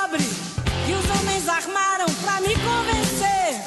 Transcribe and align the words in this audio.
pobre 0.00 0.22
que 0.86 0.92
os 0.92 1.18
homens 1.18 1.48
armaram 1.48 2.06
pra 2.22 2.40
me 2.40 2.54
convencer 2.54 3.60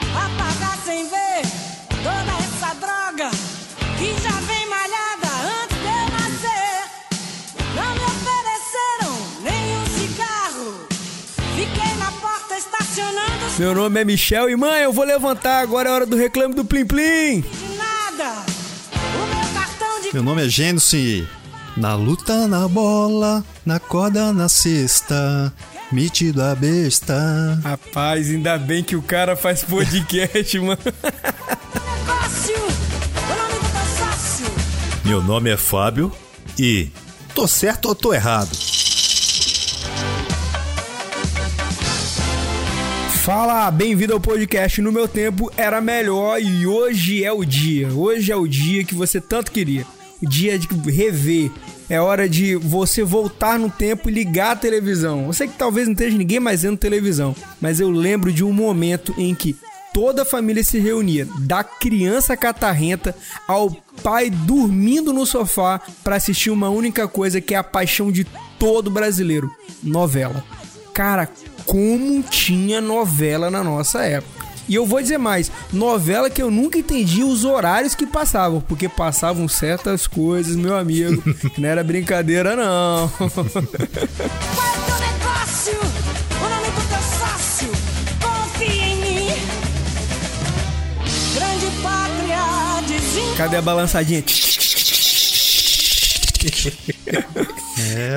a 0.00 0.28
pagar 0.36 0.78
sem 0.84 1.08
ver 1.08 1.42
toda 2.02 2.32
essa 2.44 2.74
droga 2.74 3.30
que 3.98 4.22
já 4.22 4.40
vem 4.40 4.68
malhada 4.68 5.28
antes 5.62 5.78
de 5.78 5.86
eu 5.86 6.06
nascer. 6.18 6.76
Não 7.74 7.94
me 7.94 8.04
ofereceram 8.04 9.12
nenhum 9.42 9.86
cigarro. 9.98 10.86
Fiquei 11.56 11.96
na 11.98 12.12
porta 12.12 12.56
estacionando 12.56 13.58
Meu 13.58 13.74
nome 13.74 14.00
é 14.00 14.04
Michel 14.04 14.50
e 14.50 14.56
mãe, 14.56 14.82
eu 14.82 14.92
vou 14.92 15.04
levantar 15.04 15.60
agora 15.60 15.88
é 15.88 15.92
hora 15.92 16.06
do 16.06 16.16
reclame 16.16 16.54
do 16.54 16.64
Plim 16.64 16.86
Plim. 16.86 17.40
de 17.40 17.76
nada. 17.76 18.44
O 19.14 19.26
meu 19.34 19.54
cartão 19.54 20.00
de 20.02 20.12
Meu 20.12 20.22
nome 20.22 20.44
é 20.44 20.48
Gênesis 20.48 21.26
na 21.76 21.94
luta, 21.94 22.48
na 22.48 22.66
bola, 22.66 23.44
na 23.64 23.78
corda, 23.78 24.32
na 24.32 24.48
cesta, 24.48 25.52
metido 25.92 26.42
a 26.42 26.54
besta. 26.54 27.60
Rapaz, 27.62 28.30
ainda 28.30 28.56
bem 28.56 28.82
que 28.82 28.96
o 28.96 29.02
cara 29.02 29.36
faz 29.36 29.62
podcast, 29.62 30.58
mano. 30.60 30.78
consórcio. 33.72 34.46
Meu 35.04 35.22
nome 35.22 35.50
é 35.50 35.56
Fábio 35.56 36.10
e 36.58 36.88
tô 37.34 37.46
certo 37.46 37.86
ou 37.88 37.94
tô 37.94 38.14
errado? 38.14 38.56
Fala, 43.22 43.68
bem-vindo 43.72 44.12
ao 44.12 44.20
podcast. 44.20 44.80
No 44.80 44.92
meu 44.92 45.08
tempo 45.08 45.50
era 45.56 45.80
melhor 45.80 46.40
e 46.40 46.64
hoje 46.64 47.24
é 47.24 47.32
o 47.32 47.44
dia. 47.44 47.88
Hoje 47.92 48.30
é 48.30 48.36
o 48.36 48.46
dia 48.46 48.84
que 48.84 48.94
você 48.94 49.20
tanto 49.20 49.50
queria. 49.50 49.84
Dia 50.22 50.58
de 50.58 50.66
rever. 50.90 51.50
É 51.88 52.00
hora 52.00 52.28
de 52.28 52.56
você 52.56 53.04
voltar 53.04 53.58
no 53.58 53.70
tempo 53.70 54.08
e 54.08 54.12
ligar 54.12 54.52
a 54.52 54.56
televisão. 54.56 55.26
Eu 55.26 55.32
sei 55.32 55.46
que 55.46 55.56
talvez 55.56 55.86
não 55.86 55.92
esteja 55.92 56.16
ninguém 56.16 56.40
mais 56.40 56.62
vendo 56.62 56.76
televisão, 56.76 57.34
mas 57.60 57.78
eu 57.78 57.90
lembro 57.90 58.32
de 58.32 58.42
um 58.42 58.52
momento 58.52 59.14
em 59.16 59.34
que 59.34 59.56
toda 59.96 60.22
a 60.22 60.26
família 60.26 60.62
se 60.62 60.78
reunia, 60.78 61.26
da 61.38 61.64
criança 61.64 62.36
catarrenta 62.36 63.16
ao 63.48 63.70
pai 64.02 64.28
dormindo 64.28 65.10
no 65.10 65.24
sofá 65.24 65.80
para 66.04 66.16
assistir 66.16 66.50
uma 66.50 66.68
única 66.68 67.08
coisa 67.08 67.40
que 67.40 67.54
é 67.54 67.56
a 67.56 67.64
paixão 67.64 68.12
de 68.12 68.26
todo 68.58 68.90
brasileiro: 68.90 69.50
novela. 69.82 70.44
Cara, 70.92 71.30
como 71.64 72.22
tinha 72.22 72.80
novela 72.80 73.50
na 73.50 73.64
nossa 73.64 74.02
época. 74.02 74.35
E 74.68 74.74
eu 74.74 74.84
vou 74.84 75.00
dizer 75.00 75.18
mais, 75.18 75.50
novela 75.72 76.28
que 76.28 76.42
eu 76.42 76.50
nunca 76.50 76.78
entendi 76.78 77.22
os 77.22 77.44
horários 77.44 77.94
que 77.94 78.06
passavam, 78.06 78.60
porque 78.60 78.88
passavam 78.88 79.46
certas 79.46 80.06
coisas, 80.06 80.56
meu 80.56 80.76
amigo, 80.76 81.22
que 81.50 81.60
não 81.60 81.68
era 81.68 81.84
brincadeira 81.84 82.56
não. 82.56 83.10
É 92.28 92.82
desin... 92.86 93.34
Cadê 93.36 93.56
a 93.56 93.62
balançadinha? 93.62 94.22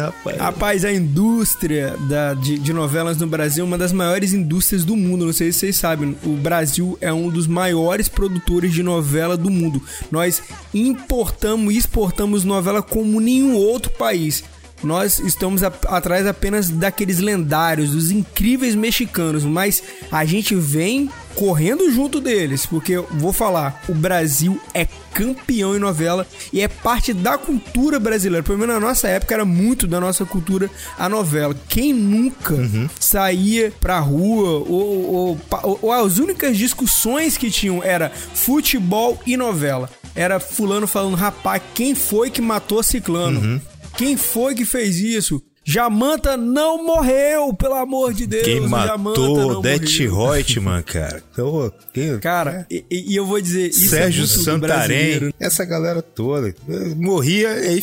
Rapaz. 0.02 0.38
Rapaz, 0.38 0.86
a 0.86 0.92
indústria 0.94 1.96
da, 2.08 2.34
de, 2.34 2.58
de 2.60 2.74
novelas 2.74 3.18
no 3.18 3.28
Brasil 3.28 3.64
é 3.64 3.68
uma 3.68 3.78
das 3.78 3.92
maiores 3.92 4.34
indústrias 4.34 4.84
do 4.86 4.96
mundo. 4.96 5.26
Não 5.26 5.34
sei 5.34 5.52
se 5.52 5.60
vocês 5.60 5.76
sabem. 5.76 6.16
O 6.24 6.36
Brasil 6.38 6.98
é 7.02 7.12
um 7.12 7.30
dos 7.30 7.48
maiores 7.48 8.08
produtores 8.08 8.74
de 8.74 8.82
novela 8.84 9.36
do 9.38 9.50
mundo. 9.50 9.82
Nós 10.12 10.42
importamos 10.74 11.74
e 11.74 11.78
exportamos 11.78 12.44
novela 12.44 12.82
como 12.82 13.20
nenhum 13.20 13.56
outro 13.56 13.92
país. 13.92 14.44
Nós 14.82 15.20
estamos 15.20 15.62
a- 15.62 15.74
atrás 15.88 16.26
apenas 16.26 16.70
daqueles 16.70 17.20
lendários, 17.20 17.90
dos 17.92 18.12
incríveis 18.12 18.76
mexicanos, 18.76 19.44
mas 19.44 19.84
a 20.10 20.24
gente 20.24 20.56
vem 20.56 21.10
correndo 21.40 21.90
junto 21.90 22.20
deles, 22.20 22.66
porque 22.66 22.92
eu 22.92 23.08
vou 23.12 23.32
falar, 23.32 23.82
o 23.88 23.94
Brasil 23.94 24.60
é 24.74 24.86
campeão 25.14 25.74
em 25.74 25.80
novela 25.80 26.28
e 26.52 26.60
é 26.60 26.68
parte 26.68 27.14
da 27.14 27.38
cultura 27.38 27.98
brasileira. 27.98 28.44
Pelo 28.44 28.58
menos 28.58 28.76
na 28.76 28.82
nossa 28.82 29.08
época 29.08 29.36
era 29.36 29.46
muito 29.46 29.88
da 29.88 30.02
nossa 30.02 30.26
cultura 30.26 30.70
a 30.98 31.08
novela. 31.08 31.56
Quem 31.70 31.94
nunca 31.94 32.56
saía 33.00 33.72
pra 33.80 34.00
rua 34.00 34.50
ou, 34.68 35.14
ou, 35.14 35.40
ou- 35.64 35.80
ou 35.82 35.92
as 35.94 36.18
únicas 36.18 36.58
discussões 36.58 37.38
que 37.38 37.50
tinham 37.50 37.82
era 37.82 38.10
futebol 38.10 39.18
e 39.26 39.38
novela. 39.38 39.90
Era 40.14 40.42
fulano 40.42 40.88
falando, 40.88 41.16
rapaz, 41.16 41.62
quem 41.74 41.96
foi 41.96 42.30
que 42.30 42.42
matou 42.42 42.84
ciclano? 42.84 43.62
Quem 43.96 44.18
foi 44.18 44.56
que 44.56 44.66
fez 44.66 44.98
isso? 44.98 45.42
Jamanta 45.72 46.36
não 46.36 46.84
morreu, 46.84 47.54
pelo 47.54 47.76
amor 47.76 48.12
de 48.14 48.26
Deus. 48.26 48.44
Quem 48.44 48.60
o 48.60 48.64
Jamanta 48.68 48.98
matou 48.98 49.54
não 49.54 49.62
Det 49.62 49.80
morreu. 49.80 50.32
Reutemann, 50.32 50.82
cara? 50.84 51.22
Então, 51.32 51.72
quem- 51.94 52.18
Cara, 52.20 52.66
e, 52.72 52.84
e- 52.90 53.14
e 53.14 53.16
eu 53.16 53.26
vou 53.26 53.40
dizer, 53.40 53.70
isso 53.70 53.90
Sérgio 53.90 54.24
é 54.24 54.26
muito 54.28 54.38
do 54.38 54.44
Santarém, 54.44 55.34
essa 55.40 55.64
galera 55.66 56.02
toda. 56.02 56.56
Morria 56.98 57.50
e 57.60 57.68
aí 57.68 57.80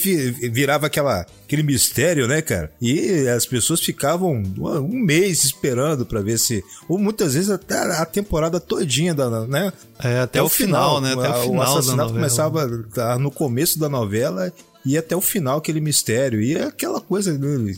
virava 0.51 0.87
aquela, 0.87 1.25
aquele 1.45 1.63
mistério, 1.63 2.27
né, 2.27 2.43
cara? 2.43 2.73
E 2.83 3.29
as 3.29 3.47
pessoas 3.47 3.81
ficavam 3.81 4.33
um 4.59 4.99
mês 5.05 5.45
esperando 5.45 6.05
pra 6.05 6.21
ver 6.21 6.39
se. 6.39 6.65
Ou 6.89 6.99
muitas 6.99 7.35
vezes 7.35 7.51
até 7.51 7.77
a 7.79 8.05
temporada 8.05 8.59
todinha, 8.59 9.15
da, 9.15 9.47
né? 9.47 9.73
É, 10.03 10.21
até 10.21 10.43
o 10.43 10.49
final, 10.49 11.01
né? 11.01 11.13
Até 11.13 11.29
o 11.39 11.43
final 11.43 11.65
da 11.75 11.79
assassinato 11.81 12.13
começava 12.13 12.85
tá, 12.93 13.19
no 13.19 13.31
começo 13.31 13.79
da 13.79 13.89
novela 13.89 14.53
e 14.87 14.97
até 14.97 15.15
o 15.17 15.21
final 15.21 15.59
aquele 15.59 15.81
mistério. 15.81 16.41
E 16.41 16.57
aquela 16.57 17.01
coisa. 17.01 17.37
né, 17.37 17.75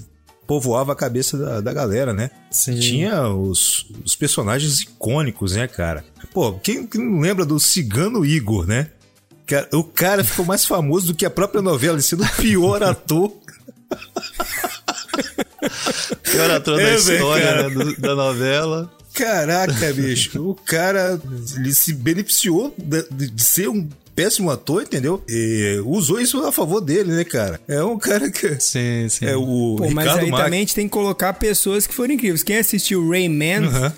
Povoava 0.46 0.92
a 0.92 0.96
cabeça 0.96 1.36
da, 1.36 1.60
da 1.60 1.72
galera, 1.74 2.14
né? 2.14 2.30
Sim. 2.50 2.78
Tinha 2.78 3.28
os, 3.28 3.86
os 4.04 4.16
personagens 4.16 4.80
icônicos, 4.80 5.52
né, 5.56 5.66
cara? 5.68 6.04
Pô, 6.32 6.54
quem, 6.54 6.86
quem 6.86 7.04
não 7.04 7.20
lembra 7.20 7.44
do 7.44 7.58
Cigano 7.60 8.24
Igor, 8.24 8.66
né? 8.66 8.90
O 9.72 9.82
cara 9.84 10.22
ficou 10.24 10.44
mais 10.44 10.64
famoso 10.64 11.08
do 11.08 11.14
que 11.14 11.24
a 11.26 11.30
própria 11.30 11.60
novela, 11.62 11.94
ele 11.96 12.02
sendo 12.02 12.22
o 12.24 12.28
pior 12.36 12.82
ator. 12.82 13.32
Pior 16.22 16.50
ator 16.50 16.80
É, 16.80 16.84
da 16.84 16.94
história 16.94 17.68
né, 17.68 17.94
da 17.98 18.14
novela. 18.14 18.92
Caraca, 19.14 19.92
bicho. 19.92 20.42
O 20.50 20.54
cara 20.54 21.20
ele 21.56 21.74
se 21.74 21.92
beneficiou 21.92 22.74
de- 22.78 23.30
de 23.30 23.42
ser 23.42 23.68
um 23.68 23.88
péssimo 24.22 24.50
ator, 24.50 24.82
entendeu? 24.82 25.22
E 25.28 25.80
usou 25.86 26.20
isso 26.20 26.44
a 26.44 26.50
favor 26.50 26.80
dele, 26.80 27.12
né, 27.12 27.22
cara? 27.22 27.60
É 27.68 27.80
um 27.84 27.96
cara 27.96 28.28
que. 28.28 28.58
Sim, 28.60 29.06
sim. 29.08 29.24
É 29.26 29.36
o 29.36 29.76
Pô, 29.78 29.88
mas 29.92 30.06
Ricardo 30.06 30.24
aí 30.24 30.30
Mac- 30.32 30.44
também 30.44 30.58
a 30.58 30.62
gente 30.62 30.74
tem 30.74 30.86
que 30.88 30.92
colocar 30.92 31.32
pessoas 31.34 31.86
que 31.86 31.94
foram 31.94 32.14
incríveis. 32.14 32.42
Quem 32.42 32.56
assistiu 32.56 33.08
Rayman, 33.08 33.66
Aham. 33.66 33.92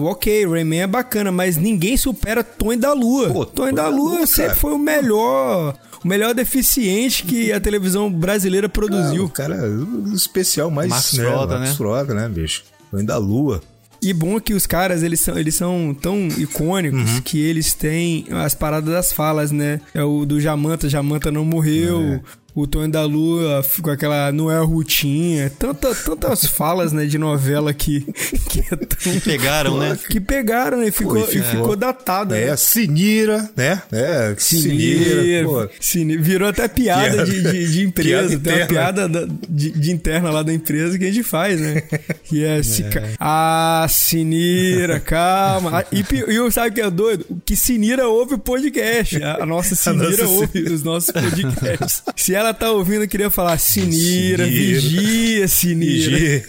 ok, 0.00 0.46
Rayman 0.46 0.82
é 0.82 0.86
bacana, 0.86 1.32
mas 1.32 1.56
ninguém 1.56 1.96
supera 1.96 2.44
Tony 2.44 2.76
da 2.76 2.92
Lua. 2.92 3.30
Pô, 3.30 3.46
Tony 3.46 3.72
da 3.72 3.88
Lua 3.88 4.26
sempre 4.26 4.48
cara. 4.48 4.56
foi 4.60 4.72
o 4.72 4.78
melhor, 4.78 5.74
o 6.04 6.06
melhor 6.08 6.34
deficiente 6.34 7.24
que 7.24 7.50
a 7.50 7.58
televisão 7.58 8.12
brasileira 8.12 8.66
Ah, 8.66 8.70
produziu. 8.70 9.24
o 9.24 9.30
cara, 9.30 9.56
o 9.66 10.12
especial 10.14 10.70
mais. 10.70 10.90
Max 10.90 11.14
né, 11.14 11.24
Frota, 11.24 11.58
Max 11.58 11.70
né? 11.70 11.74
Frota, 11.76 12.12
né, 12.14 12.28
bicho? 12.28 12.64
Foi 12.90 13.02
da 13.02 13.16
Lua. 13.16 13.62
E 14.04 14.12
bom 14.12 14.38
que 14.38 14.52
os 14.52 14.66
caras, 14.66 15.02
eles 15.02 15.20
são, 15.20 15.38
eles 15.38 15.54
são 15.54 15.96
tão 15.98 16.28
icônicos 16.38 17.20
que 17.24 17.40
eles 17.40 17.72
têm 17.72 18.26
as 18.30 18.54
paradas 18.54 18.92
das 18.92 19.12
falas, 19.12 19.50
né? 19.50 19.80
É 19.94 20.02
o 20.02 20.26
do 20.26 20.40
Jamanta, 20.40 20.88
Jamanta 20.88 21.30
não 21.30 21.44
morreu. 21.44 22.22
O 22.54 22.66
Tonho 22.68 22.88
da 22.88 23.04
Lua 23.04 23.64
com 23.82 23.90
aquela 23.90 24.30
não 24.30 24.48
é 24.50 24.56
a 24.56 24.60
Rutinha. 24.60 25.50
Tanta, 25.58 25.92
tantas 25.94 26.44
falas, 26.46 26.92
né, 26.92 27.04
de 27.04 27.18
novela 27.18 27.74
que, 27.74 28.00
que 28.48 28.60
é 28.60 28.76
tão... 28.76 29.20
Pegaram, 29.20 29.78
né? 29.78 29.98
Que 30.08 30.20
pegaram, 30.20 30.78
né? 30.78 30.90
Ficou, 30.92 31.14
Pô, 31.14 31.32
e 31.32 31.36
e 31.38 31.42
ficou- 31.42 31.50
ficou 31.50 31.76
datada. 31.76 32.38
É, 32.38 32.50
né? 32.50 32.56
Sinira, 32.56 33.50
né? 33.56 33.82
É, 33.90 34.34
Sinira. 34.38 35.20
Sinir, 35.22 35.44
pô. 35.44 35.68
Sinir. 35.80 36.20
Virou 36.22 36.48
até 36.48 36.68
piada, 36.68 37.08
Piada- 37.10 37.24
de, 37.24 37.42
de, 37.42 37.72
de 37.72 37.82
empresa. 37.86 38.38
piada 38.38 38.40
Tem 38.40 38.54
uma 38.62 38.66
piada 38.66 39.08
da- 39.08 39.26
de, 39.48 39.70
de 39.72 39.90
interna 39.90 40.30
lá 40.30 40.42
da 40.44 40.52
empresa 40.52 40.96
que 40.98 41.04
a 41.04 41.10
gente 41.12 41.24
faz, 41.24 41.60
né? 41.60 41.82
Que 42.24 42.44
é. 42.44 42.62
se 42.62 42.84
ca- 42.84 43.02
Ah, 43.18 43.86
Sinira, 43.88 45.00
calma. 45.00 45.80
Ah, 45.80 45.84
E, 45.90 46.04
e 46.32 46.50
sabe 46.52 46.68
o 46.70 46.72
que 46.72 46.80
é 46.80 46.90
doido? 46.90 47.26
Que 47.44 47.56
Sinira 47.56 48.06
ouve 48.08 48.34
o 48.34 48.38
podcast. 48.38 49.20
A, 49.22 49.42
a 49.42 49.46
nossa 49.46 49.74
Sinira 49.74 50.08
nossa 50.22 50.26
ouve 50.28 50.62
os 50.62 50.82
nossos 50.84 51.10
podcasts. 51.10 52.02
Se 52.16 52.34
ela 52.34 52.43
tá 52.52 52.70
ouvindo, 52.70 53.06
queria 53.08 53.30
falar 53.30 53.56
Sinira, 53.58 54.44
Sinira. 54.44 54.80
vigia, 54.80 55.48
Sinira. 55.48 56.16
Igi. 56.18 56.42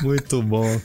Muito 0.02 0.42
bom. 0.42 0.80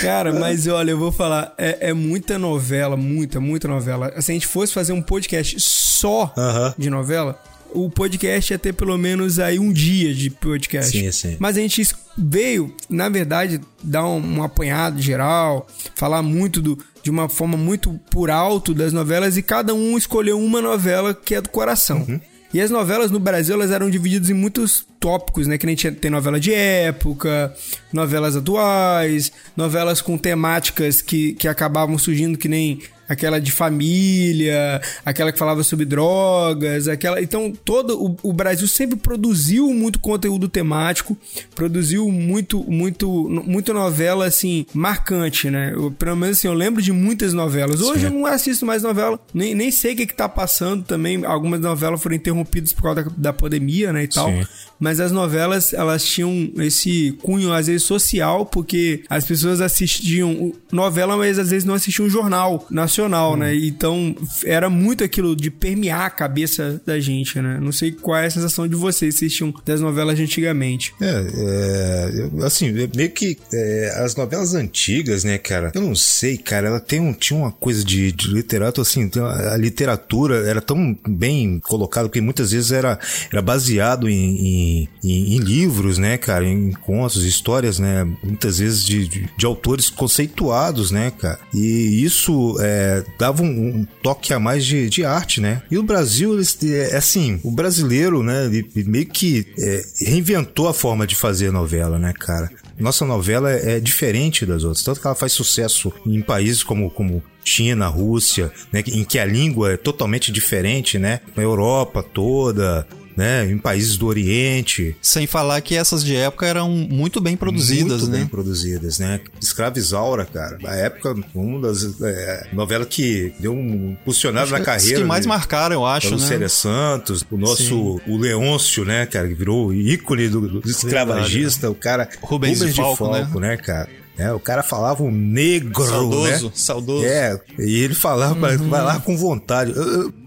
Cara, 0.00 0.32
mas 0.32 0.66
olha, 0.66 0.92
eu 0.92 0.98
vou 0.98 1.10
falar, 1.10 1.52
é, 1.58 1.88
é 1.88 1.92
muita 1.92 2.38
novela, 2.38 2.96
muita, 2.96 3.40
muita 3.40 3.66
novela. 3.66 4.20
Se 4.20 4.30
a 4.30 4.34
gente 4.34 4.46
fosse 4.46 4.72
fazer 4.72 4.92
um 4.92 5.02
podcast 5.02 5.56
só 5.58 6.32
Aham. 6.36 6.74
de 6.78 6.88
novela, 6.88 7.40
o 7.76 7.90
podcast 7.90 8.52
ia 8.52 8.58
ter 8.58 8.72
pelo 8.72 8.96
menos 8.96 9.38
aí 9.38 9.58
um 9.58 9.72
dia 9.72 10.14
de 10.14 10.30
podcast. 10.30 10.98
Sim, 10.98 11.12
sim. 11.12 11.36
Mas 11.38 11.56
a 11.56 11.60
gente 11.60 11.86
veio, 12.16 12.74
na 12.88 13.08
verdade, 13.08 13.60
dar 13.82 14.06
um, 14.06 14.38
um 14.38 14.42
apanhado 14.42 15.00
geral, 15.00 15.66
falar 15.94 16.22
muito 16.22 16.62
do, 16.62 16.78
de 17.02 17.10
uma 17.10 17.28
forma 17.28 17.56
muito 17.56 17.92
por 18.10 18.30
alto 18.30 18.72
das 18.72 18.92
novelas 18.92 19.36
e 19.36 19.42
cada 19.42 19.74
um 19.74 19.96
escolheu 19.98 20.40
uma 20.40 20.62
novela 20.62 21.14
que 21.14 21.34
é 21.34 21.40
do 21.40 21.50
coração. 21.50 22.04
Uhum. 22.08 22.20
E 22.54 22.60
as 22.60 22.70
novelas 22.70 23.10
no 23.10 23.18
Brasil, 23.18 23.54
elas 23.54 23.70
eram 23.70 23.90
divididas 23.90 24.30
em 24.30 24.34
muitos 24.34 24.86
tópicos, 25.00 25.46
né? 25.46 25.58
Que 25.58 25.66
nem 25.66 25.74
tinha, 25.74 25.92
tem 25.92 26.10
novela 26.10 26.38
de 26.38 26.52
época, 26.52 27.54
novelas 27.92 28.36
atuais, 28.36 29.32
novelas 29.56 30.00
com 30.00 30.16
temáticas 30.18 31.00
que, 31.00 31.34
que 31.34 31.48
acabavam 31.48 31.98
surgindo 31.98 32.38
que 32.38 32.48
nem 32.48 32.80
aquela 33.08 33.40
de 33.40 33.52
família, 33.52 34.80
aquela 35.04 35.32
que 35.32 35.38
falava 35.38 35.62
sobre 35.62 35.84
drogas, 35.84 36.88
aquela. 36.88 37.20
Então, 37.20 37.52
todo 37.64 38.02
o, 38.02 38.16
o, 38.22 38.32
Brasil 38.32 38.66
sempre 38.66 38.96
produziu 38.96 39.72
muito 39.72 39.98
conteúdo 39.98 40.48
temático, 40.48 41.16
produziu 41.54 42.10
muito, 42.10 42.64
muito, 42.70 43.08
muita 43.46 43.72
novela 43.72 44.26
assim 44.26 44.66
marcante, 44.74 45.50
né? 45.50 45.72
Eu, 45.74 45.90
pelo 45.90 46.16
menos 46.16 46.38
assim, 46.38 46.48
eu 46.48 46.54
lembro 46.54 46.82
de 46.82 46.92
muitas 46.92 47.32
novelas. 47.32 47.80
Hoje 47.80 48.00
Sim. 48.00 48.06
eu 48.06 48.12
não 48.12 48.26
assisto 48.26 48.66
mais 48.66 48.82
novela, 48.82 49.18
nem, 49.32 49.54
nem 49.54 49.70
sei 49.70 49.94
o 49.94 49.96
que, 49.96 50.06
que 50.06 50.14
tá 50.14 50.28
passando 50.28 50.84
também. 50.84 51.24
Algumas 51.24 51.60
novelas 51.60 52.02
foram 52.02 52.16
interrompidas 52.16 52.72
por 52.72 52.82
causa 52.82 53.04
da, 53.04 53.10
da 53.16 53.32
pandemia, 53.32 53.92
né? 53.92 54.04
E 54.04 54.08
tal. 54.08 54.28
Sim. 54.28 54.46
Mas 54.78 55.00
as 55.00 55.12
novelas, 55.12 55.72
elas 55.72 56.04
tinham 56.04 56.50
esse 56.58 57.16
cunho, 57.22 57.52
às 57.52 57.66
vezes, 57.66 57.82
social, 57.82 58.46
porque 58.46 59.02
as 59.08 59.24
pessoas 59.24 59.60
assistiam 59.60 60.52
novela, 60.70 61.16
mas 61.16 61.38
às 61.38 61.50
vezes 61.50 61.64
não 61.64 61.74
assistiam 61.74 62.08
jornal 62.08 62.66
nacional, 62.70 63.34
hum. 63.34 63.36
né? 63.38 63.54
Então, 63.54 64.14
era 64.44 64.68
muito 64.68 65.02
aquilo 65.02 65.34
de 65.34 65.50
permear 65.50 66.06
a 66.06 66.10
cabeça 66.10 66.80
da 66.84 67.00
gente, 67.00 67.40
né? 67.40 67.58
Não 67.60 67.72
sei 67.72 67.92
qual 67.92 68.18
é 68.18 68.26
a 68.26 68.30
sensação 68.30 68.68
de 68.68 68.76
vocês 68.76 69.14
assistiam 69.14 69.52
das 69.64 69.80
novelas 69.80 70.16
de 70.16 70.22
antigamente. 70.22 70.94
É, 71.00 71.06
é 71.06 72.44
assim, 72.46 72.72
meio 72.94 73.10
que 73.10 73.38
é, 73.52 73.92
as 74.04 74.14
novelas 74.14 74.54
antigas, 74.54 75.24
né, 75.24 75.38
cara? 75.38 75.72
Eu 75.74 75.80
não 75.80 75.94
sei, 75.94 76.36
cara, 76.36 76.68
ela 76.68 76.80
tem 76.80 77.00
um, 77.00 77.12
tinha 77.12 77.38
uma 77.38 77.52
coisa 77.52 77.84
de, 77.84 78.12
de 78.12 78.28
literato, 78.28 78.80
assim, 78.80 79.10
a 79.52 79.56
literatura 79.56 80.48
era 80.48 80.60
tão 80.60 80.96
bem 81.06 81.60
colocada 81.60 82.08
que 82.08 82.20
muitas 82.20 82.50
vezes 82.50 82.72
era, 82.72 82.98
era 83.32 83.40
baseado 83.40 84.08
em, 84.08 84.36
em 84.36 84.65
em, 84.66 84.88
em, 85.34 85.38
livros, 85.38 85.98
né, 85.98 86.16
cara, 86.16 86.46
em 86.46 86.72
contos, 86.72 87.24
histórias, 87.24 87.78
né, 87.78 88.06
muitas 88.22 88.58
vezes 88.58 88.84
de, 88.84 89.06
de, 89.06 89.30
de 89.36 89.46
autores 89.46 89.88
conceituados, 89.90 90.90
né, 90.90 91.10
cara. 91.10 91.38
E 91.54 92.02
isso 92.02 92.56
é, 92.60 93.04
dava 93.18 93.42
um, 93.42 93.46
um, 93.46 93.86
toque 94.02 94.32
a 94.32 94.40
mais 94.40 94.64
de, 94.64 94.88
de 94.88 95.04
arte, 95.04 95.40
né. 95.40 95.62
E 95.70 95.78
o 95.78 95.82
Brasil, 95.82 96.38
é, 96.38 96.92
é 96.92 96.96
assim, 96.96 97.40
o 97.42 97.50
brasileiro, 97.50 98.22
né, 98.22 98.46
ele 98.46 98.84
meio 98.84 99.06
que 99.06 99.46
é, 99.58 99.82
reinventou 100.00 100.68
a 100.68 100.74
forma 100.74 101.06
de 101.06 101.14
fazer 101.14 101.50
novela, 101.50 101.98
né, 101.98 102.12
cara. 102.12 102.50
Nossa 102.78 103.06
novela 103.06 103.50
é, 103.50 103.76
é 103.76 103.80
diferente 103.80 104.44
das 104.44 104.62
outras, 104.62 104.84
tanto 104.84 105.00
que 105.00 105.06
ela 105.06 105.16
faz 105.16 105.32
sucesso 105.32 105.92
em 106.04 106.20
países 106.20 106.62
como, 106.62 106.90
como 106.90 107.22
China, 107.42 107.86
Rússia, 107.86 108.52
né, 108.72 108.82
em 108.86 109.04
que 109.04 109.18
a 109.18 109.24
língua 109.24 109.72
é 109.72 109.76
totalmente 109.76 110.32
diferente, 110.32 110.98
né? 110.98 111.20
Na 111.34 111.42
Europa 111.42 112.02
toda, 112.02 112.86
né, 113.16 113.50
em 113.50 113.58
países 113.58 113.96
do 113.96 114.06
Oriente. 114.06 114.96
Sem 115.00 115.26
falar 115.26 115.60
que 115.60 115.74
essas 115.74 116.04
de 116.04 116.14
época 116.14 116.46
eram 116.46 116.68
muito 116.70 117.20
bem 117.20 117.36
produzidas, 117.36 118.02
muito 118.02 118.12
né? 118.12 118.18
bem 118.18 118.26
produzidas, 118.26 118.98
né? 118.98 119.20
Escravizaura, 119.40 120.26
cara, 120.26 120.58
na 120.60 120.74
época, 120.74 121.14
uma 121.34 121.60
das 121.60 122.00
é, 122.02 122.48
novelas 122.52 122.88
que 122.88 123.32
deu 123.38 123.54
um 123.54 123.96
funcionário 124.04 124.50
na 124.52 124.60
carreira. 124.60 124.98
que 124.98 125.04
mais 125.04 125.22
de, 125.22 125.28
marcaram, 125.28 125.74
eu 125.74 125.86
acho, 125.86 126.10
né? 126.10 126.18
Célia 126.18 126.48
Santos, 126.48 127.24
o 127.30 127.36
nosso, 127.36 127.56
Sim. 127.64 128.00
o 128.06 128.18
Leôncio, 128.18 128.84
né, 128.84 129.06
cara, 129.06 129.28
que 129.28 129.34
virou 129.34 129.72
ícone 129.72 130.28
do, 130.28 130.60
do 130.60 130.68
escravagista, 130.68 131.68
Verdade, 131.68 131.78
o 131.78 131.82
cara... 131.82 132.08
Rubens, 132.20 132.58
Rubens 132.58 132.74
de 132.74 132.80
Falco, 132.80 133.04
de 133.04 133.20
Falco 133.20 133.40
né? 133.40 133.48
né, 133.48 133.56
cara? 133.56 133.88
É, 134.18 134.32
o 134.32 134.40
cara 134.40 134.62
falava 134.62 135.02
um 135.02 135.10
negro, 135.10 135.84
saudoso, 135.84 136.46
né? 136.46 136.52
Saudoso, 136.54 137.04
É, 137.04 137.38
e 137.58 137.82
ele 137.82 137.94
falava, 137.94 138.52
uhum. 138.52 138.68
vai 138.68 138.82
lá 138.82 138.98
com 138.98 139.16
vontade. 139.16 139.74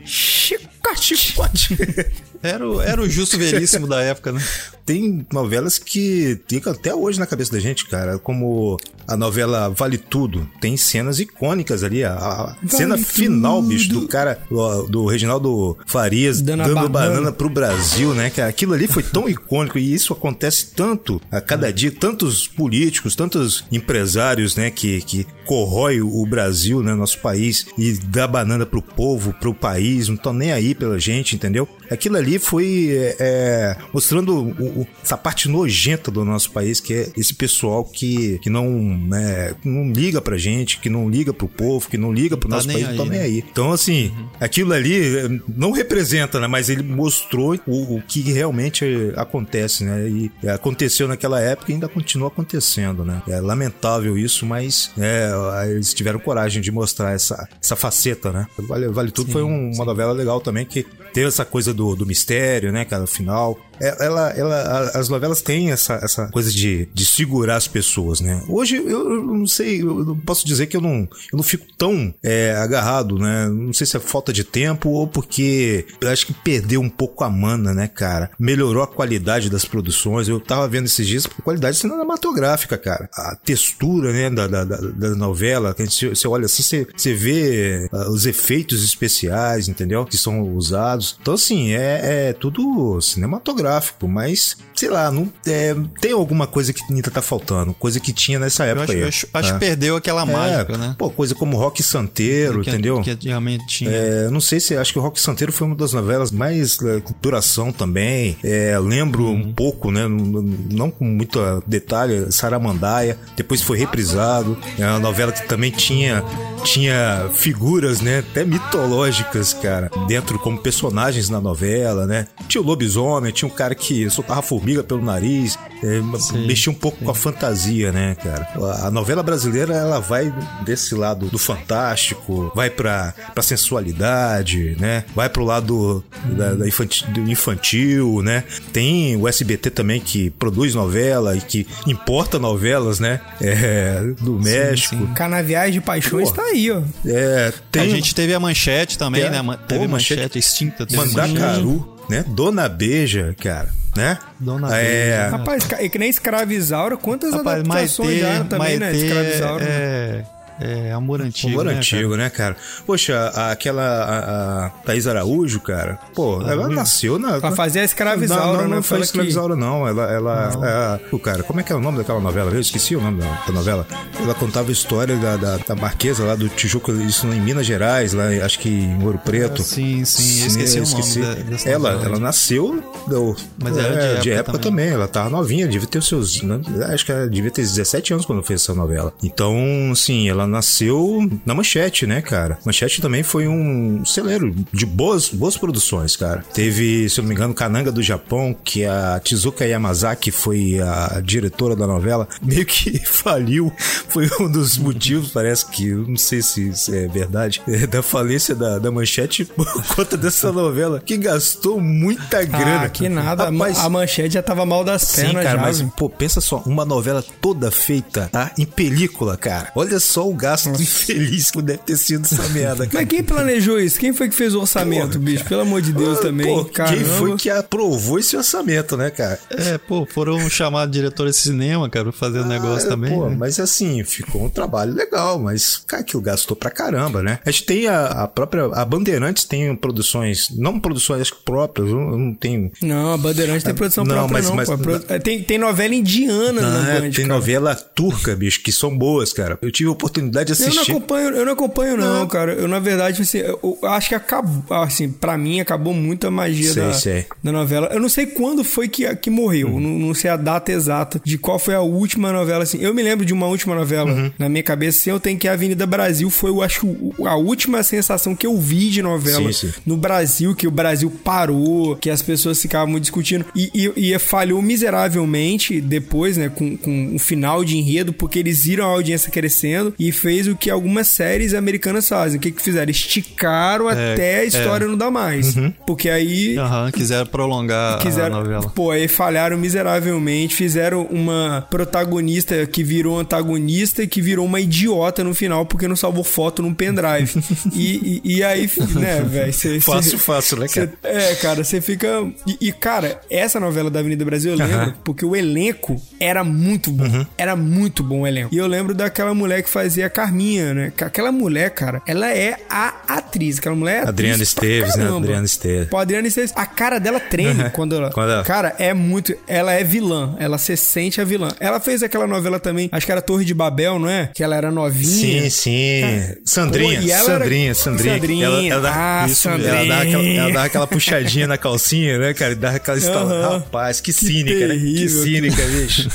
Chicote, 0.06 1.18
chicote. 1.18 1.78
Era 2.42 2.68
o, 2.68 2.82
era 2.82 3.02
o 3.02 3.10
justo 3.10 3.38
veríssimo 3.38 3.88
da 3.88 4.02
época, 4.02 4.32
né? 4.32 4.42
Tem 4.90 5.24
novelas 5.32 5.78
que 5.78 6.40
ficam 6.48 6.74
até 6.74 6.96
hoje 6.96 7.20
na 7.20 7.28
cabeça 7.28 7.52
da 7.52 7.60
gente, 7.60 7.86
cara. 7.86 8.18
Como 8.18 8.76
a 9.08 9.16
novela 9.16 9.70
Vale 9.70 10.00
Tudo. 10.00 10.50
Tem 10.60 10.76
cenas 10.78 11.20
icônicas 11.20 11.84
ali. 11.84 12.04
A, 12.04 12.16
a 12.16 12.44
vale 12.46 12.58
cena 12.70 12.98
final, 12.98 13.62
bicho, 13.62 13.90
do 13.90 14.08
cara, 14.08 14.40
do, 14.50 14.88
do 14.88 15.06
Reginaldo 15.06 15.78
Farias 15.86 16.42
dando, 16.42 16.64
dando 16.64 16.90
banana. 16.90 16.90
banana 16.90 17.32
pro 17.32 17.52
Brasil, 17.52 18.16
né? 18.16 18.32
Que 18.32 18.42
aquilo 18.42 18.74
ali 18.74 18.88
foi 18.88 19.04
tão 19.04 19.30
icônico 19.30 19.78
e 19.78 19.94
isso 19.94 20.12
acontece 20.12 20.72
tanto 20.76 21.22
a 21.32 21.40
cada 21.40 21.72
dia. 21.72 21.92
Tantos 21.92 22.48
políticos, 22.48 23.16
tantos 23.16 23.66
empresários, 23.72 24.56
né? 24.56 24.72
Que, 24.72 25.02
que 25.02 25.28
corrói 25.46 26.02
o 26.02 26.26
Brasil, 26.26 26.82
né? 26.82 26.96
Nosso 26.96 27.20
país 27.20 27.68
e 27.78 27.94
dá 27.94 28.26
banana 28.26 28.66
pro 28.66 28.82
povo, 28.82 29.36
pro 29.40 29.54
país. 29.54 30.08
Não 30.08 30.16
estão 30.16 30.34
nem 30.34 30.52
aí 30.52 30.74
pela 30.74 30.98
gente, 30.98 31.36
entendeu? 31.36 31.70
Aquilo 31.92 32.18
ali 32.18 32.38
foi 32.38 32.90
é, 32.92 33.16
é, 33.20 33.78
mostrando 33.92 34.36
o, 34.60 34.79
essa 35.04 35.18
parte 35.18 35.48
nojenta 35.50 36.12
do 36.12 36.24
nosso 36.26 36.52
país, 36.52 36.80
que 36.80 36.94
é 36.94 37.10
esse 37.18 37.34
pessoal 37.34 37.84
que, 37.84 38.40
que 38.40 38.50
não, 38.50 38.70
né, 38.70 39.56
não 39.64 39.92
liga 39.92 40.22
pra 40.22 40.38
gente, 40.38 40.80
que 40.80 40.90
não 40.90 41.10
liga 41.10 41.34
pro 41.34 41.48
povo, 41.48 41.90
que 41.90 41.98
não 41.98 42.12
liga 42.12 42.38
pro 42.38 42.50
não 42.50 42.58
nosso 42.58 42.68
país, 42.68 42.88
aí, 42.88 42.96
não 42.96 43.06
tá 43.06 43.10
nem 43.10 43.20
né? 43.20 43.26
aí. 43.26 43.44
Então, 43.52 43.72
assim, 43.72 44.10
uhum. 44.10 44.30
aquilo 44.40 44.74
ali 44.74 45.18
é, 45.18 45.30
não 45.48 45.72
representa, 45.72 46.40
né? 46.40 46.48
Mas 46.48 46.70
ele 46.70 46.84
mostrou 46.84 47.60
o, 47.66 47.96
o 47.96 48.02
que 48.02 48.22
realmente 48.22 48.86
acontece, 49.16 49.84
né? 49.84 50.08
E 50.10 50.32
aconteceu 50.48 51.08
naquela 51.08 51.40
época 51.40 51.72
e 51.72 51.74
ainda 51.76 51.88
continua 51.88 52.28
acontecendo, 52.28 53.04
né? 53.04 53.22
É 53.28 53.40
lamentável 53.40 54.18
isso, 54.18 54.46
mas 54.46 54.92
é, 54.98 55.32
eles 55.70 55.94
tiveram 55.94 56.20
coragem 56.20 56.62
de 56.62 56.72
mostrar 56.72 57.14
essa, 57.14 57.48
essa 57.62 57.76
faceta, 57.76 58.32
né? 58.32 58.48
Vale, 58.58 58.88
vale 58.88 59.12
Tudo 59.12 59.28
sim, 59.28 59.34
foi 59.34 59.44
um, 59.44 59.72
uma 59.72 59.86
novela 59.86 60.14
legal 60.14 60.40
também 60.40 60.66
que 60.66 60.86
teve 61.14 61.28
essa 61.28 61.46
coisa 61.46 61.74
do, 61.74 61.96
do 61.96 62.06
mistério, 62.06 62.72
né, 62.72 62.86
cara, 62.86 63.02
no 63.02 63.08
final. 63.08 63.58
É, 63.82 64.06
ela, 64.06 64.30
ela, 64.32 64.92
as 64.94 65.10
novelas 65.10 65.42
têm 65.42 65.72
essa, 65.72 65.94
essa 66.04 66.28
coisa 66.28 66.52
de, 66.52 66.88
de 66.94 67.06
segurar 67.06 67.56
as 67.56 67.68
pessoas, 67.68 68.20
né? 68.20 68.44
Hoje 68.48 68.76
eu, 68.76 69.24
não 69.24 69.48
sei, 69.48 69.82
eu 69.82 70.18
posso 70.26 70.46
dizer 70.46 70.68
que 70.68 70.76
eu 70.76 70.82
não, 70.82 71.08
eu 71.32 71.38
não 71.38 71.44
fico 71.44 71.66
tão 71.78 72.14
é, 72.24 72.56
agarrado, 72.58 73.18
né? 73.18 73.48
Não 73.48 73.74
sei 73.74 73.88
se 73.88 73.96
é 73.98 74.00
falta 74.00 74.34
de 74.34 74.44
tempo 74.44 74.90
ou 74.90 75.08
porque 75.08 75.86
eu 76.02 76.10
acho 76.10 76.26
que 76.26 76.34
perdeu 76.34 76.82
um 76.82 76.90
pouco 76.90 77.24
a 77.24 77.30
mana, 77.30 77.74
né, 77.74 77.88
cara? 77.88 78.32
Melhorou 78.40 78.84
a 78.84 78.88
qualidade 78.88 79.50
das 79.50 79.66
produções. 79.66 80.28
Eu 80.28 80.40
tava 80.40 80.68
vendo 80.68 80.86
esses 80.86 81.08
dias 81.08 81.26
a 81.26 81.42
qualidade 81.42 81.78
cinematográfica, 81.78 82.78
cara. 82.78 83.10
A 83.14 83.36
textura, 83.36 84.12
né, 84.12 84.30
da, 84.30 84.48
da, 84.48 84.64
da 84.64 85.10
novela, 85.16 85.74
que 85.74 85.86
você 85.86 86.28
olha 86.28 86.46
assim, 86.46 86.64
você, 86.64 86.88
você 86.96 87.14
vê 87.14 87.90
uh, 87.92 88.12
os 88.12 88.26
efeitos 88.26 88.84
especiais, 88.84 89.68
entendeu? 89.68 90.06
Que 90.06 90.18
são 90.18 90.42
usados. 90.54 91.18
Então, 91.22 91.34
assim, 91.34 91.72
é, 91.72 92.30
é 92.30 92.34
tudo 92.34 93.00
cinematográfico 93.02 93.69
cinematográfico, 93.70 94.08
mas 94.08 94.58
sei 94.76 94.90
lá, 94.90 95.12
não, 95.12 95.30
é, 95.46 95.76
tem 96.00 96.14
alguma 96.14 96.48
coisa 96.48 96.72
que 96.72 96.82
ainda 96.90 97.12
tá 97.12 97.22
faltando, 97.22 97.74
coisa 97.74 98.00
que 98.00 98.14
tinha 98.14 98.40
nessa 98.40 98.64
época. 98.64 98.94
Eu 98.94 99.00
acho, 99.00 99.04
aí, 99.04 99.04
acho, 99.04 99.28
acho 99.34 99.50
que 99.50 99.56
é. 99.56 99.60
perdeu 99.60 99.96
aquela 99.98 100.22
é, 100.22 100.26
mágica, 100.26 100.78
né? 100.78 100.96
Pô, 100.98 101.10
coisa 101.10 101.36
como 101.36 101.58
Rock 101.58 101.84
Santeiro, 101.84 102.62
que, 102.62 102.70
entendeu? 102.70 103.02
Que 103.02 103.18
realmente 103.28 103.68
tinha. 103.68 103.92
É, 103.92 104.30
não 104.30 104.40
sei 104.40 104.60
se 104.60 104.78
acho 104.78 104.94
que 104.94 105.00
o 105.00 105.02
Rock 105.02 105.20
Santeiro 105.20 105.52
foi 105.52 105.68
uma 105.68 105.76
das 105.76 105.92
novelas 105.92 106.32
mais 106.32 106.82
é, 106.82 107.02
com 107.02 107.14
duração 107.22 107.72
também. 107.72 108.38
Lembro 108.82 109.26
uhum. 109.26 109.50
um 109.50 109.54
pouco, 109.54 109.92
né? 109.92 110.06
Não 110.08 110.90
com 110.90 111.04
muito 111.04 111.40
detalhe, 111.68 112.32
Saramandaia. 112.32 113.18
Depois 113.36 113.62
foi 113.62 113.78
reprisado. 113.78 114.58
É 114.78 114.86
uma 114.86 115.00
novela 115.00 115.32
que 115.32 115.46
também 115.48 115.72
tinha 115.72 116.24
tinha 116.64 117.30
figuras, 117.34 118.02
né, 118.02 118.20
até 118.20 118.44
mitológicas, 118.44 119.54
cara, 119.54 119.90
dentro 120.08 120.38
como 120.40 120.58
personagens 120.58 121.30
na 121.30 121.40
novela, 121.40 122.06
né? 122.06 122.28
Tinha 122.48 122.62
o 122.62 122.66
lobisomem, 122.66 123.32
tinha 123.32 123.48
um 123.48 123.54
cara 123.60 123.76
que 123.76 124.10
soltava 124.10 124.42
formiga 124.42 124.82
pelo 124.82 125.04
nariz, 125.04 125.60
é, 125.84 126.00
mexia 126.48 126.72
um 126.72 126.76
pouco 126.76 126.98
sim. 126.98 127.04
com 127.04 127.12
a 127.12 127.14
fantasia, 127.14 127.92
né, 127.92 128.16
cara? 128.16 128.48
A 128.86 128.90
novela 128.90 129.22
brasileira, 129.22 129.74
ela 129.74 130.00
vai 130.00 130.34
desse 130.64 130.96
lado 130.96 131.26
do 131.26 131.38
fantástico, 131.38 132.50
vai 132.56 132.70
pra, 132.70 133.14
pra 133.34 133.44
sensualidade, 133.44 134.78
né? 134.80 135.04
Vai 135.14 135.28
pro 135.28 135.44
lado 135.44 136.02
da, 136.24 136.54
da 136.54 136.68
infantil, 136.70 137.08
do 137.10 137.30
infantil, 137.30 138.22
né? 138.24 138.46
Tem 138.72 139.18
o 139.18 139.28
SBT 139.28 139.72
também 139.72 140.00
que 140.00 140.30
produz 140.30 140.74
novela 140.74 141.36
e 141.36 141.42
que 141.42 141.68
importa 141.86 142.40
novelas, 142.40 143.02
né? 143.02 143.20
É, 143.42 144.02
do 144.22 144.40
México. 144.40 144.96
Sim, 144.96 145.06
sim. 145.06 145.14
Canaviais 145.14 145.74
de 145.74 145.82
Paixões 145.82 146.30
Pô, 146.30 146.36
tá 146.36 146.44
aí, 146.44 146.72
ó. 146.72 146.82
É, 147.06 147.52
tem... 147.70 147.82
A 147.82 147.90
gente 147.90 148.16
teve 148.16 148.34
a 148.34 148.40
manchete 148.40 148.98
também, 148.98 149.30
né? 149.30 149.42
Teve 149.68 149.86
Pô, 149.86 149.92
manchete, 149.92 150.22
manchete 150.22 150.40
extinta. 150.40 150.88
Mandacaru, 150.96 151.99
né? 152.10 152.26
Dona 152.28 152.68
Beija, 152.68 153.36
cara 153.40 153.80
né? 153.96 154.18
Dona 154.40 154.78
é... 154.78 155.28
Rapaz, 155.30 155.68
é 155.72 155.90
que 155.90 155.98
nem 155.98 156.10
Escravizaura, 156.10 156.98
quantas 156.98 157.34
Rapaz, 157.34 157.60
adaptações 157.60 158.22
Maite, 158.22 158.38
já 158.38 158.44
também, 158.46 158.80
Maite, 158.80 158.80
né? 158.80 158.96
Escravizaura. 158.96 159.66
É... 159.66 160.24
É, 160.60 160.92
amor 160.92 161.22
antigo. 161.22 161.54
Amor 161.54 161.66
né, 161.66 161.76
antigo, 161.78 162.16
né, 162.16 162.30
cara? 162.30 162.56
Poxa, 162.86 163.28
aquela. 163.52 163.82
A, 163.84 164.66
a 164.66 164.70
Thaís 164.86 165.08
Araújo, 165.08 165.60
cara. 165.62 166.00
Pô, 166.14 166.42
ela 166.42 166.68
nasceu 166.68 167.18
na. 167.18 167.40
Pra 167.40 167.52
fazer 167.52 167.80
a 167.80 167.82
Não, 167.82 167.86
escravizaura, 167.86 168.62
não, 168.64 168.68
né? 168.70 168.76
não 168.76 168.84
foi 168.84 169.00
escravizaura, 169.00 169.56
não. 169.56 169.88
Ela. 169.88 170.12
ela 170.12 171.00
é, 171.02 171.16
o 171.16 171.20
cara, 171.20 171.44
como 171.44 171.60
é 171.60 171.64
que 171.64 171.72
é 171.72 171.76
o 171.76 171.80
nome 171.80 171.98
daquela 171.98 172.20
novela? 172.20 172.52
Eu 172.52 172.60
esqueci 172.60 172.96
o 172.96 173.02
nome 173.02 173.22
da, 173.22 173.30
da 173.48 173.54
novela. 173.54 173.88
Ela 174.22 174.34
contava 174.34 174.70
a 174.70 174.72
história 174.72 175.16
da, 175.18 175.38
da, 175.38 175.58
da 175.58 175.76
Marquesa 175.76 176.24
lá 176.26 176.36
do 176.36 176.50
Tijuco, 176.50 176.92
isso 176.92 177.26
em 177.28 177.40
Minas 177.40 177.66
Gerais, 177.66 178.14
lá, 178.14 178.26
acho 178.44 178.60
que 178.60 178.70
em 178.70 179.04
Ouro 179.04 179.18
Preto. 179.20 179.62
Ah, 179.62 179.66
sim, 179.66 180.04
sim, 180.06 180.42
eu 180.42 180.48
esqueci 180.84 181.20
o 181.20 181.24
nome 181.24 181.56
da- 181.56 181.70
ela, 181.72 181.92
novela. 181.94 182.06
ela 182.06 182.20
nasceu. 182.20 182.84
Do, 183.08 183.36
Mas 183.58 183.78
era 183.78 184.16
de 184.20 184.32
época 184.32 184.58
também. 184.60 184.86
também. 184.88 184.94
Ela 184.94 185.08
tava 185.08 185.30
novinha, 185.30 185.68
devia 185.68 185.88
ter 185.88 186.00
os 186.00 186.08
seus. 186.08 186.42
né, 186.42 186.60
Acho 186.94 187.06
que 187.06 187.12
ela 187.12 187.30
devia 187.30 187.50
ter 187.52 187.62
17 187.62 188.14
anos 188.14 188.26
quando 188.26 188.44
fez 188.44 188.62
essa 188.62 188.74
novela. 188.74 189.14
Então, 189.24 189.56
sim, 189.96 190.30
ela 190.30 190.46
nasceu 190.50 191.30
na 191.46 191.54
Manchete, 191.54 192.06
né, 192.06 192.22
cara? 192.22 192.58
Manchete 192.66 193.02
também 193.02 193.24
foi 193.24 193.48
um 193.48 194.04
celeiro 194.06 194.54
de 194.74 194.86
boas, 194.86 195.30
boas 195.30 195.58
produções, 195.58 196.16
cara. 196.16 196.44
Teve, 196.54 197.10
se 197.10 197.20
eu 197.20 197.24
não 197.24 197.30
me 197.30 197.36
engano, 197.36 197.54
Kananga 197.54 197.92
do 197.92 198.02
Japão, 198.04 198.56
que 198.64 198.86
a 198.86 199.20
Tizuka 199.24 199.66
Yamazaki 199.66 200.32
foi 200.32 200.80
a 200.80 201.22
diretora 201.24 201.76
da 201.76 201.88
novela, 201.88 202.28
meio 202.42 202.66
que 202.66 203.00
faliu. 203.06 203.72
Foi 204.08 204.30
um 204.40 204.52
dos 204.52 204.78
motivos, 204.78 205.30
parece 205.32 205.66
que, 205.68 205.88
eu 205.90 206.08
não 206.08 206.18
sei 206.18 206.42
se 206.42 206.70
isso 206.70 206.94
é 206.94 207.08
verdade, 207.08 207.62
é, 207.68 207.86
da 207.88 208.02
falência 208.02 208.56
da, 208.56 208.80
da 208.80 208.92
Manchete 208.92 209.46
por 209.56 209.66
conta 209.96 210.18
dessa 210.18 210.52
novela, 210.52 211.02
que 211.06 211.18
gastou 211.18 211.80
muita 211.80 212.44
grana. 212.44 212.84
Ah, 212.84 212.90
que 212.90 213.08
nada. 213.10 213.48
A 213.48 213.52
ma- 213.52 213.68
Rapaz, 213.70 213.86
a 213.86 213.90
manchete 213.90 214.34
já 214.36 214.42
tava 214.42 214.66
mal 214.66 214.84
das 214.84 215.02
Sim, 215.04 215.22
pernas 215.22 215.44
cara, 215.44 215.58
já. 215.58 215.62
mas, 215.66 215.80
viu? 215.80 215.92
pô, 215.96 216.10
pensa 216.10 216.40
só, 216.42 216.64
uma 216.66 216.86
novela 216.86 217.24
toda 217.42 217.70
feita 217.70 218.30
tá, 218.32 218.52
em 218.58 218.66
película, 218.66 219.36
cara. 219.38 219.72
Olha 219.76 220.00
só 220.00 220.28
o 220.28 220.34
gasto 220.40 220.70
infeliz 220.70 221.52
que 221.52 221.62
deve 221.62 221.80
ter 221.80 221.98
sido 221.98 222.26
essa 222.26 222.48
merda, 222.50 222.86
cara. 222.88 223.00
Mas 223.04 223.08
quem 223.08 223.24
planejou 223.24 223.80
isso? 223.80 224.00
Quem 224.00 224.14
foi 224.14 224.30
que 224.30 224.36
fez 224.36 224.56
o 224.56 224.62
orçamento, 224.62 225.14
Porra, 225.14 225.20
bicho? 225.20 225.46
Pelo 225.46 225.62
amor 225.62 225.82
de 225.82 225.92
Deus 225.94 226.18
Ah, 226.20 226.22
também. 226.22 226.48
Pô, 226.48 226.66
quem 226.66 227.04
foi 227.04 227.36
que 227.36 227.50
aprovou 227.50 228.18
esse 228.20 228.36
orçamento, 228.36 228.96
né, 228.98 229.10
cara? 229.10 229.40
É, 229.52 229.78
pô, 229.78 230.08
foram 230.12 230.50
chamados 230.50 230.92
diretores 230.94 231.36
de 231.36 231.42
cinema, 231.42 231.90
cara, 231.90 232.06
pra 232.06 232.14
fazer 232.14 232.40
o 232.40 232.46
negócio 232.46 232.88
Ah, 232.88 232.90
também. 232.92 233.12
Pô, 233.14 233.30
né? 233.30 233.36
mas 233.38 233.60
assim, 233.60 234.04
ficou 234.04 234.44
um 234.46 234.50
trabalho 234.50 234.94
legal, 234.94 235.38
mas, 235.40 235.78
cara, 235.86 236.04
que 236.04 236.20
gastou 236.20 236.56
pra 236.56 236.70
caramba, 236.70 237.22
né? 237.22 237.40
A 237.46 237.52
gente 237.52 237.66
tem 237.66 237.88
a, 237.88 238.06
a 238.24 238.28
própria. 238.28 238.66
A 238.74 238.86
Bandeirantes 238.86 239.44
tem 239.44 239.76
produções, 239.76 240.50
não 240.56 240.80
produções 240.80 241.30
próprias, 241.32 241.90
não, 241.90 242.18
não 242.18 242.34
tenho. 242.34 242.72
Não, 242.82 243.14
a 243.14 243.18
Bandeirante 243.18 243.66
tem 243.66 243.74
produção 243.74 244.04
Não, 244.06 244.16
própria, 244.16 244.34
mas- 244.34 244.46
não. 244.50 244.56
mas- 244.56 244.70
pô. 244.70 244.78
Pro- 244.78 245.00
Tem, 245.20 245.44
tem 245.44 245.58
novela 245.58 245.94
indiana 245.94 246.62
Não, 246.62 246.84
na 246.84 246.90
é, 246.90 246.94
Band. 247.02 247.12
tem 247.12 247.26
cara. 247.26 247.28
novela 247.28 247.76
turca, 247.76 248.36
bicho, 248.36 248.62
que 248.62 248.72
são 248.72 248.96
boas, 248.98 249.34
cara. 249.34 249.58
Eu 249.62 249.72
tive 249.72 249.90
a 249.90 249.92
oportunidade 249.92 250.29
de 250.30 250.38
Eu 250.38 250.46
não 250.60 250.68
assistir. 250.68 250.92
acompanho, 250.92 251.30
eu 251.30 251.46
não 251.46 251.54
acompanho, 251.54 251.98
não, 251.98 252.20
Não. 252.20 252.28
cara. 252.28 252.54
Eu, 252.54 252.68
na 252.68 252.80
verdade, 252.80 253.22
assim, 253.22 253.40
eu, 253.40 253.78
eu 253.82 253.90
acho 253.90 254.10
que 254.10 254.16
acabou. 254.16 254.64
Assim, 254.78 255.10
pra 255.10 255.38
mim, 255.38 255.60
acabou 255.60 255.94
muito 255.94 256.28
a 256.28 256.32
magia 256.32 256.72
Sei, 256.74 256.84
da, 256.84 256.94
sei. 256.94 257.26
da 257.44 257.52
novela. 257.52 257.90
Eu 257.92 258.00
não 258.00 258.10
sei 258.10 258.26
quando 258.26 258.64
foi 258.64 258.88
que, 258.88 259.14
que 259.16 259.30
morreu. 259.30 259.70
Hum. 259.70 259.80
Não, 259.80 259.90
não 260.08 260.14
sei 260.14 260.30
a 260.30 260.38
data 260.38 260.72
exata 260.72 261.22
de 261.24 261.38
qual 261.38 261.58
foi 261.60 261.76
a 261.76 261.82
última 261.82 262.32
novela, 262.32 262.64
assim. 262.64 262.78
Eu 262.82 262.94
me 262.94 263.02
lembro 263.04 263.26
de 263.26 263.34
uma 263.34 263.48
última 263.48 263.76
novela 263.76 264.12
Uhum. 264.12 264.32
na 264.40 264.48
minha 264.50 264.64
cabeça, 264.64 265.00
assim, 265.00 265.10
eu 265.10 265.20
tenho 265.20 265.38
que 265.38 265.48
a 265.48 265.54
Avenida 265.54 265.86
Brasil 265.86 266.30
foi, 266.30 266.50
eu 266.50 266.62
acho, 266.62 266.88
a 267.26 267.36
última 267.36 267.84
sensação 267.84 268.36
que 268.36 268.46
eu 268.48 268.58
vi 268.58 268.90
de 268.90 269.02
novela 269.02 269.52
Sim, 269.52 269.68
sim. 269.70 269.74
no 269.86 269.98
Brasil, 269.98 270.56
que 270.56 270.68
o 270.68 270.72
Brasil 270.72 271.12
parou, 271.24 271.96
que 271.96 272.10
as 272.10 272.22
pessoas 272.22 272.62
ficavam 272.62 273.00
discutindo. 273.00 273.46
E, 273.56 273.70
e, 273.96 274.14
e 274.14 274.20
falhou 274.20 274.62
miseravelmente 274.62 275.80
depois, 275.82 276.38
né, 276.38 276.50
com, 276.50 276.78
com 276.78 277.16
o 277.16 277.20
final 277.20 277.64
de 277.64 277.78
enredo, 277.78 278.14
porque 278.14 278.40
eles 278.40 278.64
viram 278.66 278.86
a 278.86 278.88
audiência 278.88 279.32
crescendo 279.32 279.94
e 279.98 280.12
fez 280.20 280.48
o 280.48 280.56
que 280.56 280.70
algumas 280.70 281.08
séries 281.08 281.54
americanas 281.54 282.08
fazem. 282.08 282.38
O 282.38 282.42
que 282.42 282.52
que 282.52 282.62
fizeram? 282.62 282.90
Esticaram 282.92 283.90
É, 283.90 284.14
até 284.14 284.40
a 284.40 284.44
é. 284.44 284.46
história 284.46 284.88
não 284.88 284.98
dar 284.98 285.12
mais. 285.12 285.56
Uhum. 285.56 285.72
Porque 285.86 286.10
aí 286.10 286.58
Aham, 286.58 286.92
quiseram 286.92 287.26
prolongar 287.28 287.96
a 287.96 287.98
quiseram, 288.00 288.38
novela. 288.38 288.70
pô, 288.70 288.92
aí 288.92 289.08
falharam 289.08 289.58
miseravelmente, 289.58 290.56
fizeram 290.56 291.04
uma 291.10 291.66
protagonista 291.70 292.66
que 292.66 292.84
virou 292.84 293.20
antagonista 293.20 294.04
e 294.04 294.08
que 294.08 294.22
virou 294.22 294.46
uma 294.46 294.60
idiota 294.60 295.24
no 295.24 295.34
final 295.34 295.66
porque 295.66 295.88
não 295.88 295.96
salvou 295.96 296.24
foto 296.24 296.62
num 296.62 296.74
pendrive. 296.74 297.42
e, 297.74 298.22
e, 298.24 298.38
e 298.38 298.44
aí, 298.44 298.70
né, 298.96 299.22
velho, 299.22 299.50
Fácil, 299.82 300.20
fácil, 300.20 300.58
né, 300.60 300.68
cara? 300.68 300.88
Cê- 301.02 301.08
é, 301.08 301.36
cara, 301.36 301.64
você 301.64 301.82
fica. 301.82 302.08
E, 302.46 302.68
e, 302.68 302.72
cara, 302.72 303.20
essa 303.30 303.60
novela 303.60 303.90
da 303.90 304.00
Avenida 304.00 304.24
Brasil 304.26 304.52
eu 304.52 304.58
lembro 304.58 304.76
Aham. 304.76 304.94
porque 305.04 305.26
o 305.26 305.36
elenco 305.36 306.02
era 306.20 306.44
muito 306.44 306.92
bom. 306.92 307.04
Uhum. 307.06 307.26
Era 307.38 307.56
muito 307.56 308.04
bom 308.04 308.22
o 308.22 308.28
elenco. 308.28 308.54
E 308.54 308.58
eu 308.58 308.68
lembro 308.68 308.94
daquela 308.94 309.34
mulher 309.34 309.64
que 309.64 309.70
fazia 309.70 309.99
a 310.04 310.10
Carminha, 310.10 310.74
né? 310.74 310.94
Que 310.96 311.04
Aquela 311.04 311.32
mulher, 311.32 311.70
cara, 311.72 312.02
ela 312.08 312.30
é 312.30 312.56
a 312.70 312.94
atriz. 313.08 313.58
Aquela 313.60 313.76
mulher 313.76 314.04
é 314.04 314.08
Adriana 314.08 314.44
Esteves, 314.44 314.96
né? 314.96 315.08
Adriana 315.10 315.46
Esteves. 315.46 315.90
Pô, 315.90 315.98
Adriana 315.98 316.28
Esteves, 316.28 316.54
a 316.56 316.66
cara 316.66 317.00
dela 317.00 317.20
treme 317.20 317.64
Uhum. 317.64 317.70
quando 317.72 317.96
ela. 317.96 318.12
Quando 318.12 318.32
ela- 318.32 318.44
Cara, 318.44 318.76
é 318.80 318.94
muito. 318.94 319.34
Ela 319.48 319.74
é 319.74 319.84
vilã. 319.84 320.36
Ela 320.40 320.58
se 320.58 320.76
sente 320.78 321.20
a 321.20 321.24
vilã. 321.24 321.50
Ela 321.60 321.80
fez 321.80 322.04
aquela 322.04 322.28
novela 322.28 322.60
também, 322.60 322.90
acho 322.92 323.06
que 323.06 323.12
era 323.12 323.22
Torre 323.22 323.44
de 323.46 323.54
Babel, 323.54 323.98
não 324.00 324.10
é? 324.10 324.30
Que 324.34 324.44
ela 324.44 324.56
era 324.56 324.72
novinha. 324.72 325.42
Sim, 325.44 325.50
sim. 325.50 326.02
Sandrinha, 326.46 327.00
Pô, 327.00 327.06
e 327.06 327.12
ela 327.12 327.32
era- 327.32 327.40
Sandrinha, 327.44 327.74
Sandrinha. 327.76 328.14
Sandrinha. 328.16 328.46
Ela, 328.46 328.66
ela 328.68 328.82
dá, 328.82 328.94
Ah, 328.96 329.26
isso, 329.28 329.36
Sandrinha. 329.42 329.70
Ela, 329.70 329.86
dá 329.88 330.02
aquela, 330.02 330.24
ela 330.28 330.52
dá 330.54 330.64
aquela 330.64 330.88
puxadinha 330.88 331.48
na 331.48 331.58
calcinha, 331.58 332.18
né, 332.20 332.34
cara? 332.34 332.56
Dá 332.56 332.72
aquela 332.72 332.98
estal... 332.98 333.28
Aham. 333.28 333.58
Rapaz, 333.60 334.00
que 334.02 334.12
cínica, 334.14 334.68
né? 334.68 334.74
Que 334.76 334.80
terrível, 334.80 335.24
cínica, 335.24 335.64
bicho. 335.64 336.10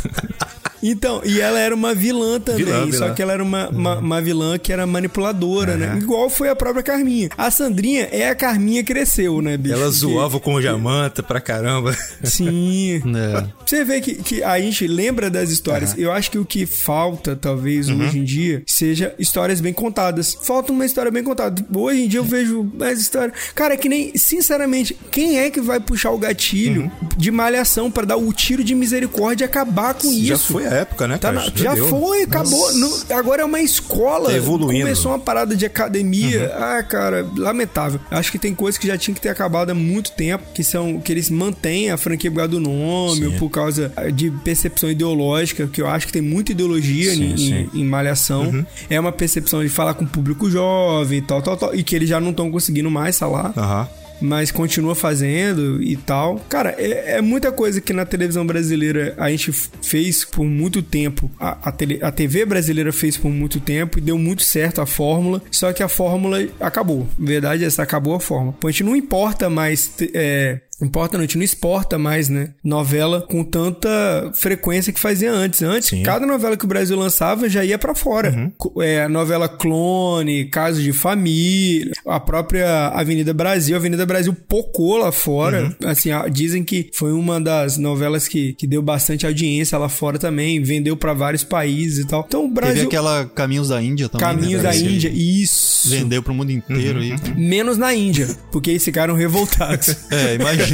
Então, 0.87 1.23
e 1.25 1.41
ela 1.41 1.59
era 1.59 1.75
uma 1.75 1.95
vilã 1.95 2.39
também. 2.39 2.65
Vilã, 2.65 2.81
Só 2.81 2.87
vilã. 2.91 3.07
Uhum. 3.09 3.15
que 3.15 3.23
ela 3.23 3.33
era 3.33 3.43
uma, 3.43 3.71
uma, 3.75 3.99
uma 3.99 4.21
vilã 4.23 4.59
que 4.59 4.73
era 4.73 4.87
manipuladora, 4.87 5.77
né? 5.77 5.99
Igual 6.01 6.29
foi 6.31 6.49
a 6.49 6.57
própria 6.57 6.83
Carminha. 6.83 7.29
A 7.37 7.51
Sandrinha 7.51 8.09
é 8.11 8.29
a 8.29 8.35
Carminha 8.35 8.83
cresceu, 8.85 9.41
né, 9.43 9.57
bicho? 9.57 9.75
Ela 9.75 9.91
zoava 9.91 10.39
com 10.41 10.55
o 10.55 10.63
Jamanta 10.63 11.23
pra 11.23 11.41
caramba. 11.41 11.97
Sim. 12.23 13.03
É. 13.15 13.45
Você 13.65 13.85
vê 13.85 14.01
que, 14.01 14.15
que 14.17 14.43
a 14.43 14.59
gente 14.61 14.87
lembra 14.87 15.31
das 15.31 15.51
histórias. 15.51 15.95
Eu 15.97 16.11
acho 16.13 16.31
que 16.31 16.39
o 16.39 16.45
que 16.45 16.67
falta, 16.67 17.37
talvez, 17.37 17.89
Uhum. 17.89 18.01
hoje 18.07 18.19
em 18.19 18.25
dia, 18.25 18.63
seja 18.67 19.15
histórias 19.19 19.61
bem 19.61 19.73
contadas. 19.73 20.37
Falta 20.43 20.73
uma 20.73 20.85
história 20.85 21.11
bem 21.11 21.23
contada. 21.23 21.65
Hoje 21.75 22.03
em 22.03 22.09
dia 22.09 22.21
eu 22.21 22.25
vejo 22.25 22.71
mais 22.79 22.99
história. 23.01 23.33
Cara, 23.55 23.75
é 23.75 23.77
que 23.77 23.89
nem, 23.89 24.13
sinceramente, 24.17 24.97
quem 25.11 25.39
é 25.39 25.51
que 25.51 25.61
vai 25.61 25.81
puxar 25.81 26.11
o 26.11 26.19
gatilho 26.19 26.83
Uhum. 26.83 26.91
de 27.17 27.31
malhação 27.31 27.91
pra 27.91 28.05
dar 28.05 28.17
o 28.17 28.33
tiro 28.33 28.63
de 28.65 28.75
misericórdia 28.75 29.45
e 29.45 29.47
acabar 29.47 29.95
com 29.95 30.09
Já 30.13 30.35
isso? 30.35 30.53
foi 30.53 30.67
a 30.67 30.71
época, 30.71 31.07
né, 31.09 31.19
Tá 31.19 31.33
na- 31.33 31.47
já 31.55 31.75
deu. 31.75 31.89
foi, 31.89 32.23
acabou. 32.23 32.73
Não- 32.75 32.93
agora 33.17 33.43
é 33.43 33.45
uma 33.45 33.61
escola. 33.65 34.31
Tá. 34.31 34.37
Uhum. 34.51 34.59
Começou 34.59 35.13
uma 35.13 35.19
parada 35.19 35.57
de 35.57 35.65
academia. 35.67 36.53
Ah, 36.57 36.83
cara, 36.83 37.27
lamentável. 37.37 38.01
Acho 38.11 38.31
que 38.31 38.39
tem 38.39 38.55
coisas 38.55 38.79
que 38.79 38.87
já 38.87 38.97
tinham 38.99 39.15
que 39.15 39.21
ter 39.21 39.29
acabado 39.29 39.71
há 39.71 39.75
muito 39.75 40.13
tempo, 40.13 40.45
que 40.55 40.63
são 40.63 41.01
que 41.01 41.13
eles 41.13 41.31
mantêm 41.31 41.91
a 41.91 41.97
franquia 41.97 42.31
por 42.31 42.37
causa 42.37 42.51
do 42.51 42.61
nome, 42.61 43.17
Sim. 43.21 43.27
ou 43.27 43.33
por 43.35 43.51
causa 43.51 43.93
de 44.15 44.31
percepção 44.31 44.91
ideológica, 44.91 45.67
que 45.67 45.81
eu 45.83 45.87
acho 45.89 46.07
que 46.07 46.13
tem 46.13 46.23
muita 46.23 46.53
ideologia 46.53 47.13
Sim, 47.15 47.33
em, 47.33 47.37
sim. 47.37 47.55
Uhum. 47.55 47.71
em- 47.75 47.85
malhação. 47.85 48.67
É 48.91 48.99
uma 48.99 49.13
percepção 49.13 49.63
de 49.63 49.69
falar 49.69 49.95
com 49.95 50.05
o 50.05 50.09
público 50.09 50.51
jovem 50.51 51.19
e 51.19 51.23
tal, 51.23 51.41
tal, 51.43 51.57
tal. 51.57 51.75
E 51.75 51.83
que 51.83 51.95
eles 51.95 52.09
já 52.09 52.21
não 52.21 52.31
estão 52.31 52.51
conseguindo 52.51 52.91
mais 52.91 53.19
falar 53.19 53.53
Aham. 53.57 53.89
Mas 54.21 54.51
continua 54.51 54.95
fazendo 54.95 55.83
e 55.83 55.97
tal. 55.97 56.37
Cara, 56.49 56.75
é, 56.79 57.17
é 57.17 57.21
muita 57.21 57.51
coisa 57.53 57.81
que 57.81 57.93
na 57.93 58.05
televisão 58.07 58.47
brasileira 58.47 59.15
a 59.19 59.31
gente 59.31 59.53
fez 59.53 60.25
por 60.25 60.45
muito 60.45 60.83
tempo. 60.83 61.31
A, 61.39 61.69
a, 61.69 61.73
tele- 61.73 61.99
a 62.03 62.11
TV 62.13 62.45
brasileira 62.45 62.93
fez 62.93 63.17
por 63.17 63.31
muito 63.31 63.61
tempo 63.61 63.99
e 63.99 64.01
deu 64.03 64.17
muito 64.19 64.43
certo 64.43 64.81
a 64.81 64.87
fórmula, 64.87 65.43
só 65.51 65.73
que 65.73 65.83
a 65.83 65.89
fórmula 65.89 66.39
acabou. 66.61 67.07
Verdade, 67.19 67.65
essa 67.65 67.83
acabou 67.83 68.15
a 68.15 68.21
fórmula. 68.21 68.55
A 68.63 68.67
gente 68.71 68.85
não 68.85 68.97
importa 68.97 69.51
mais. 69.51 69.93
É, 70.15 70.61
Importa 70.85 71.17
não, 71.17 71.23
a 71.25 71.27
gente 71.27 71.37
não 71.37 71.45
exporta 71.45 71.99
mais, 71.99 72.29
né? 72.29 72.51
Novela 72.63 73.23
com 73.23 73.43
tanta 73.45 73.89
frequência 74.35 74.93
que 74.93 75.01
fazia 75.01 75.33
antes. 75.33 75.63
Antes, 75.63 75.89
Sim. 75.91 76.03
cada 76.03 76.27
novela 76.27 76.57
que 76.57 76.65
o 76.65 76.69
Brasil 76.69 76.97
lançava 76.99 77.49
já 77.49 77.65
ia 77.65 77.79
pra 77.79 77.95
fora. 77.95 78.53
Co- 78.59 78.83
É, 78.83 79.05
a 79.05 79.09
novela 79.09 79.49
Clone, 79.49 80.47
Caso 80.47 80.83
de 80.83 80.93
Família, 80.93 81.93
a 82.07 82.21
própria 82.21 82.89
Avenida 82.89 83.33
Brasil. 83.33 83.75
A 83.77 83.79
Avenida 83.79 84.05
Brasil 84.07 84.35
pocou 84.49 84.97
lá 84.99 85.11
fora. 85.13 85.75
Assim, 85.85 86.11
a- 86.11 86.29
dizem 86.29 86.63
que 86.63 86.91
foi 86.93 87.13
uma 87.13 87.41
das 87.41 87.77
novelas 87.79 88.29
que, 88.29 88.53
que 88.55 88.67
deu 88.67 88.83
bastante 88.83 89.27
audiência 89.27 89.79
lá 89.79 89.89
fora 89.89 90.19
também. 90.19 90.63
Vendeu 90.63 90.97
pra 90.97 91.13
vários 91.15 91.45
países 91.45 92.05
e 92.05 92.07
tal. 92.07 92.25
Então 92.27 92.41
o 92.41 92.49
Teve 92.49 92.55
Brasil. 92.55 92.87
aquela 92.87 93.25
Caminhos 93.27 93.69
da 93.69 93.83
Índia 93.83 94.09
também. 94.09 94.27
Caminhos 94.27 94.63
né, 94.63 94.71
da? 94.71 94.77
Índia. 94.77 95.11
Isso. 95.15 95.89
Vendeu 95.91 96.23
pro 96.23 96.35
mundo 96.35 96.51
inteiro 96.51 96.99
aí. 97.01 97.15
Menos 97.37 97.77
na 97.79 97.95
Índia, 97.95 98.29
porque 98.51 98.71
eles 98.71 98.85
ficaram 98.85 99.15
revoltados. 99.15 99.95
É, 100.11 100.35
imagina. 100.35 100.74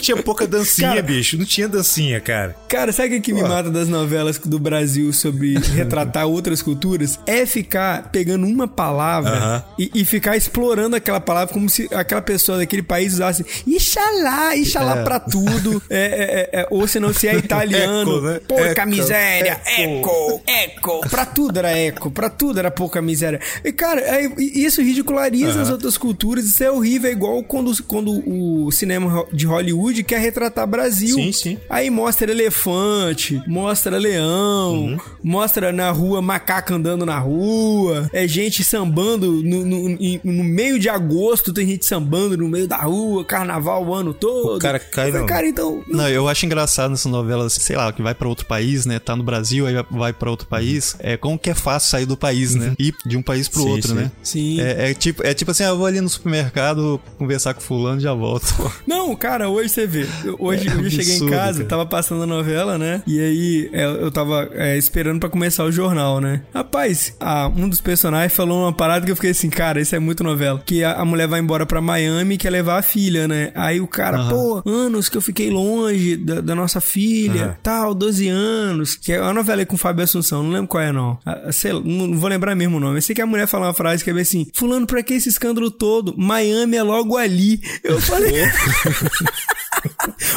Tinha 0.00 0.16
pouca 0.22 0.46
dancinha, 0.46 0.88
Cara- 0.90 1.02
bicho. 1.02 1.36
Não 1.38 1.44
tinha 1.44 1.68
dancinha, 1.68 2.20
cara. 2.20 2.54
Cara, 2.68 2.92
sabe 2.92 3.08
o 3.08 3.10
que, 3.12 3.20
que 3.20 3.32
me 3.32 3.42
mata 3.42 3.70
das 3.70 3.88
novelas 3.88 4.38
do 4.38 4.58
Brasil 4.58 5.12
sobre 5.12 5.58
retratar 5.74 6.26
outras 6.26 6.62
culturas? 6.62 7.18
É 7.26 7.46
ficar 7.46 8.10
pegando 8.10 8.46
uma 8.46 8.66
palavra 8.68 9.30
Aham. 9.36 9.64
e, 9.78 9.90
e 9.94 10.04
ficar 10.04 10.36
explorando 10.36 10.96
aquela 10.96 11.20
palavra 11.20 11.52
como 11.52 11.68
se 11.68 11.88
aquela 11.94 12.22
pessoa 12.22 12.58
daquele 12.58 12.82
país 12.82 13.14
usasse 13.14 13.44
Ixalá, 13.66 14.56
Ixalá 14.56 15.02
pra 15.04 15.20
tudo. 15.20 15.82
É, 15.88 15.96
é, 15.98 16.58
é, 16.60 16.60
é, 16.62 16.66
ou 16.70 16.86
senão 16.86 17.12
se 17.12 17.28
é 17.28 17.36
italiano, 17.44 18.02
Eco, 18.16 18.20
né? 18.20 18.40
porca 18.46 18.82
Eco, 18.82 18.90
miséria, 18.90 19.60
eco. 19.78 20.42
eco. 20.46 21.00
Pra 21.08 21.24
tudo 21.26 21.58
era 21.58 21.70
eco, 21.76 22.10
pra 22.10 22.28
tudo 22.28 22.58
era 22.58 22.70
pouca 22.70 23.00
miséria. 23.00 23.40
E, 23.64 23.72
cara, 23.72 24.00
é- 24.00 24.30
isso 24.38 24.80
ridiculariza 24.82 25.60
as 25.62 25.70
outras 25.70 25.96
culturas. 25.96 26.44
Isso 26.44 26.62
é 26.62 26.70
horrível, 26.70 27.08
é 27.08 27.12
igual 27.12 27.42
quando, 27.42 27.72
quando 27.84 28.10
o 28.10 28.43
cinema 28.72 29.26
de 29.32 29.46
Hollywood 29.46 30.02
quer 30.04 30.20
retratar 30.20 30.66
Brasil. 30.66 31.14
Sim, 31.14 31.32
sim. 31.32 31.58
Aí 31.68 31.90
mostra 31.90 32.30
elefante, 32.30 33.40
mostra 33.46 33.96
leão, 33.98 34.74
Uhum. 34.84 34.98
mostra 35.22 35.72
na 35.72 35.90
rua 35.90 36.20
macaco 36.22 36.74
andando 36.74 37.04
na 37.06 37.18
rua, 37.18 38.08
é 38.12 38.26
gente 38.26 38.62
sambando 38.64 39.32
no, 39.42 39.64
no, 39.64 39.88
no 40.24 40.44
meio 40.44 40.78
de 40.78 40.88
agosto, 40.88 41.52
tem 41.52 41.66
gente 41.66 41.84
sambando 41.86 42.36
no 42.36 42.48
meio 42.48 42.66
da 42.66 42.78
rua, 42.78 43.24
carnaval 43.24 43.84
o 43.84 43.94
ano 43.94 44.12
todo. 44.14 44.56
O 44.56 44.58
cara 44.58 44.78
cai 44.78 45.10
falei, 45.10 45.26
Cara, 45.26 45.46
então. 45.48 45.82
Não, 45.88 46.08
eu 46.08 46.28
acho 46.28 46.44
engraçado 46.46 46.90
nessas 46.90 47.10
novelas, 47.10 47.52
sei 47.54 47.76
lá, 47.76 47.92
que 47.92 48.02
vai 48.02 48.14
pra 48.14 48.28
outro 48.28 48.46
país, 48.46 48.86
né? 48.86 48.98
Tá 48.98 49.14
no 49.16 49.22
Brasil, 49.22 49.66
aí 49.66 49.74
vai 49.90 50.12
pra 50.12 50.30
outro 50.30 50.46
país. 50.46 50.96
É 50.98 51.16
como 51.16 51.38
que 51.38 51.50
é 51.50 51.54
fácil 51.54 51.90
sair 51.90 52.06
do 52.06 52.16
país, 52.16 52.54
né? 52.54 52.74
Ir 52.78 52.94
de 53.06 53.16
um 53.16 53.22
país 53.22 53.48
pro 53.48 53.62
Sim, 53.62 53.68
outro, 53.68 53.88
sim. 53.88 53.94
né? 53.94 54.12
Sim. 54.22 54.60
É, 54.60 54.90
é 54.90 54.94
tipo, 54.94 55.26
é 55.26 55.34
tipo 55.34 55.50
assim, 55.50 55.64
ah, 55.64 55.68
eu 55.68 55.76
vou 55.78 55.86
ali 55.86 56.00
no 56.00 56.08
supermercado 56.08 57.00
conversar 57.18 57.54
com 57.54 57.60
fulano 57.60 57.98
e 57.98 58.02
já 58.02 58.12
volto. 58.14 58.33
Não, 58.86 59.14
cara, 59.16 59.48
hoje 59.48 59.68
você 59.70 59.86
vê. 59.86 60.06
Hoje, 60.38 60.68
É 60.68 60.72
eu 60.72 60.90
cheguei 60.90 61.12
em 61.14 61.16
absurdo, 61.16 61.30
casa, 61.32 61.58
cara. 61.58 61.68
tava 61.68 61.86
passando 61.86 62.22
a 62.22 62.26
novela, 62.26 62.78
né? 62.78 63.02
E 63.06 63.20
aí 63.20 63.70
é, 63.72 63.84
eu 63.84 64.10
tava 64.10 64.48
é, 64.54 64.76
esperando 64.76 65.20
pra 65.20 65.28
começar 65.28 65.64
o 65.64 65.72
jornal, 65.72 66.20
né? 66.20 66.42
Rapaz, 66.54 67.14
a- 67.20 67.48
um 67.54 67.68
dos 67.68 67.80
personagens 67.80 68.32
falou 68.32 68.62
uma 68.62 68.72
parada 68.72 69.04
que 69.04 69.12
eu 69.12 69.16
fiquei 69.16 69.30
assim, 69.30 69.50
cara, 69.50 69.80
isso 69.80 69.94
é 69.94 69.98
muito 69.98 70.22
novela. 70.24 70.62
Que 70.64 70.82
a, 70.84 70.94
a 70.94 71.04
mulher 71.04 71.26
vai 71.28 71.40
embora 71.40 71.66
pra 71.66 71.80
Miami 71.80 72.34
e 72.34 72.38
quer 72.38 72.50
levar 72.50 72.78
a 72.78 72.82
filha, 72.82 73.26
né? 73.28 73.52
Aí 73.54 73.80
o 73.80 73.86
cara, 73.86 74.28
pô, 74.28 74.62
anos 74.66 75.08
que 75.08 75.16
eu 75.16 75.22
fiquei 75.22 75.50
longe 75.50 76.16
da, 76.16 76.40
da 76.40 76.54
nossa 76.54 76.80
filha, 76.80 77.44
Aham. 77.44 77.56
tal, 77.62 77.94
12 77.94 78.28
anos. 78.28 78.96
Que 78.96 79.12
é 79.12 79.20
uma 79.20 79.32
novela 79.34 79.62
aí 79.62 79.66
com 79.66 79.74
o 79.74 79.78
Fábio 79.78 80.04
Assunção, 80.04 80.42
não 80.42 80.50
lembro 80.50 80.68
qual 80.68 80.82
é, 80.82 80.92
não. 80.92 81.18
Ah, 81.24 81.50
sei 81.52 81.72
não 81.72 82.18
vou 82.18 82.28
lembrar 82.28 82.54
mesmo 82.54 82.76
o 82.76 82.80
nome. 82.80 82.98
Eu 82.98 83.02
sei 83.02 83.14
que 83.14 83.22
a 83.22 83.26
mulher 83.26 83.46
fala 83.46 83.66
uma 83.66 83.74
frase 83.74 84.02
que 84.04 84.10
é 84.10 84.12
bem 84.12 84.22
assim: 84.22 84.46
Fulano, 84.52 84.86
pra 84.86 85.02
que 85.02 85.14
esse 85.14 85.28
escândalo 85.28 85.70
todo? 85.70 86.14
Miami 86.16 86.76
é 86.76 86.82
logo 86.82 87.16
ali. 87.16 87.60
Eu 87.82 88.00
falei. 88.00 88.23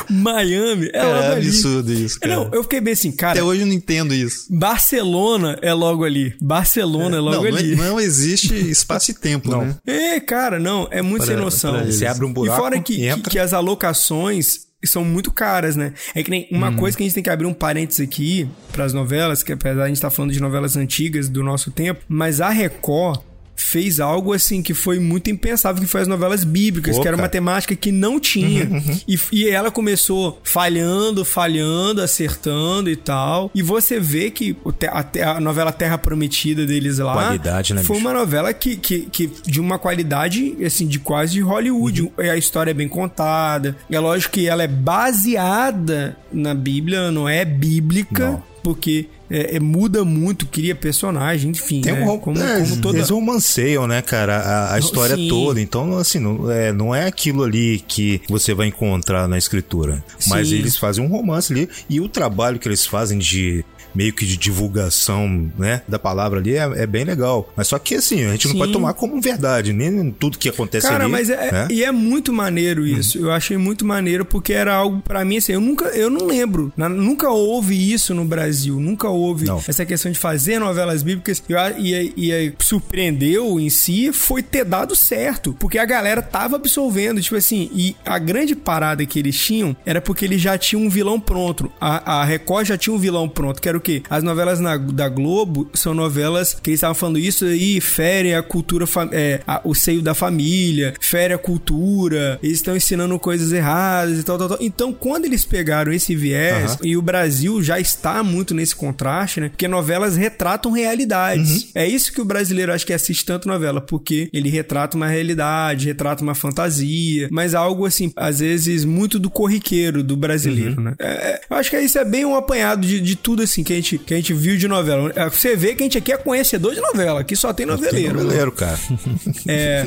Miami 0.10 0.90
é 0.94 1.04
logo 1.04 1.16
É 1.20 1.32
ali. 1.34 1.48
absurdo 1.48 1.94
isso, 1.94 2.20
cara. 2.20 2.36
Não, 2.36 2.50
eu 2.54 2.64
fiquei 2.64 2.82
bem 2.82 2.94
assim, 2.94 3.12
cara. 3.12 3.34
Até 3.34 3.44
hoje 3.44 3.62
eu 3.62 3.68
não 3.68 3.74
entendo 3.74 4.14
isso. 4.14 4.46
Barcelona 4.50 5.58
é 5.62 5.74
logo 5.74 6.04
ali. 6.04 6.36
Barcelona 6.42 7.18
é, 7.18 7.20
logo 7.20 7.44
não, 7.44 7.52
não, 7.52 7.58
ali. 7.58 7.76
não 7.76 8.00
existe 8.00 8.54
espaço 8.70 9.12
e 9.12 9.14
tempo, 9.14 9.50
Não. 9.50 9.66
né? 9.66 9.76
É, 9.86 10.20
cara, 10.20 10.60
não, 10.60 10.88
é 10.92 11.02
muito 11.02 11.26
Pra- 11.26 11.34
sem 11.34 11.44
noção. 11.44 11.74
pra. 11.76 11.86
Você 11.86 12.06
abre 12.06 12.26
um 12.26 12.34
buraco 12.34 12.58
e 12.58 12.62
fora 12.62 12.80
que, 12.80 12.98
que, 12.98 13.22
que 13.32 13.40
as 13.40 13.54
alocações 13.54 14.68
são 14.86 15.04
muito 15.04 15.32
caras, 15.32 15.76
né? 15.76 15.94
É 16.16 16.24
que 16.24 16.30
nem 16.30 16.48
uma 16.52 16.72
coisa 16.74 16.96
que 16.96 17.04
a 17.04 17.06
gente 17.06 17.14
tem 17.16 17.24
que 17.24 17.30
abrir 17.30 17.48
um 17.48 17.54
parênteses 17.54 18.00
aqui 18.00 18.48
pras 18.72 18.94
novelas, 18.94 19.44
que 19.44 19.52
apesar 19.52 19.76
de 19.76 19.82
a 19.82 19.88
gente 19.88 19.96
estar 19.98 20.10
falando 20.10 20.32
de 20.32 20.40
novelas 20.40 20.78
antigas 20.78 21.28
do 21.28 21.44
nosso 21.44 21.72
tempo, 21.72 22.02
mas 22.08 22.40
a 22.40 22.50
Record 22.50 23.20
fez 23.58 24.00
algo 24.00 24.34
assim 24.34 24.62
que 24.62 24.74
foi 24.74 25.00
muito 25.00 25.32
impensável, 25.32 25.82
que 25.82 25.88
foi 25.88 26.02
as 26.02 26.08
novelas 26.08 26.44
bíblicas, 26.44 26.96
Pô, 26.96 27.02
que 27.02 27.08
era 27.08 27.18
uma 27.18 27.28
temática 27.28 27.76
que 27.76 27.92
não 27.92 28.20
tinha. 28.20 28.68
E, 29.08 29.20
e 29.32 29.50
ela 29.50 29.72
começou 29.72 30.40
falhando, 30.44 31.26
falhando, 31.26 32.02
acertando 32.02 32.90
e 32.90 32.96
tal. 32.96 33.50
E 33.56 33.62
você 33.64 34.00
vê 34.00 34.30
que 34.30 34.56
a, 34.88 35.32
a 35.32 35.40
novela 35.40 35.72
Terra 35.72 35.98
Prometida 35.98 36.66
deles 36.66 37.00
lá 37.00 37.14
Qualidade, 37.14 37.74
né, 37.74 37.84
foi 37.84 37.96
bicho? 37.96 38.08
uma 38.08 38.14
novela 38.14 38.54
que, 38.54 38.76
que, 38.76 39.02
que 39.02 39.32
de 39.46 39.60
uma 39.60 39.80
qualidade, 39.80 40.56
assim, 40.64 40.88
de 40.88 41.00
quase 41.00 41.40
Hollywood. 41.40 42.04
Uhum. 42.04 42.12
A 42.18 42.38
história 42.38 42.72
é 42.72 42.74
bem 42.74 42.88
contada. 42.88 43.76
É 43.90 44.00
lógico 44.00 44.36
que 44.36 44.48
ela 44.48 44.64
é 44.64 44.68
baseada 44.68 46.16
na 46.32 46.54
Bíblia, 46.54 47.12
não 47.12 47.28
é 47.28 47.44
bíblica, 47.44 48.32
Não. 48.32 48.44
porque 48.64 49.08
é, 49.30 49.56
é- 49.56 49.60
muda 49.60 50.04
muito, 50.06 50.46
cria 50.46 50.74
personagem, 50.76 51.52
enfim. 51.52 51.82
Tem 51.82 51.94
né? 51.94 52.02
um 52.02 52.06
rom- 52.06 52.20
como, 52.20 52.40
é, 52.42 52.62
como 52.62 52.82
toda. 52.82 52.98
Eles 52.98 53.10
romanceiam, 53.10 53.88
né, 53.88 54.02
cara, 54.02 54.38
a, 54.38 54.74
a 54.76 54.80
história 54.80 55.16
Sim. 55.16 55.28
toda. 55.28 55.60
Então, 55.62 55.98
assim, 55.98 56.20
não 56.20 56.50
é, 56.52 56.72
não 56.72 56.96
é 56.96 57.06
aquilo 57.06 57.44
ali 57.44 57.84
que 57.88 58.22
você 58.30 58.54
vai 58.54 58.68
encontrar 58.68 59.28
na 59.28 59.38
escritura. 59.38 60.04
Mas 60.28 60.50
Sim. 60.50 60.56
eles 60.56 60.78
fazem 60.78 61.04
um 61.04 61.08
romance 61.08 61.52
ali. 61.52 61.70
E 61.90 62.00
o 62.00 62.08
trabalho 62.08 62.60
que 62.60 62.68
eles 62.68 62.86
fazem 62.86 63.18
de 63.18 63.64
meio 63.98 64.14
que 64.14 64.26
de 64.26 64.38
divulgação, 64.38 65.52
né, 65.58 65.82
da 65.88 65.98
palavra 65.98 66.40
ali 66.40 66.56
é, 66.56 66.64
é 66.84 66.86
bem 66.86 67.04
legal. 67.04 67.52
Mas 67.56 67.68
só 67.68 67.80
que, 67.80 67.96
assim, 67.96 68.24
a 68.26 68.32
gente 68.32 68.46
não 68.46 68.54
Sim. 68.54 68.60
pode 68.60 68.72
tomar 68.74 68.94
como 68.94 69.20
verdade. 69.20 69.74
Nem 69.74 70.12
tudo 70.12 70.38
que 70.38 70.48
acontece 70.50 70.88
Cara, 70.88 71.06
ali. 71.06 71.12
mas 71.12 71.30
é, 71.30 71.52
né? 71.52 71.68
e 71.72 71.84
é 71.84 71.92
muito 71.92 72.32
maneiro 72.32 72.86
isso. 72.86 73.18
Eu 73.18 73.32
achei 73.32 73.58
muito 73.58 73.84
maneiro 73.86 74.24
porque 74.24 74.54
era 74.54 74.74
algo 74.76 75.02
pra 75.02 75.26
mim 75.26 75.38
assim, 75.38 75.54
eu 75.54 75.62
nunca, 75.62 75.86
eu 75.86 76.10
não 76.10 76.28
lembro, 76.28 76.72
na- 76.78 76.88
nunca 76.90 77.30
houve 77.30 77.92
isso 77.92 78.14
no 78.14 78.24
Brasil, 78.24 78.80
nunca 78.80 79.10
houve 79.10 79.46
Não. 79.46 79.62
essa 79.68 79.86
questão 79.86 80.12
de 80.12 80.18
fazer 80.20 80.60
novelas 80.60 81.02
bíblicas. 81.02 81.42
Eu 81.50 81.58
E, 81.80 82.14
e, 82.16 82.32
e 82.32 82.54
surpreendeu 82.92 83.60
em 83.60 83.70
si 83.70 84.12
foi 84.14 84.42
ter 84.44 84.64
dado 84.64 84.96
certo, 84.96 85.56
porque 85.60 85.78
a 85.78 85.86
galera 85.86 86.22
tava 86.22 86.56
absorvendo, 86.56 87.22
tipo 87.22 87.36
assim, 87.36 87.70
e 87.74 87.96
a 88.06 88.18
grande 88.20 88.56
parada 88.56 89.06
que 89.06 89.20
eles 89.20 89.38
tinham 89.38 89.76
era 89.86 90.00
porque 90.02 90.26
eles 90.26 90.42
já 90.42 90.58
tinham 90.58 90.84
um 90.84 90.90
vilão 90.90 91.20
pronto. 91.20 91.72
A, 91.82 92.22
a 92.22 92.26
Record 92.26 92.68
já 92.68 92.78
tinha 92.78 92.94
um 92.96 93.00
vilão 93.00 93.28
pronto, 93.28 93.62
que 93.62 93.68
era 93.68 93.78
o 93.78 93.82
quê? 93.88 94.04
As 94.10 94.24
novelas 94.24 94.60
na- 94.60 94.78
da 94.78 95.08
Globo 95.10 95.70
são 95.74 95.94
novelas 95.94 96.54
que 96.62 96.70
eles 96.72 96.78
estavam 96.80 96.96
falando 96.96 97.18
isso 97.20 97.46
aí, 97.46 97.80
fere 97.82 98.34
a 98.34 98.44
cultura, 98.44 98.86
é, 99.12 99.42
a- 99.48 99.62
o 99.64 99.74
seio 99.74 100.02
da 100.02 100.14
família, 100.14 100.94
fere 101.00 101.34
a 101.34 101.38
cultura, 101.38 102.40
eles 102.44 102.58
estão 102.58 102.76
ensinando 102.76 103.18
coisas 103.20 103.52
erradas 103.52 104.20
e 104.20 104.24
tal, 104.24 104.38
tal, 104.38 104.50
tal. 104.50 104.58
Então, 104.62 104.92
quando 104.94 105.26
eles 105.26 105.46
pegaram 105.46 105.92
esse 105.92 106.16
viés, 106.16 106.72
Aham. 106.74 106.80
e 106.84 106.98
o 106.98 107.02
Brasil 107.02 107.62
já 107.64 107.80
está 107.80 108.24
muito 108.24 108.54
nesse 108.54 108.76
contraste, 108.76 109.40
né? 109.40 109.50
Porque 109.50 109.68
novelas 109.68 110.16
retratam 110.18 110.72
realidades. 110.72 111.70
É 111.74 111.88
isso 111.88 112.12
que 112.12 112.22
o 112.22 112.26
brasileiro 112.26 112.74
acho 112.74 112.86
que 112.86 112.94
assiste 112.94 113.26
tanto 113.26 113.48
novela, 113.48 113.80
porque 113.82 114.30
ele 114.34 114.50
retrata 114.50 114.98
uma 114.98 115.08
realidade, 115.08 115.86
retrata 115.88 116.24
uma 116.24 116.36
fantasia, 116.36 117.28
mas 117.32 117.54
algo 117.56 117.86
assim, 117.86 118.12
às 118.16 118.40
vezes, 118.40 118.84
muito 118.86 119.20
do 119.20 119.30
corriqueiro 119.30 120.04
do 120.04 120.16
brasileiro, 120.18 120.82
né? 120.82 120.94
É, 121.00 121.08
é, 121.08 121.42
eu 121.50 121.58
acho 121.58 121.70
que 121.70 121.80
isso 121.80 121.98
é 121.98 122.06
bem 122.06 122.26
um 122.26 122.36
apanhado 122.36 122.86
de, 122.86 123.00
de 123.00 123.16
tudo 123.16 123.44
assim 123.44 123.64
que 123.68 123.74
a, 123.74 123.76
gente, 123.76 123.98
que 123.98 124.14
a 124.14 124.18
gente 124.18 124.34
viu 124.34 124.56
de 124.56 124.66
novela. 124.66 125.12
É, 125.14 125.30
Você 125.30 125.54
vê 125.54 125.76
que 125.76 125.84
a 125.84 125.86
gente 125.86 125.98
aqui 125.98 126.14
é 126.14 126.18
conhecedor 126.18 126.74
de 126.74 126.80
novela, 126.80 127.20
aqui 127.20 127.36
só 127.36 127.52
tem 127.52 127.66
Tem 127.68 127.76
noveleiro. 127.76 128.16
né? 128.18 128.24
noveleiro, 128.24 128.52
cara. 128.54 128.80
É. 129.46 129.86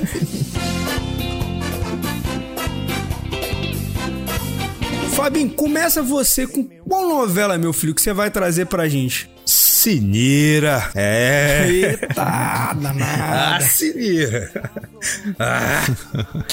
Fabinho, 5.14 5.50
começa 5.50 6.02
você 6.02 6.46
com 6.46 6.64
qual 6.86 7.08
novela, 7.08 7.56
meu 7.58 7.72
filho, 7.72 7.94
que 7.94 8.00
você 8.02 8.12
vai 8.12 8.30
trazer 8.30 8.66
pra 8.66 8.88
gente? 8.88 9.30
Sinira. 9.80 10.90
É. 10.94 11.66
Eita, 11.66 12.74
danada. 12.74 13.64
Sinira. 13.64 14.50
Ah. 15.38 15.82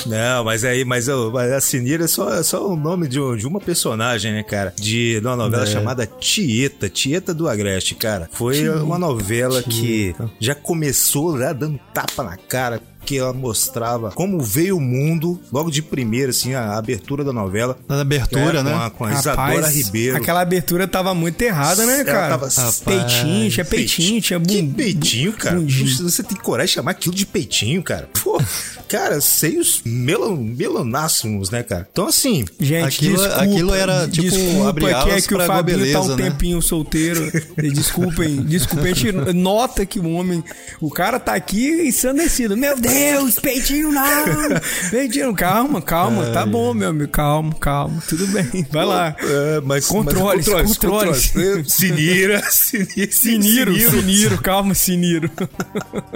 Não, 0.05 0.45
mas 0.45 0.63
aí, 0.63 0.85
mas, 0.85 1.09
eu- 1.09 1.29
mas 1.31 1.51
a 1.51 1.59
Sinira 1.59 2.05
é 2.05 2.07
só, 2.07 2.33
é 2.33 2.41
só 2.43 2.65
o 2.65 2.77
nome 2.77 3.07
de, 3.09 3.19
de 3.37 3.45
uma 3.45 3.59
personagem, 3.59 4.31
né, 4.31 4.43
cara? 4.43 4.73
De, 4.77 5.19
de 5.19 5.27
uma 5.27 5.35
novela 5.35 5.65
chamada 5.65 6.05
Tieta, 6.05 6.87
Tieta 6.87 7.33
do 7.33 7.49
Agreste, 7.49 7.95
cara. 7.95 8.29
Foi 8.31 8.67
uma 8.69 8.97
novela 8.97 9.61
que 9.61 10.15
já 10.39 10.55
começou 10.55 11.37
já 11.37 11.51
dando 11.51 11.77
tapa 11.93 12.23
na 12.23 12.37
cara. 12.37 12.79
Que 13.07 13.17
ela 13.17 13.31
mostrava 13.31 14.11
como 14.11 14.41
veio 14.41 14.75
o 14.77 14.81
mundo, 14.81 15.39
logo 15.51 15.71
de 15.71 15.81
primeira, 15.81 16.31
assim, 16.31 16.53
a 16.53 16.77
abertura 16.77 17.23
da 17.23 17.31
novela. 17.31 17.77
Na 17.87 18.01
abertura, 18.01 18.59
É, 18.59 18.63
né? 18.63 18.71
Com 18.73 18.77
a, 18.79 18.89
com 18.91 19.05
a 19.05 19.13
Isadora 19.13 19.67
Ribeiro. 19.69 20.17
aquela 20.17 20.41
abertura 20.41 20.85
tava 20.89 21.13
muito 21.13 21.41
errada, 21.41 21.85
né, 21.85 22.01
Ela 22.01 22.03
cara? 22.05 22.37
tava- 22.37 22.71
peitinho, 22.83 23.49
tinha 23.49 23.65
peitinho, 23.65 24.21
tinha 24.21 24.39
Que 24.41 24.61
bum... 24.61 24.73
peitinho, 24.73 25.31
cara? 25.31 25.55
bundinho. 25.55 26.03
Você 26.03 26.21
tem 26.21 26.37
coragem 26.37 26.67
de 26.67 26.73
chamar 26.73 26.91
aquilo 26.91 27.15
de 27.15 27.25
peitinho, 27.25 27.81
cara? 27.81 28.09
Pô, 28.21 28.41
cara, 28.89 29.21
seios 29.21 29.81
melon, 29.85 30.35
melonássimos, 30.35 31.49
né, 31.49 31.63
cara? 31.63 31.87
Então, 31.89 32.07
assim, 32.07 32.43
Gente, 32.59 32.83
Aquilo- 32.87 33.17
desculpa, 33.17 33.41
aquilo 33.43 33.73
era, 33.73 34.07
tipo, 34.07 34.29
desculpa 34.29 34.69
abre 34.69 34.85
que 34.85 35.09
é 35.11 35.21
que 35.21 35.35
o 35.35 35.39
Fabinho 35.45 35.77
tá 35.93 36.01
um 36.01 36.07
beleza, 36.07 36.15
né? 36.17 36.23
tempinho 36.29 36.61
solteiro. 36.61 37.31
Desculpem, 37.73 38.41
desculpem. 38.43 38.91
A 38.91 38.95
gente 38.95 39.11
nota 39.33 39.85
que 39.85 39.99
o 39.99 40.09
homem, 40.11 40.43
o 40.81 40.89
cara 40.89 41.19
tá 41.19 41.33
aqui 41.35 41.87
ensandecido. 41.87 42.55
Meu 42.57 42.75
Deus, 42.79 42.93
Deus, 42.97 43.39
peitinho 43.39 43.91
não! 43.91 44.25
Peitinho, 44.89 45.33
calma, 45.35 45.81
calma, 45.81 46.25
tá 46.31 46.45
bom, 46.45 46.73
meu 46.73 46.89
amigo, 46.89 47.11
calma, 47.11 47.53
calma, 47.55 48.01
tudo 48.07 48.25
bem, 48.27 48.65
vai 48.71 48.85
lá. 48.85 49.15
É, 49.19 49.61
mas, 49.61 49.87
Controles, 49.87 50.47
mas 50.47 50.77
controles. 50.77 51.31
controles. 51.31 51.71
Sinira, 51.71 52.43
Sinira, 52.49 53.11
Siniro, 53.11 53.79
Siniro, 53.91 54.41
calma, 54.41 54.73
Siniro. 54.73 55.29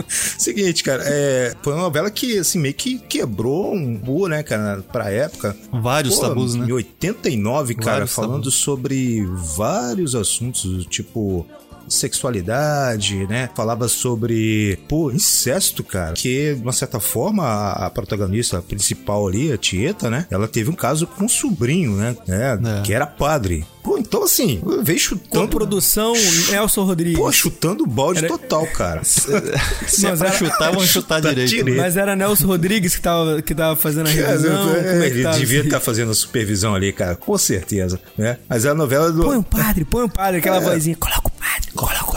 Seguinte, 0.07 0.83
cara, 0.83 1.03
é, 1.05 1.55
foi 1.61 1.73
uma 1.73 1.83
novela 1.83 2.09
que, 2.09 2.37
assim, 2.39 2.59
meio 2.59 2.73
que 2.73 2.97
quebrou 2.99 3.73
um 3.73 3.95
bu, 3.95 4.27
né, 4.27 4.43
cara, 4.43 4.81
pra 4.91 5.09
época. 5.11 5.55
Vários 5.71 6.15
Pô, 6.15 6.21
tabus, 6.21 6.55
né? 6.55 6.67
Em 6.67 6.71
89, 6.71 7.75
cara, 7.75 7.91
Vários 7.91 8.13
falando 8.13 8.43
tabus. 8.43 8.55
sobre 8.55 9.25
vários 9.55 10.15
assuntos, 10.15 10.85
tipo 10.85 11.45
sexualidade, 11.91 13.27
né? 13.27 13.49
Falava 13.55 13.87
sobre, 13.87 14.79
pô, 14.87 15.11
incesto, 15.11 15.83
cara. 15.83 16.13
Que, 16.13 16.55
de 16.55 16.61
uma 16.61 16.71
certa 16.73 16.99
forma, 16.99 17.43
a, 17.43 17.85
a 17.87 17.89
protagonista 17.89 18.57
a 18.57 18.61
principal 18.61 19.27
ali, 19.27 19.51
a 19.51 19.57
Tieta, 19.57 20.09
né? 20.09 20.25
Ela 20.29 20.47
teve 20.47 20.69
um 20.69 20.73
caso 20.73 21.05
com 21.07 21.25
um 21.25 21.29
sobrinho, 21.29 21.91
né? 21.95 22.15
É, 22.27 22.57
É. 22.79 22.81
Que 22.83 22.93
era 22.93 23.05
padre. 23.05 23.65
Pô, 23.83 23.97
então 23.97 24.23
assim, 24.23 24.61
veio 24.83 24.97
Com 24.99 25.03
chutando. 25.03 25.47
produção, 25.47 26.13
Nelson 26.51 26.83
Rodrigues. 26.83 27.17
Pô, 27.17 27.31
chutando 27.31 27.83
o 27.83 27.87
balde 27.87 28.19
Era- 28.19 28.27
total, 28.27 28.67
cara. 28.67 29.01
Se 29.03 29.25
é 29.31 30.09
Mas 30.09 30.19
pra 30.19 30.27
era- 30.29 30.37
chutar, 30.37 30.71
vão 30.71 30.85
chutar 30.85 31.19
direito. 31.21 31.49
direito. 31.49 31.77
né? 31.77 31.81
Mas 31.83 31.97
era 31.97 32.15
Nelson 32.15 32.45
Rodrigues 32.45 32.95
que 32.95 33.01
tava, 33.01 33.41
que 33.41 33.55
tava 33.55 33.75
fazendo 33.75 34.07
a 34.07 34.11
revisão? 34.11 34.67
Cara, 34.67 34.83
Como 34.83 35.03
é 35.03 35.09
que 35.09 35.15
ele 35.15 35.23
tava 35.23 35.37
devia 35.39 35.61
estar 35.61 35.79
fazendo 35.79 36.11
a 36.11 36.13
supervisão 36.13 36.75
ali, 36.75 36.93
cara, 36.93 37.15
com 37.15 37.35
certeza, 37.39 37.99
né? 38.15 38.37
Mas 38.47 38.67
a 38.67 38.75
novela 38.75 39.11
do 39.11 39.23
Põe 39.23 39.37
o 39.37 39.43
padre, 39.43 39.83
põe 39.83 40.03
o 40.03 40.09
padre, 40.09 40.37
aquela 40.39 40.57
É. 40.57 40.59
vozinha. 40.61 40.95
Coloca 40.95 41.30
o 41.75 42.10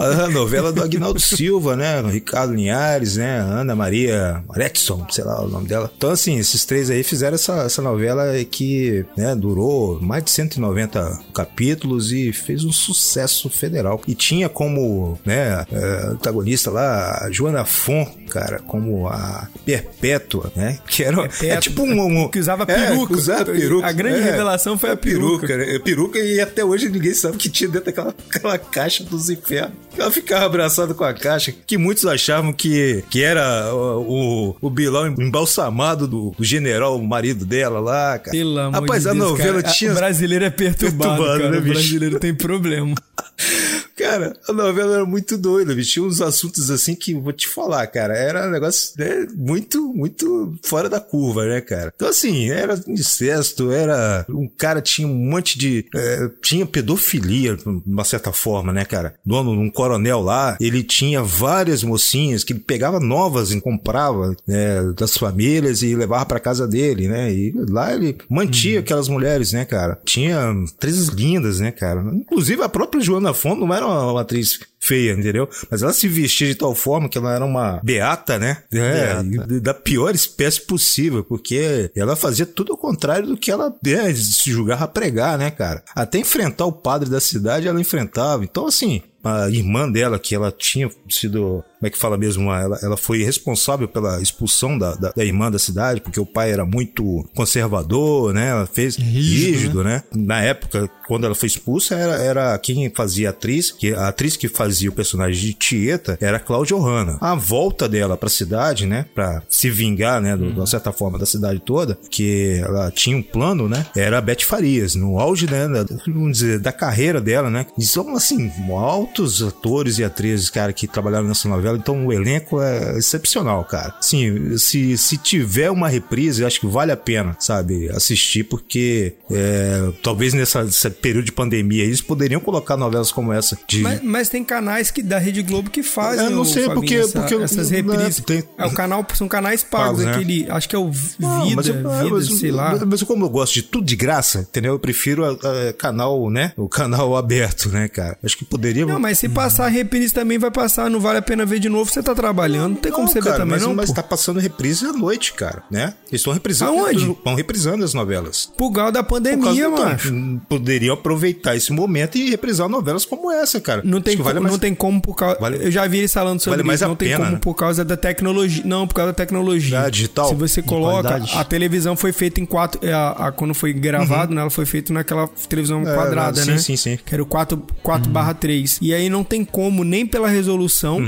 a 0.00 0.28
novela 0.28 0.72
do 0.72 0.82
Agnaldo 0.82 1.20
Silva, 1.20 1.76
né? 1.76 2.00
Ricardo 2.10 2.54
Linhares, 2.54 3.16
né? 3.16 3.38
Ana 3.38 3.74
Maria 3.74 4.42
Alexson, 4.48 5.06
sei 5.10 5.24
lá 5.24 5.42
o 5.42 5.48
nome 5.48 5.68
dela. 5.68 5.90
Então, 5.96 6.10
assim, 6.10 6.38
esses 6.38 6.64
três 6.64 6.90
aí 6.90 7.02
fizeram 7.02 7.34
essa, 7.34 7.62
essa 7.62 7.82
novela 7.82 8.32
que 8.44 9.04
né, 9.16 9.34
durou 9.34 10.00
mais 10.00 10.24
de 10.24 10.30
190 10.30 11.20
capítulos 11.34 12.12
e 12.12 12.32
fez 12.32 12.64
um 12.64 12.72
sucesso 12.72 13.48
federal. 13.50 14.00
E 14.06 14.14
tinha 14.14 14.48
como, 14.48 15.18
né, 15.24 15.64
é, 15.70 16.06
antagonista 16.08 16.70
lá 16.70 17.24
a 17.24 17.30
Joana 17.30 17.64
Fon, 17.64 18.06
cara, 18.28 18.60
como 18.60 19.08
a 19.08 19.48
Perpétua, 19.64 20.52
né? 20.56 20.78
Que 20.86 21.04
era 21.04 21.28
é 21.42 21.56
tipo 21.56 21.82
um, 21.82 22.24
um- 22.24 22.28
que 22.28 22.38
usava 22.38 22.62
é, 22.64 22.66
peruca. 22.66 23.14
usava 23.14 23.44
peruca. 23.46 23.86
A 23.86 23.92
grande 23.92 24.20
é. 24.20 24.22
revelação 24.22 24.78
foi 24.78 24.90
a 24.90 24.96
peruca. 24.96 25.46
peruca, 25.46 25.72
né? 25.72 25.78
Peruca 25.78 26.18
e 26.18 26.40
até 26.40 26.64
hoje 26.64 26.88
ninguém 26.88 27.14
sabe 27.14 27.36
o 27.36 27.38
que 27.38 27.48
tinha 27.48 27.68
dentro 27.68 27.86
daquela 27.86 28.14
aquela 28.28 28.58
caixa 28.58 29.04
dos 29.04 29.28
infernos. 29.30 29.74
Ela 29.98 30.10
ficava 30.10 30.46
abraçada 30.46 30.94
com 30.94 31.04
a 31.04 31.12
caixa, 31.12 31.52
que 31.66 31.76
muitos 31.76 32.06
achavam 32.06 32.52
que, 32.52 33.04
que 33.10 33.22
era 33.22 33.74
o, 33.74 34.50
o, 34.52 34.56
o 34.60 34.70
Bilal 34.70 35.08
embalsamado 35.08 36.06
do, 36.06 36.34
do 36.36 36.44
general, 36.44 36.96
o 36.96 37.06
marido 37.06 37.44
dela 37.44 37.80
lá, 37.80 38.18
cara. 38.18 38.30
Pelo 38.30 38.58
amor 38.58 38.80
Rapaz, 38.82 39.02
de 39.02 39.08
a 39.08 39.12
Deus, 39.12 39.24
novela 39.30 39.62
cara. 39.62 39.74
tinha. 39.74 39.92
O 39.92 39.94
brasileiro 39.94 40.44
é 40.44 40.50
perturbado, 40.50 41.16
Perturbado, 41.16 41.40
cara. 41.40 41.50
né, 41.50 41.58
o 41.58 41.62
brasileiro 41.62 42.18
tem 42.20 42.34
problema. 42.34 42.94
Cara, 44.10 44.36
a 44.48 44.52
novela 44.52 44.94
era 44.94 45.06
muito 45.06 45.38
doida, 45.38 45.72
bicho. 45.72 45.92
Tinha 45.92 46.04
uns 46.04 46.20
assuntos 46.20 46.68
assim 46.68 46.96
que 46.96 47.14
vou 47.14 47.32
te 47.32 47.46
falar, 47.46 47.86
cara. 47.86 48.16
Era 48.16 48.48
um 48.48 48.50
negócio 48.50 48.92
né, 48.98 49.28
muito, 49.36 49.92
muito 49.94 50.58
fora 50.64 50.88
da 50.88 50.98
curva, 50.98 51.46
né, 51.46 51.60
cara? 51.60 51.92
Então, 51.94 52.08
assim, 52.08 52.50
era 52.50 52.80
incesto, 52.88 53.70
era. 53.70 54.26
Um 54.28 54.48
cara 54.48 54.82
tinha 54.82 55.06
um 55.06 55.14
monte 55.14 55.56
de. 55.56 55.86
eh, 55.94 56.28
tinha 56.42 56.66
pedofilia, 56.66 57.56
de 57.56 57.64
uma 57.86 58.02
certa 58.02 58.32
forma, 58.32 58.72
né, 58.72 58.84
cara? 58.84 59.14
Dono, 59.24 59.52
um 59.52 59.70
coronel 59.70 60.20
lá, 60.20 60.56
ele 60.60 60.82
tinha 60.82 61.22
várias 61.22 61.84
mocinhas 61.84 62.42
que 62.42 62.52
ele 62.52 62.60
pegava 62.60 62.98
novas 62.98 63.52
e 63.52 63.60
comprava 63.60 64.34
né, 64.46 64.92
das 64.98 65.16
famílias 65.16 65.82
e 65.82 65.94
levava 65.94 66.26
pra 66.26 66.40
casa 66.40 66.66
dele, 66.66 67.06
né? 67.06 67.32
E 67.32 67.52
lá 67.68 67.94
ele 67.94 68.16
mantinha 68.28 68.80
aquelas 68.80 69.08
mulheres, 69.08 69.52
né, 69.52 69.64
cara? 69.64 70.00
Tinha 70.04 70.50
atrizes 70.74 71.08
lindas, 71.08 71.60
né, 71.60 71.70
cara? 71.70 72.00
Inclusive 72.12 72.60
a 72.62 72.68
própria 72.68 73.00
Joana 73.00 73.32
Fonte 73.32 73.60
não 73.60 73.72
era 73.72 73.86
uma, 73.86 73.99
uma 74.06 74.22
atriz 74.22 74.58
feia, 74.78 75.12
entendeu? 75.12 75.48
Mas 75.70 75.82
ela 75.82 75.92
se 75.92 76.08
vestia 76.08 76.48
de 76.48 76.54
tal 76.54 76.74
forma 76.74 77.08
que 77.08 77.18
ela 77.18 77.34
era 77.34 77.44
uma 77.44 77.80
beata, 77.82 78.38
né? 78.38 78.62
É, 78.72 79.22
Beata. 79.22 79.60
da 79.60 79.74
pior 79.74 80.14
espécie 80.14 80.60
possível, 80.62 81.22
porque 81.22 81.90
ela 81.94 82.16
fazia 82.16 82.46
tudo 82.46 82.72
ao 82.72 82.78
contrário 82.78 83.26
do 83.28 83.36
que 83.36 83.50
ela 83.50 83.74
né, 83.84 84.12
se 84.14 84.50
julgava 84.50 84.84
a 84.84 84.88
pregar, 84.88 85.38
né, 85.38 85.50
cara? 85.50 85.84
Até 85.94 86.18
enfrentar 86.18 86.64
o 86.64 86.72
padre 86.72 87.10
da 87.10 87.20
cidade, 87.20 87.68
ela 87.68 87.80
enfrentava. 87.80 88.42
Então, 88.42 88.66
assim, 88.66 89.02
a 89.22 89.50
irmã 89.50 89.90
dela, 89.90 90.18
que 90.18 90.34
ela 90.34 90.50
tinha 90.50 90.90
sido, 91.08 91.62
como 91.80 91.88
é 91.88 91.90
que 91.90 91.98
fala 91.98 92.18
mesmo, 92.18 92.52
ela, 92.52 92.78
ela 92.82 92.96
foi 92.96 93.22
responsável 93.24 93.88
pela 93.88 94.20
expulsão 94.20 94.76
da, 94.78 94.94
da, 94.94 95.12
da 95.16 95.24
irmã 95.24 95.50
da 95.50 95.58
cidade, 95.58 96.00
porque 96.02 96.20
o 96.20 96.26
pai 96.26 96.52
era 96.52 96.64
muito 96.66 97.26
conservador, 97.34 98.32
né? 98.34 98.48
Ela 98.50 98.66
fez 98.66 98.96
Rígido, 98.96 99.52
rígido, 99.52 99.84
né? 99.84 100.02
Na 100.14 100.40
época, 100.42 100.88
quando 101.06 101.24
ela 101.24 101.34
foi 101.34 101.46
expulsa, 101.46 101.94
era, 101.94 102.14
era 102.22 102.58
quem 102.58 102.90
fazia 102.94 103.28
a 103.28 103.30
atriz, 103.30 103.70
que 103.70 103.92
a 103.94 104.08
atriz 104.08 104.36
que 104.36 104.48
fazia 104.48 104.90
o 104.90 104.92
personagem 104.92 105.40
de 105.40 105.54
Tieta 105.54 106.18
era 106.20 106.38
Cláudia 106.38 106.76
Ohana. 106.76 107.16
A 107.20 107.34
volta 107.34 107.88
dela 107.88 108.16
pra 108.16 108.28
cidade, 108.28 108.86
né? 108.86 109.06
Pra 109.14 109.42
se 109.48 109.70
vingar, 109.70 110.20
né? 110.20 110.36
do- 110.36 110.50
De 110.52 110.58
uma 110.58 110.66
certa 110.66 110.92
forma, 110.92 111.18
da 111.18 111.26
cidade 111.26 111.60
toda, 111.64 111.98
que 112.10 112.60
ela 112.62 112.90
tinha 112.90 113.16
um 113.16 113.22
plano, 113.22 113.68
né? 113.68 113.86
Era 113.96 114.18
a 114.18 114.20
Beth 114.20 114.42
Farias, 114.44 114.94
no 114.94 115.18
auge, 115.18 115.50
né? 115.50 115.66
Da, 115.68 115.84
vamos 116.06 116.32
dizer, 116.38 116.58
da 116.58 116.72
carreira 116.72 117.20
dela, 117.20 117.48
né? 117.50 117.66
E 117.78 117.84
são, 117.84 118.14
assim, 118.14 118.50
altos 118.70 119.42
atores 119.42 119.98
e 119.98 120.04
atrizes, 120.04 120.50
cara, 120.50 120.72
que 120.72 120.86
trabalharam 120.86 121.26
nessa 121.28 121.48
novela. 121.48 121.69
Então, 121.76 122.06
o 122.06 122.12
elenco 122.12 122.60
é 122.60 122.96
excepcional, 122.98 123.64
cara. 123.64 123.94
Sim, 124.00 124.56
se, 124.58 124.96
se 124.98 125.16
tiver 125.16 125.70
uma 125.70 125.88
reprise, 125.88 126.40
eu 126.42 126.46
acho 126.46 126.60
que 126.60 126.66
vale 126.66 126.92
a 126.92 126.96
pena, 126.96 127.36
sabe? 127.38 127.88
Assistir, 127.90 128.44
porque 128.44 129.14
é, 129.30 129.90
talvez 130.02 130.32
nessa, 130.34 130.64
nesse 130.64 130.88
período 130.90 131.24
de 131.26 131.32
pandemia 131.32 131.84
eles 131.84 132.00
poderiam 132.00 132.40
colocar 132.40 132.76
novelas 132.76 133.10
como 133.12 133.32
essa. 133.32 133.58
De, 133.66 133.80
Mas, 133.82 134.00
mas 134.02 134.28
tem 134.28 134.44
canais 134.44 134.90
que, 134.90 135.02
da 135.02 135.18
Rede 135.18 135.42
Globo 135.42 135.70
que 135.70 135.82
fazem. 135.82 136.24
Eu 136.26 136.30
não 136.30 136.42
ô, 136.42 136.44
sei 136.44 136.64
Fabinho, 136.64 136.74
porque- 136.80 136.94
essa- 136.96 137.20
porque 137.20 137.34
essas 137.34 137.70
né, 137.70 137.76
reprises. 137.78 138.20
tem- 138.24 138.44
É 138.58 138.66
o 138.66 138.72
canal, 138.72 139.06
são 139.14 139.28
canais 139.28 139.62
pagos. 139.62 140.04
Né? 140.04 140.10
aquele, 140.12 140.46
acho 140.50 140.68
que 140.68 140.74
é 140.76 140.78
o 140.78 140.90
Vida, 140.90 141.14
Não, 141.20 141.50
mas 141.54 141.66
eu- 141.68 141.74
Vida, 141.74 142.08
mas- 142.10 142.38
sei 142.40 142.50
lá. 142.50 142.70
Mas, 142.72 142.82
mas 142.82 143.02
como 143.02 143.24
eu 143.24 143.28
gosto 143.28 143.54
de 143.54 143.62
tudo 143.62 143.84
de 143.86 143.96
graça, 143.96 144.40
entendeu? 144.40 144.72
Eu 144.72 144.78
prefiro 144.78 145.24
a- 145.24 145.68
a 145.68 145.72
canal, 145.72 146.28
né? 146.30 146.52
O 146.56 146.68
canal 146.68 147.16
aberto, 147.16 147.68
né, 147.68 147.88
cara? 147.88 148.18
Acho 148.22 148.36
que 148.36 148.44
poderia. 148.44 148.84
Não, 148.86 148.98
mas 148.98 149.18
se 149.18 149.28
passar 149.28 149.66
a 149.66 149.68
reprise 149.68 150.12
também 150.12 150.38
vai 150.38 150.50
passar, 150.50 150.90
não 150.90 151.00
vale 151.00 151.18
a 151.18 151.22
pena 151.22 151.44
ver 151.46 151.59
de 151.60 151.68
novo, 151.68 151.90
você 151.90 152.02
tá 152.02 152.14
trabalhando, 152.14 152.70
não 152.74 152.80
tem 152.80 152.90
como 152.90 153.04
Não, 153.06 153.12
você 153.12 153.20
cara, 153.20 153.32
ver 153.32 153.38
também, 153.38 153.52
mas, 153.58 153.62
não. 153.62 153.74
mas 153.74 153.90
pô. 153.90 153.94
tá 153.94 154.02
passando 154.02 154.40
reprise 154.40 154.84
à 154.86 154.92
noite, 154.92 155.32
cara, 155.34 155.62
né? 155.70 155.94
Eles 156.08 156.20
estão 156.20 156.32
reprisando. 156.32 156.72
Aonde? 156.72 157.10
Estão 157.10 157.34
reprisando 157.34 157.84
as 157.84 157.94
novelas. 157.94 158.50
Por 158.56 158.72
causa 158.72 158.92
da 158.92 159.02
pandemia, 159.02 159.68
mano. 159.68 160.40
Poderiam 160.48 160.94
aproveitar 160.94 161.54
esse 161.56 161.72
momento 161.72 162.16
e 162.18 162.30
reprisar 162.30 162.68
novelas 162.68 163.04
como 163.04 163.30
essa, 163.30 163.60
cara. 163.60 163.82
Não 163.84 164.00
tem, 164.00 164.16
vale 164.16 164.30
como, 164.34 164.42
mais- 164.42 164.52
não 164.52 164.58
tem 164.58 164.74
como 164.74 165.00
por 165.00 165.14
causa. 165.14 165.38
Vale- 165.40 165.58
eu 165.64 165.70
já 165.70 165.86
vi 165.86 165.98
eles 165.98 166.12
falando 166.12 166.40
sobre 166.40 166.56
vale 166.58 166.66
mais 166.66 166.80
isso. 166.80 166.84
a 166.84 166.88
Não 166.88 166.96
tem 166.96 167.08
pena, 167.08 167.18
como 167.20 167.32
né? 167.32 167.38
por 167.40 167.54
causa 167.54 167.84
da 167.84 167.96
tecnologia. 167.96 168.62
Não, 168.64 168.86
por 168.86 168.94
causa 168.94 169.12
da 169.12 169.16
tecnologia. 169.16 169.80
Ah, 169.82 169.90
digital? 169.90 170.28
Se 170.28 170.34
você 170.34 170.62
coloca. 170.62 171.20
A 171.34 171.44
televisão 171.44 171.96
foi 171.96 172.12
feita 172.12 172.40
em 172.40 172.46
quatro. 172.46 172.80
é, 172.86 172.92
A, 172.92 173.10
a- 173.28 173.32
quando 173.32 173.54
foi 173.54 173.72
gravado, 173.72 174.34
né? 174.34 174.40
Ela 174.40 174.50
foi 174.50 174.64
feita 174.66 174.92
naquela 174.92 175.28
televisão 175.48 175.82
É, 175.86 175.94
quadrada, 175.94 176.42
sim, 176.42 176.50
né? 176.52 176.58
sim, 176.58 176.76
sim. 176.76 176.98
Que 177.04 177.14
era 177.14 177.22
o 177.22 177.26
4, 177.26 177.62
4 177.82 178.10
barra 178.10 178.34
3. 178.34 178.78
E 178.80 178.92
aí 178.94 179.08
não 179.08 179.22
tem 179.24 179.44
como, 179.44 179.84
nem 179.84 180.06
pela 180.06 180.28
resolução, 180.28 180.98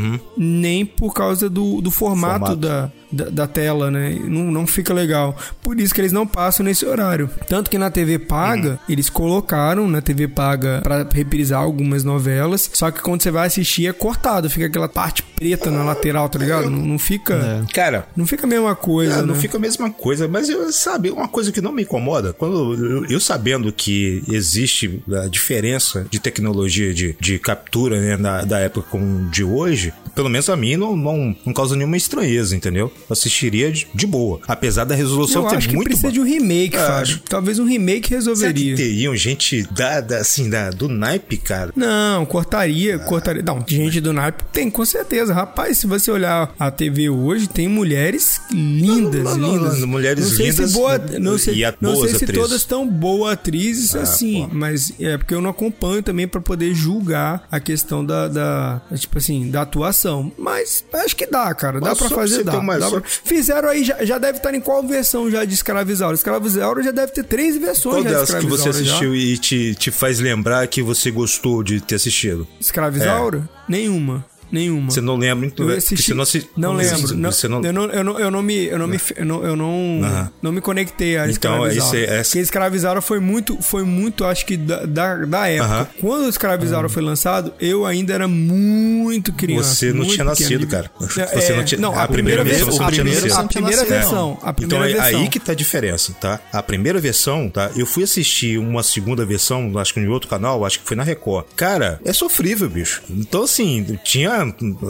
nem 0.43 0.85
por 0.85 1.15
causa 1.15 1.49
do, 1.49 1.81
do 1.81 1.91
formato, 1.91 2.47
Formato. 2.47 2.57
Da, 2.57 2.91
da, 3.13 3.25
da 3.27 3.47
tela, 3.47 3.91
né? 3.91 4.19
Não, 4.25 4.51
não 4.51 4.67
fica 4.67 4.93
legal. 4.95 5.37
Por 5.63 5.79
isso 5.79 5.95
que 5.95 6.01
eles 6.01 6.13
não 6.13 6.27
passam 6.27 6.65
nesse 6.65 6.87
horário. 6.87 7.29
Tanto 7.47 7.71
que 7.71 7.79
na 7.79 7.91
TV 7.91 8.19
paga, 8.19 8.79
eles 8.89 9.11
colocaram 9.11 9.87
na 9.89 10.01
TV 10.01 10.29
paga 10.29 10.81
pra 10.83 11.07
reprisar 11.13 11.61
algumas 11.61 12.03
novelas. 12.03 12.71
Só 12.73 12.91
que 12.91 13.01
quando 13.01 13.23
você 13.23 13.31
vai 13.31 13.47
assistir 13.47 13.87
é 13.87 13.93
cortado, 13.93 14.49
fica 14.49 14.67
aquela 14.67 14.89
parte 14.89 15.23
preta 15.23 15.71
na 15.71 15.85
lateral, 15.85 16.29
tá 16.29 16.39
ligado? 16.39 16.71
Não, 16.71 16.79
não 16.79 16.99
fica. 16.99 17.65
Cara, 17.73 18.07
Não 18.17 18.27
fica 18.27 18.47
a 18.47 18.49
mesma 18.49 18.75
coisa. 18.75 19.21
Ah, 19.21 19.23
não 19.23 19.35
né? 19.35 19.41
fica 19.41 19.57
a 19.57 19.61
mesma 19.61 19.91
coisa, 19.91 20.29
mas 20.29 20.49
eu, 20.49 20.73
sabe, 20.73 21.11
uma 21.11 21.29
coisa 21.29 21.53
que 21.53 21.61
não 21.61 21.73
me 21.73 21.83
incomoda, 21.83 22.33
quando 22.33 22.75
eu, 22.75 23.07
eu 23.07 23.21
sabendo 23.21 23.73
que 23.73 24.23
existe 24.29 25.03
a 25.13 25.29
diferença 25.29 26.07
de 26.11 26.21
tecnologia 26.21 26.95
de, 26.95 27.17
de 27.21 27.39
captura 27.39 28.01
né, 28.01 28.17
da, 28.17 28.43
da 28.45 28.59
época 28.61 28.89
com 28.91 29.29
de 29.31 29.43
hoje, 29.45 29.93
pelo 30.15 30.29
menos 30.29 30.49
a 30.49 30.57
mim 30.57 30.77
não, 30.77 30.97
não, 30.97 31.37
não 31.45 31.53
causa 31.53 31.77
nenhuma 31.77 31.97
estranheza, 31.97 32.55
entendeu? 32.57 32.93
Assistiria 33.11 33.71
de, 33.73 33.87
de 33.95 34.07
boa, 34.07 34.41
apesar 34.47 34.85
da 34.85 34.95
resolução 34.95 35.43
Eu 35.45 35.51
ser 35.51 35.57
acho 35.57 35.69
que 35.69 35.75
muito 35.75 35.87
precisa 35.89 36.09
boa. 36.09 36.13
de 36.13 36.21
um 36.21 36.25
remake, 36.25 36.77
Eu 36.77 36.87
Fábio. 36.87 37.21
Talvez 37.29 37.59
um 37.59 37.65
remake 37.65 38.09
Será 38.09 38.09
que 38.09 38.15
resolveria. 38.15 38.77
teriam 38.77 39.17
gente 39.17 39.63
da, 39.73 40.01
da, 40.01 40.19
assim, 40.19 40.49
da, 40.51 40.71
do 40.71 40.89
naipe, 40.89 41.37
cara? 41.37 41.73
Não, 41.77 42.25
cortaria, 42.27 42.99
cortaria. 42.99 43.43
Não, 43.43 43.65
gente 43.67 44.01
do 44.01 44.13
naipe 44.13 44.45
tem, 44.53 44.71
com 44.71 44.85
certeza. 44.85 45.33
Rapaz, 45.35 45.79
se 45.79 45.87
você 45.87 46.11
olhar 46.11 46.55
a 46.59 46.71
TV 46.71 47.09
hoje, 47.11 47.49
tem 47.49 47.69
mulheres 47.69 48.41
lindas, 48.51 49.25
Não, 49.25 49.37
não, 49.37 49.49
não, 49.49 49.55
lindas. 49.65 49.85
mulheres 49.85 50.31
não 50.31 50.37
sei 50.37 50.51
lindas 50.51 50.71
Se 50.71 50.77
boa, 50.77 50.99
não 51.19 51.39
sei, 51.39 51.55
e 51.63 51.75
não 51.81 51.97
sei 51.97 52.09
se 52.11 52.17
atrizes. 52.17 52.35
todas 52.43 52.61
estão 52.61 52.87
boas 52.89 53.33
atrizes 53.33 53.95
assim, 53.95 54.47
pô. 54.49 54.55
mas 54.55 54.93
é 55.01 55.17
porque 55.19 55.35
eu 55.35 55.41
não 55.41 55.51
acompanho 55.51 56.03
também 56.03 56.27
pra 56.29 56.41
poder 56.41 56.75
julgar 56.75 57.47
a 57.51 57.61
questão 57.61 58.05
da, 58.05 58.29
da- 58.29 58.83
tipo 58.97 59.19
assim, 59.19 59.51
da 59.51 59.63
atuação. 59.63 60.33
Mas 60.39 60.85
acho 60.93 61.17
que 61.17 61.27
dá, 61.27 61.53
cara. 61.55 61.81
Dá 61.81 61.95
pra 61.95 62.09
fazer, 62.09 62.37
você 62.37 62.45
dá. 62.45 62.53
ter 62.53 62.59
uma- 62.59 62.79
dá 62.79 62.91
Fizeram 63.01 63.69
aí, 63.69 63.85
já, 63.85 64.05
já 64.05 64.19
deve 64.19 64.39
estar 64.39 64.55
em 64.55 64.61
qual 64.61 64.83
versão 64.83 65.31
já 65.31 65.45
de 65.45 65.55
Escravizaura? 65.55 66.15
Escravizaura 66.15 66.83
já 66.83 66.91
deve 66.91 67.13
ter 67.13 67.25
três 67.25 67.57
versões 67.57 67.95
Qual 67.95 68.03
já 68.03 68.09
de 68.09 68.15
delas 68.15 68.29
que 68.35 68.47
você 68.47 68.69
Escravizaura 68.69 68.73
já. 68.85 68.93
assistiu 68.93 69.15
e 69.17 69.39
te, 69.39 69.75
te 69.75 69.91
faz 69.91 70.19
lembrar 70.21 70.67
que 70.67 70.83
você 70.83 71.11
gostou 71.11 71.63
de 71.63 71.81
ter 71.81 71.95
assistido? 71.97 72.47
Escravizaura? 72.61 73.49
Nenhuma. 73.69 74.25
Nenhuma. 74.53 74.91
Você 74.91 75.01
não 75.01 75.17
lembra, 75.17 75.47
então 75.47 75.65
Eu 75.67 75.73
é 75.73 75.75
porque 75.77 75.95
assisti, 75.95 76.09
você 76.11 76.15
não, 76.15 76.23
assi- 76.23 76.49
não 76.57 76.73
lembro. 76.75 76.95
assiste- 76.95 77.15
Não, 77.17 77.33
Você 77.33 77.49
não, 77.49 77.65
Eu 77.65 77.73
não, 77.73 77.85
eu 77.87 78.05
não, 78.05 78.21
eu 78.21 78.31
não 78.31 78.43
me, 78.43 78.67
eu 78.67 78.79
não 78.79 78.87
me, 78.87 78.99
eu 79.17 79.25
não, 79.25 79.45
eu 79.45 79.57
não, 79.57 80.01
Aham. 80.05 80.31
não 80.43 80.53
me 80.53 80.61
conectei 80.61 81.17
a 81.17 81.29
Então, 81.29 81.55
escravizaura. 81.67 81.99
esse 81.99 82.05
é- 82.13 82.19
essa- 82.19 82.31
Porque 82.31 82.39
escravizaura 82.41 83.01
foi 83.01 83.19
muito, 83.19 83.61
foi 83.63 83.83
muito, 83.83 84.25
acho 84.25 84.45
que 84.45 84.57
da, 84.57 84.85
da, 84.85 85.17
da 85.25 85.49
época. 85.49 85.65
Aham. 85.75 85.87
Quando 86.01 86.27
o 86.27 86.29
escravizaura 86.29 86.89
foi 86.89 87.03
lançado, 87.03 87.55
eu 87.59 87.87
ainda 87.87 88.13
era 88.13 88.29
muito 88.29 89.33
criança. 89.33 89.75
Você 89.75 89.93
não 89.93 90.05
tinha 90.07 90.25
nascido, 90.25 90.67
pequeno. 90.67 90.67
cara. 90.69 90.91
É, 91.33 91.41
Você 91.41 91.53
não 91.55 91.65
tinha- 91.65 91.81
não, 91.81 91.99
a, 91.99 92.03
a 92.05 92.09
primeira 92.09 92.43
primeira, 92.43 92.45
versão 92.45 92.67
versão, 92.67 92.77
você 92.77 92.85
a 92.85 92.87
não 92.89 92.93
tinha 92.93 93.05
nascido. 93.05 93.41
a 93.41 93.49
primeira 93.49 93.83
Não. 93.83 93.89
versão, 93.89 94.39
a 94.43 94.51
Então 94.51 94.55
primeira 94.55 94.91
é 94.91 94.93
versão. 95.03 95.21
aí 95.23 95.29
que 95.29 95.41
tá 95.41 95.53
a 95.53 95.55
diferença, 95.55 96.13
tá? 96.21 96.41
A 96.53 96.63
primeira 96.63 97.01
versão, 97.01 97.49
tá? 97.49 97.71
Eu 97.77 97.87
fui 97.87 98.05
assistir 98.05 98.59
uma 98.59 98.83
segunda 98.83 99.25
versão, 99.25 99.77
acho 99.79 99.95
que 99.95 100.01
em 100.01 100.09
outro 100.09 100.29
canal, 100.29 100.65
acho 100.65 100.81
que 100.81 100.87
foi 100.87 100.97
na 100.97 101.03
Record. 101.03 101.47
Cara, 101.57 102.01
é 102.05 102.13
sofrível, 102.13 102.69
bicho. 102.69 103.03
Então, 103.11 103.45
assim, 103.45 103.99
tinha 104.05 104.42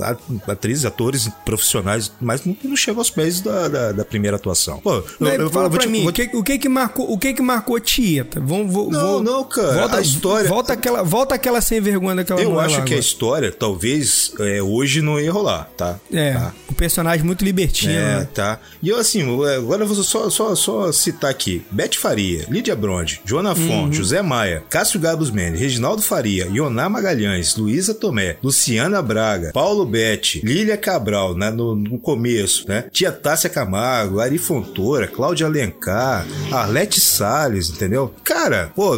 a- 0.02 0.52
atrizes, 0.52 0.84
atores 0.84 1.28
profissionais, 1.44 2.10
mas 2.20 2.44
não, 2.44 2.56
não 2.64 2.76
chega 2.76 2.98
aos 2.98 3.10
pés 3.10 3.40
da, 3.40 3.68
da, 3.68 3.92
da 3.92 4.04
primeira 4.04 4.36
atuação. 4.36 4.78
Pô, 4.80 4.94
eu, 4.96 5.04
Mas 5.18 5.36
pra 5.50 5.68
te- 5.78 5.88
mim, 5.88 6.06
o 6.08 6.12
que, 6.12 6.30
o 6.34 6.42
que 6.42 6.58
que 6.58 6.68
marcou, 6.68 7.10
o 7.12 7.18
que 7.18 7.32
que 7.34 7.42
marcou 7.42 7.78
Tieta? 7.80 8.40
Vamos, 8.40 8.72
vou, 8.72 8.90
Não, 8.90 9.00
vou- 9.00 9.22
não, 9.22 9.44
cara, 9.44 9.72
Volta, 9.74 9.96
a 9.96 10.00
história- 10.00 10.48
Volta 10.48 10.72
aquela, 10.72 11.02
volta 11.02 11.34
aquela 11.34 11.60
sem 11.60 11.80
vergonha 11.80 12.16
daquela 12.16 12.40
Eu 12.42 12.58
acho 12.58 12.76
lá 12.78 12.82
que 12.84 12.92
a 12.92 12.96
agora. 12.96 13.00
história, 13.00 13.52
talvez, 13.52 14.32
é, 14.40 14.62
hoje 14.62 15.00
não 15.02 15.18
ia 15.20 15.30
rolar, 15.32 15.68
tá? 15.76 15.98
É, 16.12 16.32
Tá? 16.34 16.52
o 16.70 16.74
personagem 16.74 17.24
muito 17.24 17.44
libertino, 17.44 17.92
É, 17.92 18.18
né? 18.20 18.28
tá. 18.34 18.58
E 18.82 18.88
eu, 18.88 18.98
assim, 18.98 19.22
agora 19.56 19.82
eu 19.82 19.86
vou 19.86 20.02
só, 20.02 20.28
só, 20.30 20.54
só 20.54 20.90
citar 20.92 21.30
aqui: 21.30 21.62
Bete 21.70 21.98
Faria, 21.98 22.46
Lídia 22.48 22.74
Bronde, 22.76 23.20
Joana 23.24 23.50
Uhum. 23.50 23.66
Fonte, 23.68 23.96
José 23.96 24.22
Maia, 24.22 24.62
Cássio 24.68 24.98
Gabos 25.00 25.30
Mendes, 25.30 25.60
Reginaldo 25.60 26.02
Faria, 26.02 26.46
Ioná 26.52 26.88
Magalhães, 26.88 27.56
Luísa 27.56 27.94
Tomé, 27.94 28.36
Luciana 28.42 29.00
Braga, 29.02 29.41
Paulo 29.50 29.84
Bete, 29.84 30.40
Lília 30.44 30.76
Cabral, 30.76 31.34
né, 31.34 31.50
no, 31.50 31.74
no 31.74 31.98
começo, 31.98 32.68
né? 32.68 32.84
Tia 32.92 33.10
Tássia 33.10 33.50
Camargo, 33.50 34.20
Ari 34.20 34.38
Fontoura, 34.38 35.08
Cláudia 35.08 35.46
Alencar, 35.46 36.26
Arlete 36.50 37.00
Salles, 37.00 37.70
entendeu? 37.70 38.14
Cara, 38.22 38.70
pô, 38.74 38.92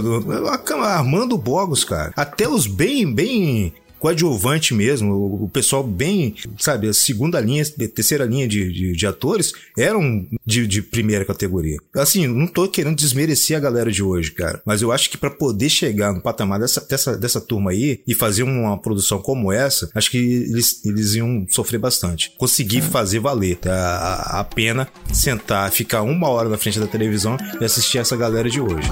Armando 0.82 1.38
Bogos, 1.38 1.84
cara. 1.84 2.12
Até 2.16 2.48
os 2.48 2.66
bem, 2.66 3.12
bem 3.12 3.72
coadjuvante 4.04 4.74
mesmo, 4.74 5.14
o, 5.44 5.48
pessoal 5.48 5.82
bem, 5.82 6.34
sabe, 6.58 6.90
a 6.90 6.92
segunda 6.92 7.40
linha, 7.40 7.64
terceira 7.64 8.26
linha 8.26 8.46
de, 8.46 8.70
de, 8.70 8.92
de 8.92 9.06
atores 9.06 9.54
eram 9.78 10.26
de, 10.44 10.66
de 10.66 10.82
primeira 10.82 11.24
categoria. 11.24 11.78
Assim, 11.96 12.26
não 12.26 12.46
tô 12.46 12.68
querendo 12.68 12.96
desmerecer 12.96 13.56
a 13.56 13.60
galera 13.60 13.90
de 13.90 14.02
hoje, 14.02 14.30
cara, 14.32 14.60
mas 14.66 14.82
eu 14.82 14.92
acho 14.92 15.08
que 15.08 15.16
pra 15.16 15.30
poder 15.30 15.70
chegar 15.70 16.12
no 16.12 16.20
patamar 16.20 16.60
dessa, 16.60 16.82
dessa, 16.82 17.16
dessa 17.16 17.40
turma 17.40 17.70
aí 17.70 18.02
e 18.06 18.14
fazer 18.14 18.42
uma 18.42 18.76
produção 18.76 19.22
como 19.22 19.50
essa, 19.50 19.88
acho 19.94 20.10
que 20.10 20.18
eles, 20.18 20.84
eles 20.84 21.14
iam 21.14 21.46
sofrer 21.48 21.78
bastante. 21.78 22.34
Conseguir 22.36 22.82
fazer 22.82 23.20
valer 23.20 23.56
tá? 23.56 23.72
a, 23.72 24.40
a 24.40 24.44
pena 24.44 24.86
sentar, 25.14 25.72
ficar 25.72 26.02
uma 26.02 26.28
hora 26.28 26.50
na 26.50 26.58
frente 26.58 26.78
da 26.78 26.86
televisão 26.86 27.38
e 27.58 27.64
assistir 27.64 27.96
essa 27.96 28.14
galera 28.14 28.50
de 28.50 28.60
hoje. 28.60 28.90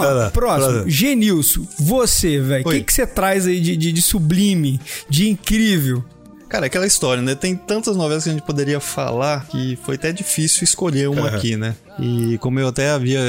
Vamos 0.00 0.16
lá. 0.16 0.30
Próximo. 0.30 0.78
lá. 0.78 0.84
Genilson, 0.86 1.66
você, 1.78 2.40
velho. 2.40 2.66
O 2.66 2.84
que 2.84 2.92
você 2.92 3.06
traz 3.06 3.46
aí 3.46 3.60
de, 3.60 3.76
de, 3.76 3.92
de 3.92 4.02
sublime, 4.02 4.80
de 5.08 5.28
incrível? 5.28 6.04
Cara, 6.48 6.66
aquela 6.66 6.86
história, 6.86 7.22
né? 7.22 7.34
Tem 7.34 7.56
tantas 7.56 7.96
novelas 7.96 8.22
que 8.22 8.30
a 8.30 8.32
gente 8.32 8.44
poderia 8.44 8.78
falar 8.78 9.46
que 9.48 9.76
foi 9.84 9.96
até 9.96 10.12
difícil 10.12 10.62
escolher 10.62 11.08
uma 11.08 11.28
aqui, 11.28 11.56
né? 11.56 11.74
E 11.98 12.38
como 12.38 12.60
eu 12.60 12.68
até 12.68 12.90
havia, 12.90 13.20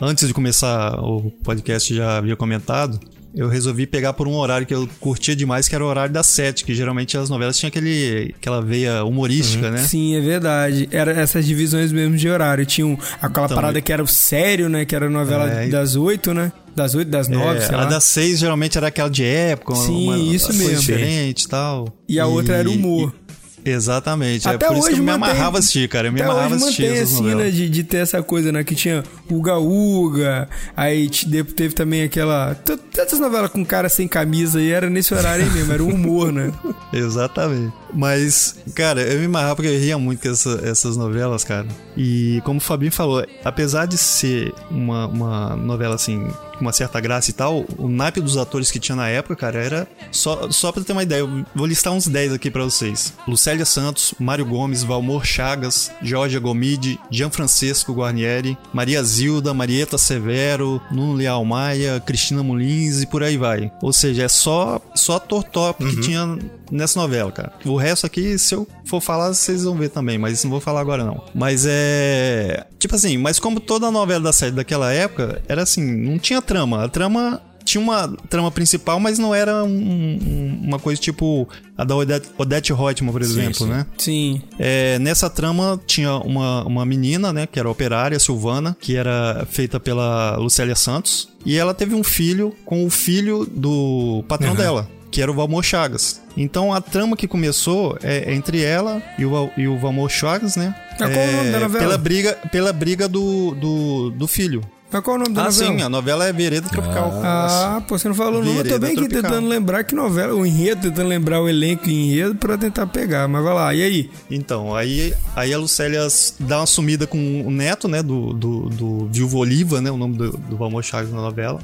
antes 0.00 0.26
de 0.26 0.34
começar 0.34 0.98
o 1.00 1.30
podcast, 1.42 1.94
já 1.94 2.18
havia 2.18 2.34
comentado, 2.34 2.98
eu 3.34 3.48
resolvi 3.48 3.86
pegar 3.86 4.12
por 4.12 4.28
um 4.28 4.34
horário 4.34 4.66
que 4.66 4.74
eu 4.74 4.88
curtia 5.00 5.34
demais, 5.34 5.66
que 5.68 5.74
era 5.74 5.84
o 5.84 5.88
horário 5.88 6.12
das 6.12 6.26
sete, 6.26 6.64
que 6.64 6.74
geralmente 6.74 7.16
as 7.18 7.28
novelas 7.28 7.58
tinham 7.58 7.68
aquele, 7.68 8.34
aquela 8.36 8.60
veia 8.62 9.04
humorística, 9.04 9.70
né? 9.70 9.78
Sim, 9.78 10.16
é 10.16 10.20
verdade. 10.20 10.88
Era 10.92 11.12
essas 11.12 11.44
divisões 11.44 11.90
mesmo 11.92 12.16
de 12.16 12.28
horário. 12.28 12.64
Tinha 12.64 12.86
um- 12.86 12.96
aquela 13.20 13.46
Então, 13.46 13.56
parada 13.56 13.80
que 13.80 13.92
era 13.92 14.02
o 14.02 14.06
sério, 14.06 14.68
né? 14.68 14.84
Que 14.84 14.94
era 14.94 15.06
a 15.06 15.10
novela 15.10 15.50
É, 15.62 15.66
e- 15.66 15.70
das 15.70 15.96
oito, 15.96 16.32
né? 16.32 16.52
Das 16.76 16.94
oito, 16.94 17.08
das 17.08 17.28
nove, 17.28 17.58
É, 17.58 17.60
sei 17.66 17.74
a 17.74 17.78
lá. 17.78 17.84
das 17.84 18.02
seis 18.04 18.38
geralmente 18.40 18.76
era 18.76 18.88
aquela 18.88 19.08
de 19.08 19.24
época, 19.24 19.76
Sim, 19.76 20.08
uma, 20.08 20.18
isso 20.18 20.46
coisa 20.48 20.62
mesmo. 20.64 20.80
diferente 20.80 21.42
e 21.42 21.48
tal. 21.48 21.86
E 22.08 22.18
a 22.18 22.26
outra 22.26 22.56
era 22.56 22.68
humor. 22.68 23.12
e- 23.16 23.23
exatamente. 23.64 24.46
Até 24.48 24.64
é 24.64 24.68
por 24.68 24.76
isso 24.76 24.86
hoje 24.86 24.94
que 24.96 25.00
eu 25.00 25.04
me 25.04 25.10
mantém- 25.12 25.30
amarrava 25.32 25.56
a 25.56 25.60
assistir, 25.60 25.88
cara. 25.88 26.08
Eu 26.08 26.12
me 26.12 26.20
Até 26.20 26.30
amarrava 26.30 26.54
a 26.54 26.56
hoje 26.56 26.64
assistir 26.64 26.82
mantém 26.88 27.00
assim, 27.02 27.34
né? 27.34 27.50
De, 27.50 27.68
de 27.68 27.84
ter 27.84 27.98
essa 27.98 28.22
coisa, 28.22 28.52
né? 28.52 28.62
Que 28.64 28.74
tinha 28.74 29.02
Uga 29.30 29.56
Uga, 29.58 30.48
aí 30.76 31.08
teve 31.56 31.74
também 31.74 32.02
aquela. 32.02 32.54
Tantas 32.54 33.18
novelas 33.18 33.50
com 33.50 33.64
cara 33.64 33.88
sem 33.88 34.06
camisa 34.06 34.60
e 34.60 34.70
era 34.70 34.88
nesse 34.90 35.12
horário 35.14 35.44
aí 35.44 35.50
mesmo, 35.50 35.72
era 35.72 35.82
o 35.82 35.88
humor, 35.88 36.32
né? 36.32 36.52
Exatamente. 36.92 37.72
Mas, 37.92 38.56
cara, 38.74 39.00
eu 39.02 39.18
me 39.20 39.26
amarrava 39.26 39.56
porque 39.56 39.68
eu 39.70 39.78
ria 39.78 39.96
muito 39.98 40.20
com 40.22 40.28
essa- 40.30 40.60
essas 40.64 40.96
novelas, 40.96 41.44
cara. 41.44 41.66
E 41.96 42.40
como 42.44 42.58
o 42.58 42.60
Fabinho 42.62 42.90
falou, 42.92 43.24
apesar 43.44 43.86
de 43.86 43.96
ser 43.96 44.52
uma, 44.70 45.06
uma 45.06 45.56
novela 45.56 45.94
assim, 45.94 46.26
uma 46.60 46.72
certa 46.72 47.00
graça 47.00 47.30
e 47.30 47.34
tal, 47.34 47.64
o 47.76 47.88
naipe 47.88 48.20
dos 48.20 48.36
atores 48.36 48.70
que 48.70 48.78
tinha 48.78 48.96
na 48.96 49.08
época, 49.08 49.36
cara, 49.36 49.58
era. 49.58 49.88
Só, 50.10 50.50
só 50.50 50.72
pra 50.72 50.82
ter 50.82 50.92
uma 50.92 51.02
ideia, 51.02 51.20
eu 51.20 51.44
vou 51.54 51.66
listar 51.66 51.92
uns 51.92 52.06
10 52.06 52.32
aqui 52.32 52.50
pra 52.50 52.64
vocês: 52.64 53.14
Lucélia 53.26 53.64
Santos, 53.64 54.14
Mário 54.18 54.44
Gomes, 54.44 54.82
Valmor 54.82 55.24
Chagas, 55.24 55.90
Georgia 56.02 56.40
Gomide, 56.40 56.98
Gianfrancesco 57.10 57.92
Guarnieri, 57.92 58.56
Maria 58.72 59.02
Zilda, 59.02 59.54
Marieta 59.54 59.98
Severo, 59.98 60.80
Nuno 60.90 61.14
Leal 61.14 61.44
Maia, 61.44 62.00
Cristina 62.00 62.42
Molins 62.42 63.02
e 63.02 63.06
por 63.06 63.22
aí 63.22 63.36
vai. 63.36 63.72
Ou 63.82 63.92
seja, 63.92 64.24
é 64.24 64.28
só, 64.28 64.80
só 64.94 65.16
ator 65.16 65.42
top 65.44 65.84
que 65.84 66.00
tinha 66.00 66.38
nessa 66.70 66.98
novela, 67.00 67.30
cara. 67.32 67.52
O 67.64 67.76
resto 67.76 68.06
aqui, 68.06 68.38
se 68.38 68.54
eu 68.54 68.66
for 68.86 69.00
falar, 69.00 69.32
vocês 69.32 69.64
vão 69.64 69.76
ver 69.76 69.88
também, 69.90 70.18
mas 70.18 70.42
não 70.44 70.50
vou 70.50 70.60
falar 70.60 70.80
agora 70.80 71.04
não. 71.04 71.22
Mas 71.34 71.64
é. 71.66 72.66
Tipo 72.78 72.94
assim, 72.94 73.16
mas 73.18 73.38
como 73.38 73.60
toda 73.60 73.90
novela 73.90 74.20
da 74.24 74.32
série 74.32 74.52
daquela 74.52 74.92
época, 74.92 75.42
era 75.48 75.62
assim, 75.62 75.82
não 75.82 76.18
tinha 76.18 76.40
trama. 76.42 76.84
A 76.84 76.88
trama. 76.88 77.40
Tinha 77.64 77.80
uma 77.80 78.14
trama 78.28 78.50
principal, 78.50 79.00
mas 79.00 79.18
não 79.18 79.34
era 79.34 79.64
um- 79.64 79.68
um- 79.70 80.60
uma 80.64 80.78
coisa 80.78 81.00
tipo 81.00 81.48
a 81.78 81.82
da 81.82 81.96
Odete, 81.96 82.28
Odete 82.36 82.72
Reutemann, 82.74 83.10
por 83.10 83.22
exemplo, 83.22 83.54
sim. 83.54 83.66
né? 83.66 83.86
Sim. 83.96 84.42
É, 84.58 84.98
nessa 84.98 85.30
trama 85.30 85.80
tinha 85.86 86.14
uma, 86.16 86.62
uma 86.66 86.84
menina, 86.84 87.32
né, 87.32 87.46
que 87.46 87.58
era 87.58 87.70
operária, 87.70 88.18
Silvana, 88.18 88.76
que 88.78 88.94
era 88.94 89.46
feita 89.50 89.80
pela 89.80 90.36
Lucélia 90.36 90.74
Santos, 90.76 91.30
e 91.42 91.56
ela 91.56 91.72
teve 91.72 91.94
um 91.94 92.04
filho 92.04 92.54
com 92.66 92.84
o 92.84 92.90
filho 92.90 93.46
do 93.50 94.22
patrão 94.28 94.54
dela, 94.54 94.86
que 95.14 95.22
era 95.22 95.30
o 95.30 95.34
Valmor 95.34 95.62
Chagas. 95.62 96.20
Então 96.36 96.74
a 96.74 96.80
trama 96.80 97.16
que 97.16 97.28
começou 97.28 97.96
é, 98.02 98.32
é 98.32 98.34
entre 98.34 98.60
ela 98.64 99.00
e 99.16 99.24
o, 99.24 99.48
e 99.56 99.68
o 99.68 99.78
Valmor 99.78 100.10
Chagas, 100.10 100.56
né? 100.56 100.74
Mas 100.98 101.12
qual 101.12 101.24
o 101.24 101.32
nome 101.36 101.50
da 101.52 101.60
novela? 101.60 101.84
Pela 101.84 101.98
briga, 101.98 102.32
pela 102.50 102.72
briga 102.72 103.08
do, 103.08 103.54
do, 103.54 104.10
do 104.10 104.26
filho. 104.26 104.60
Mas 104.90 105.02
qual 105.04 105.14
é 105.16 105.20
o 105.20 105.22
nome 105.22 105.32
da 105.32 105.42
Ah, 105.42 105.44
novela? 105.44 105.72
sim, 105.72 105.82
a 105.82 105.88
novela 105.88 106.26
é 106.26 106.32
Vereda 106.32 106.68
Tropical. 106.68 107.12
Ah, 107.22 107.80
pô, 107.86 107.96
você 107.96 108.08
não 108.08 108.14
falou 108.16 108.42
não. 108.44 108.56
Eu 108.56 108.68
tô 108.68 108.76
bem 108.80 108.92
aqui 108.98 109.08
tentando 109.08 109.46
lembrar 109.46 109.84
que 109.84 109.94
novela, 109.94 110.34
o 110.34 110.44
enredo, 110.44 110.82
tentando 110.82 111.08
lembrar 111.08 111.40
o 111.40 111.48
elenco 111.48 111.88
e 111.88 111.92
enredo 111.92 112.34
pra 112.34 112.58
tentar 112.58 112.88
pegar. 112.88 113.28
Mas 113.28 113.44
vai 113.44 113.54
lá, 113.54 113.72
e 113.72 113.84
aí? 113.84 114.10
Então, 114.28 114.74
aí, 114.74 115.14
aí 115.36 115.54
a 115.54 115.58
Lucélia 115.58 116.04
dá 116.40 116.58
uma 116.58 116.66
sumida 116.66 117.06
com 117.06 117.42
o 117.46 117.52
neto, 117.52 117.86
né, 117.86 118.02
do, 118.02 118.32
do, 118.32 118.68
do 118.68 119.36
Oliva, 119.38 119.80
né, 119.80 119.92
o 119.92 119.96
nome 119.96 120.16
do, 120.16 120.32
do 120.32 120.56
Valmor 120.56 120.82
Chagas 120.82 121.12
na 121.12 121.22
novela. 121.22 121.60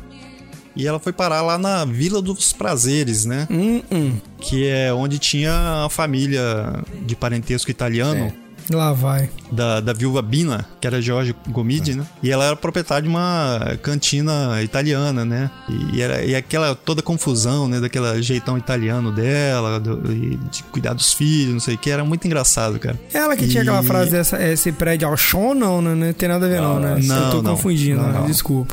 E 0.76 0.86
ela 0.86 0.98
foi 1.00 1.12
parar 1.12 1.42
lá 1.42 1.58
na 1.58 1.84
Vila 1.84 2.22
dos 2.22 2.52
Prazeres, 2.52 3.24
né, 3.24 3.46
Hum, 3.50 3.82
hum. 3.90 4.12
que 4.40 4.66
é 4.68 4.92
onde 4.92 5.18
tinha 5.18 5.84
a 5.84 5.88
família 5.90 6.82
de 7.06 7.16
parentesco 7.16 7.70
italiano. 7.70 8.32
Lá 8.72 8.92
vai. 8.92 9.28
da, 9.50 9.80
da 9.80 9.92
viúva 9.92 10.22
Bina, 10.22 10.64
que 10.80 10.86
era 10.86 11.02
George 11.02 11.34
Gomide, 11.48 11.96
né? 11.96 12.04
E 12.22 12.30
ela 12.30 12.44
era 12.44 12.54
proprietária 12.54 13.02
de 13.02 13.08
uma 13.08 13.76
cantina 13.82 14.62
italiana, 14.62 15.24
né? 15.24 15.50
E, 15.92 16.00
era, 16.00 16.24
e 16.24 16.36
aquela 16.36 16.76
toda 16.76 17.02
confusão, 17.02 17.66
né? 17.66 17.80
Daquela 17.80 18.22
jeitão 18.22 18.56
italiano 18.56 19.10
dela, 19.10 19.80
do- 19.80 20.12
e 20.12 20.36
de 20.36 20.62
cuidar 20.64 20.92
dos 20.94 21.12
filhos, 21.12 21.52
não 21.52 21.58
sei 21.58 21.74
o 21.74 21.78
que, 21.78 21.90
era 21.90 22.04
muito 22.04 22.24
engraçado, 22.28 22.78
cara. 22.78 22.96
Ela 23.12 23.36
que 23.36 23.48
tinha 23.48 23.62
aquela 23.62 23.82
E- 23.82 23.86
frase 23.86 24.10
dessa, 24.12 24.40
esse 24.40 24.70
prédio 24.70 25.08
ao 25.08 25.16
chão, 25.16 25.52
não, 25.52 25.82
né? 25.82 25.92
Não 26.06 26.12
tem 26.12 26.28
nada 26.28 26.46
a 26.46 26.48
ver, 26.48 26.60
não, 26.60 26.78
né? 26.78 26.96
não, 27.02 27.24
Eu 27.24 27.30
tô 27.32 27.42
não. 27.42 27.56
confundindo, 27.56 28.00
Não, 28.00 28.08
né? 28.12 28.18
não. 28.20 28.26
desculpa. 28.26 28.72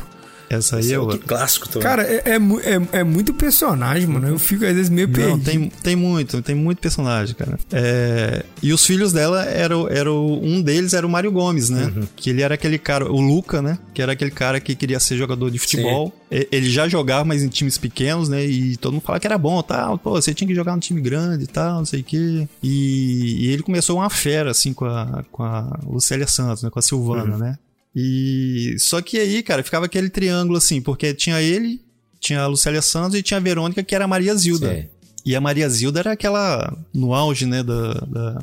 Essa 0.50 0.76
aí 0.76 0.80
Esse 0.80 0.92
é 0.92 0.94
é 0.96 0.98
outro 0.98 1.18
clássico 1.18 1.68
também. 1.68 1.82
Cara, 1.88 2.02
é, 2.02 2.22
é, 2.24 2.36
é- 2.36 3.00
é 3.00 3.04
muito 3.04 3.34
personagem, 3.34 4.06
mano. 4.06 4.26
Eu 4.28 4.38
fico 4.38 4.64
às 4.64 4.74
vezes 4.74 4.88
meio 4.90 5.08
perdido. 5.08 5.36
Não, 5.36 5.38
tem, 5.38 5.68
tem 5.82 5.96
muito, 5.96 6.40
tem 6.42 6.54
muito 6.54 6.78
personagem, 6.78 7.34
cara. 7.34 7.58
É, 7.72 8.44
e 8.62 8.72
os 8.72 8.84
filhos 8.84 9.12
dela 9.12 9.44
eram, 9.44 9.88
eram. 9.88 10.26
Um 10.42 10.62
deles 10.62 10.94
era 10.94 11.06
o 11.06 11.10
Mário 11.10 11.30
Gomes, 11.30 11.68
né? 11.70 11.92
Que 12.16 12.30
ele 12.30 12.42
era 12.42 12.54
aquele 12.54 12.78
cara, 12.78 13.10
o 13.10 13.20
Luca, 13.20 13.60
né? 13.60 13.78
Que 13.92 14.00
era 14.00 14.12
aquele 14.12 14.30
cara 14.30 14.58
que 14.60 14.74
queria 14.74 14.98
ser 14.98 15.16
jogador 15.16 15.50
de 15.50 15.58
futebol. 15.58 16.12
E- 16.30 16.48
Ele 16.50 16.70
já 16.70 16.88
jogava, 16.88 17.24
mas 17.24 17.42
em 17.42 17.48
times 17.48 17.76
pequenos, 17.78 18.28
né? 18.28 18.44
E 18.44 18.76
todo 18.76 18.92
mundo 18.94 19.02
falava 19.02 19.20
que 19.20 19.26
era 19.26 19.36
bom 19.38 19.62
tal. 19.62 19.98
Pô, 19.98 20.10
você 20.12 20.32
tinha 20.32 20.46
que 20.48 20.54
jogar 20.54 20.72
num 20.72 20.78
time 20.78 21.00
grande 21.00 21.44
e 21.44 21.46
tal, 21.46 21.78
não 21.78 21.84
sei 21.84 22.00
o 22.00 22.04
quê. 22.04 22.48
E, 22.62 23.46
e 23.46 23.48
ele 23.52 23.62
começou 23.62 23.96
uma 23.98 24.10
fera, 24.10 24.50
assim, 24.50 24.72
com 24.72 24.84
a, 24.86 25.24
com 25.30 25.42
a 25.42 25.78
Lucélia 25.86 26.26
Santos, 26.26 26.62
né? 26.62 26.70
Com 26.70 26.78
a 26.78 26.82
Silvana, 26.82 27.36
né? 27.38 27.58
E. 27.94 28.76
Só 28.78 29.00
que 29.00 29.18
aí, 29.18 29.42
cara, 29.42 29.62
ficava 29.62 29.86
aquele 29.86 30.08
triângulo 30.08 30.58
assim, 30.58 30.80
porque 30.80 31.12
tinha 31.14 31.40
ele, 31.40 31.80
tinha 32.20 32.42
a 32.42 32.46
Lucélia 32.46 32.82
Santos 32.82 33.18
e 33.18 33.22
tinha 33.22 33.38
a 33.38 33.42
Verônica, 33.42 33.82
que 33.82 33.94
era 33.94 34.04
a 34.04 34.08
Maria 34.08 34.34
Zilda. 34.34 34.74
Sim. 34.74 34.84
E 35.24 35.36
a 35.36 35.40
Maria 35.40 35.68
Zilda 35.68 36.00
era 36.00 36.12
aquela. 36.12 36.72
no 36.94 37.14
auge, 37.14 37.44
né, 37.46 37.62
da, 37.62 37.92
da 37.94 38.42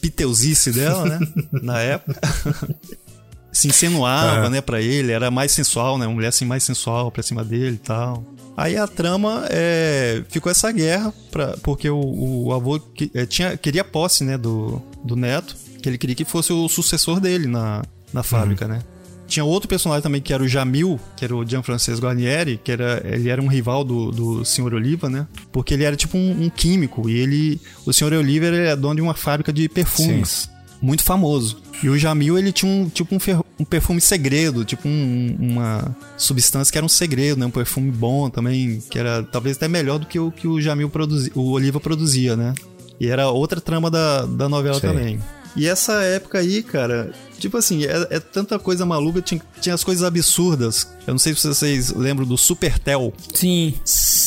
piteuzice 0.00 0.72
dela, 0.72 1.04
né? 1.04 1.18
na 1.62 1.80
época. 1.80 2.20
Se 3.52 3.68
insinuava, 3.68 4.40
Aham. 4.40 4.50
né, 4.50 4.60
pra 4.60 4.80
ele, 4.80 5.12
era 5.12 5.30
mais 5.30 5.52
sensual, 5.52 5.96
né? 5.96 6.06
Uma 6.06 6.14
mulher 6.14 6.28
assim 6.28 6.44
mais 6.44 6.64
sensual 6.64 7.12
pra 7.12 7.22
cima 7.22 7.44
dele 7.44 7.76
e 7.76 7.86
tal. 7.86 8.24
Aí 8.56 8.76
a 8.76 8.86
trama 8.86 9.46
é, 9.48 10.24
ficou 10.28 10.50
essa 10.50 10.72
guerra, 10.72 11.14
pra, 11.30 11.56
porque 11.62 11.88
o, 11.88 12.46
o 12.46 12.52
avô 12.52 12.80
que, 12.80 13.10
é, 13.14 13.24
tinha, 13.24 13.56
queria 13.56 13.84
posse, 13.84 14.24
né, 14.24 14.36
do, 14.36 14.82
do 15.04 15.14
neto, 15.14 15.54
que 15.80 15.88
ele 15.88 15.98
queria 15.98 16.16
que 16.16 16.24
fosse 16.24 16.52
o 16.52 16.68
sucessor 16.68 17.20
dele 17.20 17.46
na, 17.46 17.82
na 18.14 18.22
fábrica, 18.22 18.66
né? 18.68 18.80
Tinha 19.26 19.44
outro 19.44 19.68
personagem 19.68 20.02
também 20.02 20.20
que 20.20 20.32
era 20.34 20.42
o 20.42 20.46
Jamil, 20.48 21.00
que 21.16 21.24
era 21.24 21.34
o 21.34 21.46
Gianfrancesco 21.46 22.04
Guarnieri, 22.04 22.60
que 22.62 22.70
era, 22.70 23.02
ele 23.04 23.28
era 23.30 23.40
um 23.40 23.46
rival 23.46 23.82
do, 23.82 24.10
do 24.10 24.44
Sr. 24.44 24.74
Oliva, 24.74 25.08
né? 25.08 25.26
Porque 25.50 25.72
ele 25.74 25.82
era 25.84 25.96
tipo 25.96 26.16
um, 26.18 26.44
um 26.44 26.50
químico 26.50 27.08
e 27.08 27.18
ele, 27.18 27.60
o 27.86 27.92
Sr. 27.92 28.12
Oliva 28.18 28.46
ele 28.46 28.58
é 28.58 28.76
dono 28.76 28.96
de 28.96 29.00
uma 29.02 29.14
fábrica 29.14 29.50
de 29.50 29.66
perfumes, 29.68 30.50
muito 30.80 31.02
famoso. 31.02 31.56
E 31.82 31.88
o 31.88 31.98
Jamil 31.98 32.38
ele 32.38 32.52
tinha 32.52 32.70
um 32.70 32.88
tipo 32.90 33.14
um, 33.14 33.18
um 33.58 33.64
perfume 33.64 33.98
segredo, 34.00 34.62
tipo 34.62 34.86
um- 34.86 35.36
uma 35.40 35.96
substância 36.18 36.70
que 36.70 36.76
era 36.78 36.84
um 36.84 36.88
segredo, 36.88 37.40
né? 37.40 37.46
Um 37.46 37.50
perfume 37.50 37.90
bom 37.90 38.28
também, 38.28 38.82
que 38.90 38.98
era 38.98 39.22
talvez 39.22 39.56
até 39.56 39.66
melhor 39.68 39.98
do 39.98 40.06
que 40.06 40.18
o 40.18 40.30
que 40.30 40.46
o 40.46 40.60
Jamil 40.60 40.90
produzia, 40.90 41.32
o 41.34 41.50
Oliva 41.52 41.80
produzia, 41.80 42.36
né? 42.36 42.52
E 43.00 43.08
era 43.08 43.30
outra 43.30 43.58
trama 43.60 43.90
da, 43.90 44.26
da 44.26 44.48
novela 44.50 44.78
Sei. 44.78 44.90
também. 44.90 45.18
E 45.56 45.66
essa 45.66 46.02
época 46.02 46.38
aí, 46.38 46.62
cara, 46.64 47.12
tipo 47.38 47.56
assim, 47.56 47.84
é, 47.84 48.16
é 48.16 48.20
tanta 48.20 48.58
coisa 48.58 48.84
maluca, 48.86 49.20
tinha, 49.20 49.40
tinha 49.60 49.74
as 49.74 49.84
coisas 49.84 50.02
absurdas. 50.04 50.88
Eu 51.06 51.14
não 51.14 51.18
sei 51.18 51.34
se 51.34 51.46
vocês 51.46 51.90
lembram 51.90 52.26
do 52.26 52.36
Supertel. 52.36 53.12
Sim. 53.32 53.74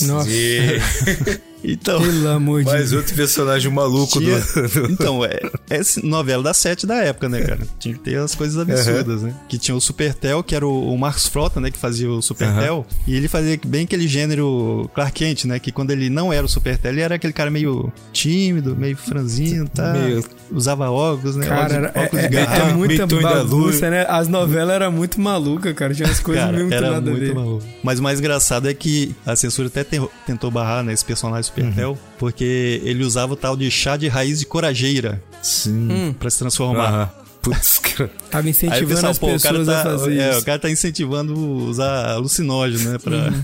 Nossa. 0.01 0.29
Então. 1.63 1.99
Pelo 2.01 2.27
amor 2.29 2.59
de 2.63 2.65
mais 2.69 2.91
Deus. 2.91 3.01
outro 3.01 3.15
personagem 3.15 3.71
maluco 3.71 4.19
Tinha- 4.19 4.39
do. 4.39 4.91
Então, 4.91 5.25
é, 5.25 5.39
é 5.69 5.81
novela 6.03 6.43
da 6.43 6.53
sete 6.53 6.85
da 6.85 6.95
época, 6.97 7.27
né, 7.27 7.41
cara? 7.41 7.59
Tinha 7.79 7.93
que 7.95 7.99
ter 7.99 8.17
as 8.19 8.35
coisas 8.35 8.57
absurdas, 8.57 9.21
né? 9.23 9.33
Que 9.49 9.57
tinha 9.57 9.75
o 9.75 9.81
Supertel, 9.81 10.43
que 10.43 10.55
era 10.55 10.65
o, 10.65 10.93
o 10.93 10.97
Marcos 10.97 11.27
Frota, 11.27 11.59
né, 11.59 11.71
que 11.71 11.77
fazia 11.77 12.09
o 12.09 12.21
Supertel. 12.21 12.85
E 13.07 13.15
ele 13.15 13.27
fazia 13.27 13.59
bem 13.65 13.83
aquele 13.85 14.07
gênero 14.07 14.89
Clark 14.93 15.13
Kent, 15.13 15.45
né? 15.45 15.59
Que 15.59 15.71
quando 15.71 15.91
ele 15.91 16.09
não 16.09 16.31
era 16.31 16.45
o 16.45 16.49
Supertel, 16.49 16.91
ele 16.91 17.01
era 17.01 17.15
aquele 17.15 17.33
cara 17.33 17.49
meio 17.49 17.91
tímido, 18.13 18.75
meio 18.75 18.95
franzino, 18.97 19.67
tá? 19.67 19.93
Meio- 19.93 20.23
Usava 20.51 20.89
óculos, 20.89 21.35
né? 21.35 21.45
Cara, 21.45 21.61
óculos, 21.63 21.73
era- 21.75 21.91
é, 21.93 22.05
óculos 22.05 22.23
é- 22.23 22.27
de 22.29 22.37
é 22.37 22.45
garrafa. 22.45 22.73
muita 22.73 22.93
Meio 22.93 23.07
Tonho 23.07 23.21
da 23.21 23.29
Lua. 23.29 23.43
bagunça, 23.43 23.89
né? 23.89 24.05
As 24.07 24.27
novelas 24.27 24.75
eram 24.75 24.91
muito 24.91 25.19
malucas, 25.19 25.73
cara. 25.73 25.93
Tinha 25.93 26.07
umas 26.07 26.19
coisas 26.21 26.43
Cara, 26.43 26.53
meio 26.55 26.65
muito 26.67 26.77
era 26.77 26.91
nada 26.91 27.09
a 27.09 27.11
muito 27.13 27.25
ver. 27.25 27.35
maluco. 27.35 27.63
Mas 27.83 27.99
o 27.99 28.03
mais 28.03 28.19
engraçado 28.19 28.69
é 28.69 28.73
que 28.73 29.13
a 29.25 29.35
censura 29.35 29.67
até 29.67 29.83
te- 29.83 30.01
tentou 30.25 30.49
barrar 30.49 30.83
né, 30.83 30.93
esse 30.93 31.03
personagem 31.03 31.46
Supertel, 31.47 31.91
Uhum. 31.91 31.97
porque 32.19 32.81
ele 32.83 33.03
usava 33.03 33.33
o 33.33 33.35
tal 33.35 33.55
de 33.57 33.69
chá 33.71 33.97
de 33.97 34.07
raiz 34.07 34.39
de 34.39 34.45
corajeira 34.45 35.21
Sim. 35.41 35.87
Hum. 35.91 36.13
pra 36.13 36.29
se 36.29 36.39
transformar. 36.39 36.87
Aham. 36.93 37.09
Putz, 37.49 37.79
cara. 37.79 38.11
Tava 38.29 38.43
Aí 38.43 38.49
incentivando 38.51 38.87
pessoal, 38.87 39.11
as 39.11 39.17
pô, 39.17 39.27
o 39.27 39.39
cara, 39.39 39.59
pessoas 39.59 39.67
tá, 39.67 39.81
a 39.81 39.83
fazer 39.97 40.19
é, 40.19 40.29
isso. 40.29 40.39
o 40.39 40.45
cara 40.45 40.59
tá 40.59 40.69
incentivando 40.69 41.33
usar 41.39 42.09
alucinógeno, 42.11 42.91
né? 42.91 42.97
Pra, 42.97 43.17
Uhum. 43.17 43.43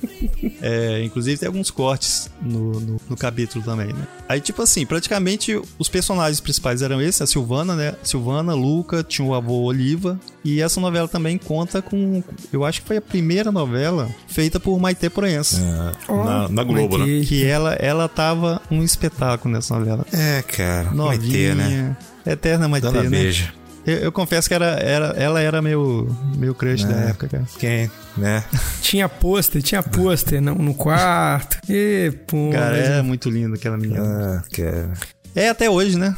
É, 0.65 1.03
inclusive 1.03 1.37
tem 1.37 1.47
alguns 1.47 1.69
cortes 1.69 2.29
no, 2.41 2.79
no, 2.79 3.01
no 3.09 3.17
capítulo 3.17 3.63
também, 3.65 3.87
né? 3.87 4.07
Aí, 4.29 4.39
tipo 4.39 4.61
assim, 4.61 4.85
praticamente 4.85 5.59
os 5.77 5.89
personagens 5.89 6.39
principais 6.39 6.81
eram 6.81 7.01
esses, 7.01 7.21
a 7.21 7.27
Silvana, 7.27 7.75
né? 7.75 7.95
Silvana, 8.01 8.53
Luca, 8.53 9.03
tinha 9.03 9.27
o 9.27 9.33
avô 9.33 9.63
Oliva. 9.63 10.17
E 10.43 10.61
essa 10.61 10.79
novela 10.79 11.07
também 11.09 11.37
conta 11.37 11.81
com. 11.81 12.23
Eu 12.51 12.63
acho 12.63 12.81
que 12.81 12.87
foi 12.87 12.95
a 12.95 13.01
primeira 13.01 13.51
novela 13.51 14.09
feita 14.27 14.57
por 14.57 14.79
Maite 14.79 15.09
Proença. 15.09 15.61
Ó, 16.07 16.23
na, 16.23 16.47
na 16.47 16.63
Globo, 16.63 16.97
né? 16.97 17.05
Maitê. 17.07 17.25
Que 17.25 17.45
ela, 17.45 17.73
ela 17.73 18.07
tava 18.07 18.61
um 18.71 18.81
espetáculo 18.83 19.53
nessa 19.53 19.77
novela. 19.77 20.05
É, 20.13 20.41
cara. 20.43 20.83
Vai 20.85 20.95
Novinha. 21.17 21.33
ter, 21.33 21.55
né? 21.55 21.97
Eterna 22.25 22.69
Maite, 22.69 22.85
Dona 22.87 23.03
né? 23.03 23.09
Beija. 23.09 23.53
Eu, 23.86 23.98
eu 23.98 24.12
confesso 24.12 24.48
que 24.48 24.54
era, 24.54 24.65
era, 24.80 25.08
ela 25.17 25.41
era 25.41 25.62
meu, 25.62 26.08
meu 26.38 26.56
crush 26.56 26.86
da 26.86 26.96
É. 27.06 27.10
época, 27.10 27.28
cara. 27.28 27.43
Quem, 27.60 27.91
né? 28.17 28.43
Tinha 28.82 29.10
pôster, 29.10 29.62
tinha 29.62 29.84
pôster 29.84 30.41
no, 30.41 30.56
no 30.56 30.74
quarto. 30.74 31.58
E, 31.69 32.12
pô. 32.28 32.50
Cara, 32.52 32.78
mas- 32.78 32.89
é 32.89 33.02
muito 33.02 33.30
lindo 33.30 33.56
aquela 33.56 33.78
menina. 33.78 34.02
Ah, 34.04 34.43
cara. 34.56 34.93
É 35.36 35.50
até 35.50 35.69
hoje, 35.69 35.98
né? 35.98 36.15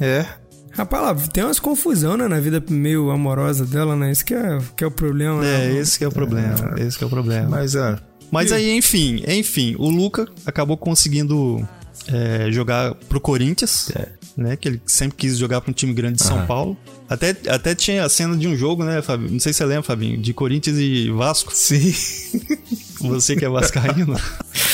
É. 0.00 0.24
Rapaz, 0.72 1.02
lá, 1.02 1.14
tem 1.32 1.42
umas 1.42 1.58
confusão, 1.58 2.16
né, 2.16 2.28
na 2.28 2.38
vida 2.38 2.62
meio 2.70 3.10
amorosa 3.10 3.64
dela, 3.66 3.96
né? 3.96 4.12
Isso 4.12 4.24
que 4.24 4.32
é, 4.34 4.58
que 4.76 4.84
é 4.84 4.86
o 4.86 4.90
problema. 4.92 5.44
É, 5.44 5.68
né? 5.72 5.78
esse 5.80 5.98
que 5.98 6.04
é 6.04 6.08
o 6.08 6.12
problema. 6.12 6.54
Esse 6.78 6.96
que 6.96 7.02
é 7.02 7.06
o 7.06 7.10
problema. 7.10 7.48
Mas, 7.48 7.74
ah, 7.74 7.98
Mas 8.30 8.52
aí, 8.52 8.70
enfim, 8.76 9.24
enfim, 9.26 9.74
o 9.76 9.90
Luca 9.90 10.28
acabou 10.46 10.76
conseguindo 10.76 11.66
é, 12.06 12.48
jogar 12.52 12.94
pro 13.08 13.20
Corinthians, 13.20 13.90
né? 14.38 14.56
Que 14.56 14.68
ele 14.68 14.82
sempre 14.86 15.16
quis 15.16 15.36
jogar 15.36 15.60
pra 15.60 15.70
um 15.70 15.74
time 15.74 15.92
grande 15.92 16.18
de 16.18 16.22
São 16.22 16.38
Aham. 16.38 16.46
Paulo. 16.46 16.76
Até, 17.08 17.36
até 17.48 17.74
tinha 17.74 18.04
a 18.04 18.08
cena 18.08 18.36
de 18.36 18.46
um 18.46 18.56
jogo, 18.56 18.84
né, 18.84 19.02
Fabinho? 19.02 19.32
Não 19.32 19.40
sei 19.40 19.52
se 19.52 19.58
você 19.58 19.64
lembra, 19.64 19.82
Fabinho, 19.82 20.18
de 20.18 20.32
Corinthians 20.32 20.78
e 20.78 21.10
Vasco. 21.10 21.52
sim. 21.54 21.92
Você 23.00 23.36
que 23.36 23.44
é 23.44 23.48
vascaíno. 23.48 24.16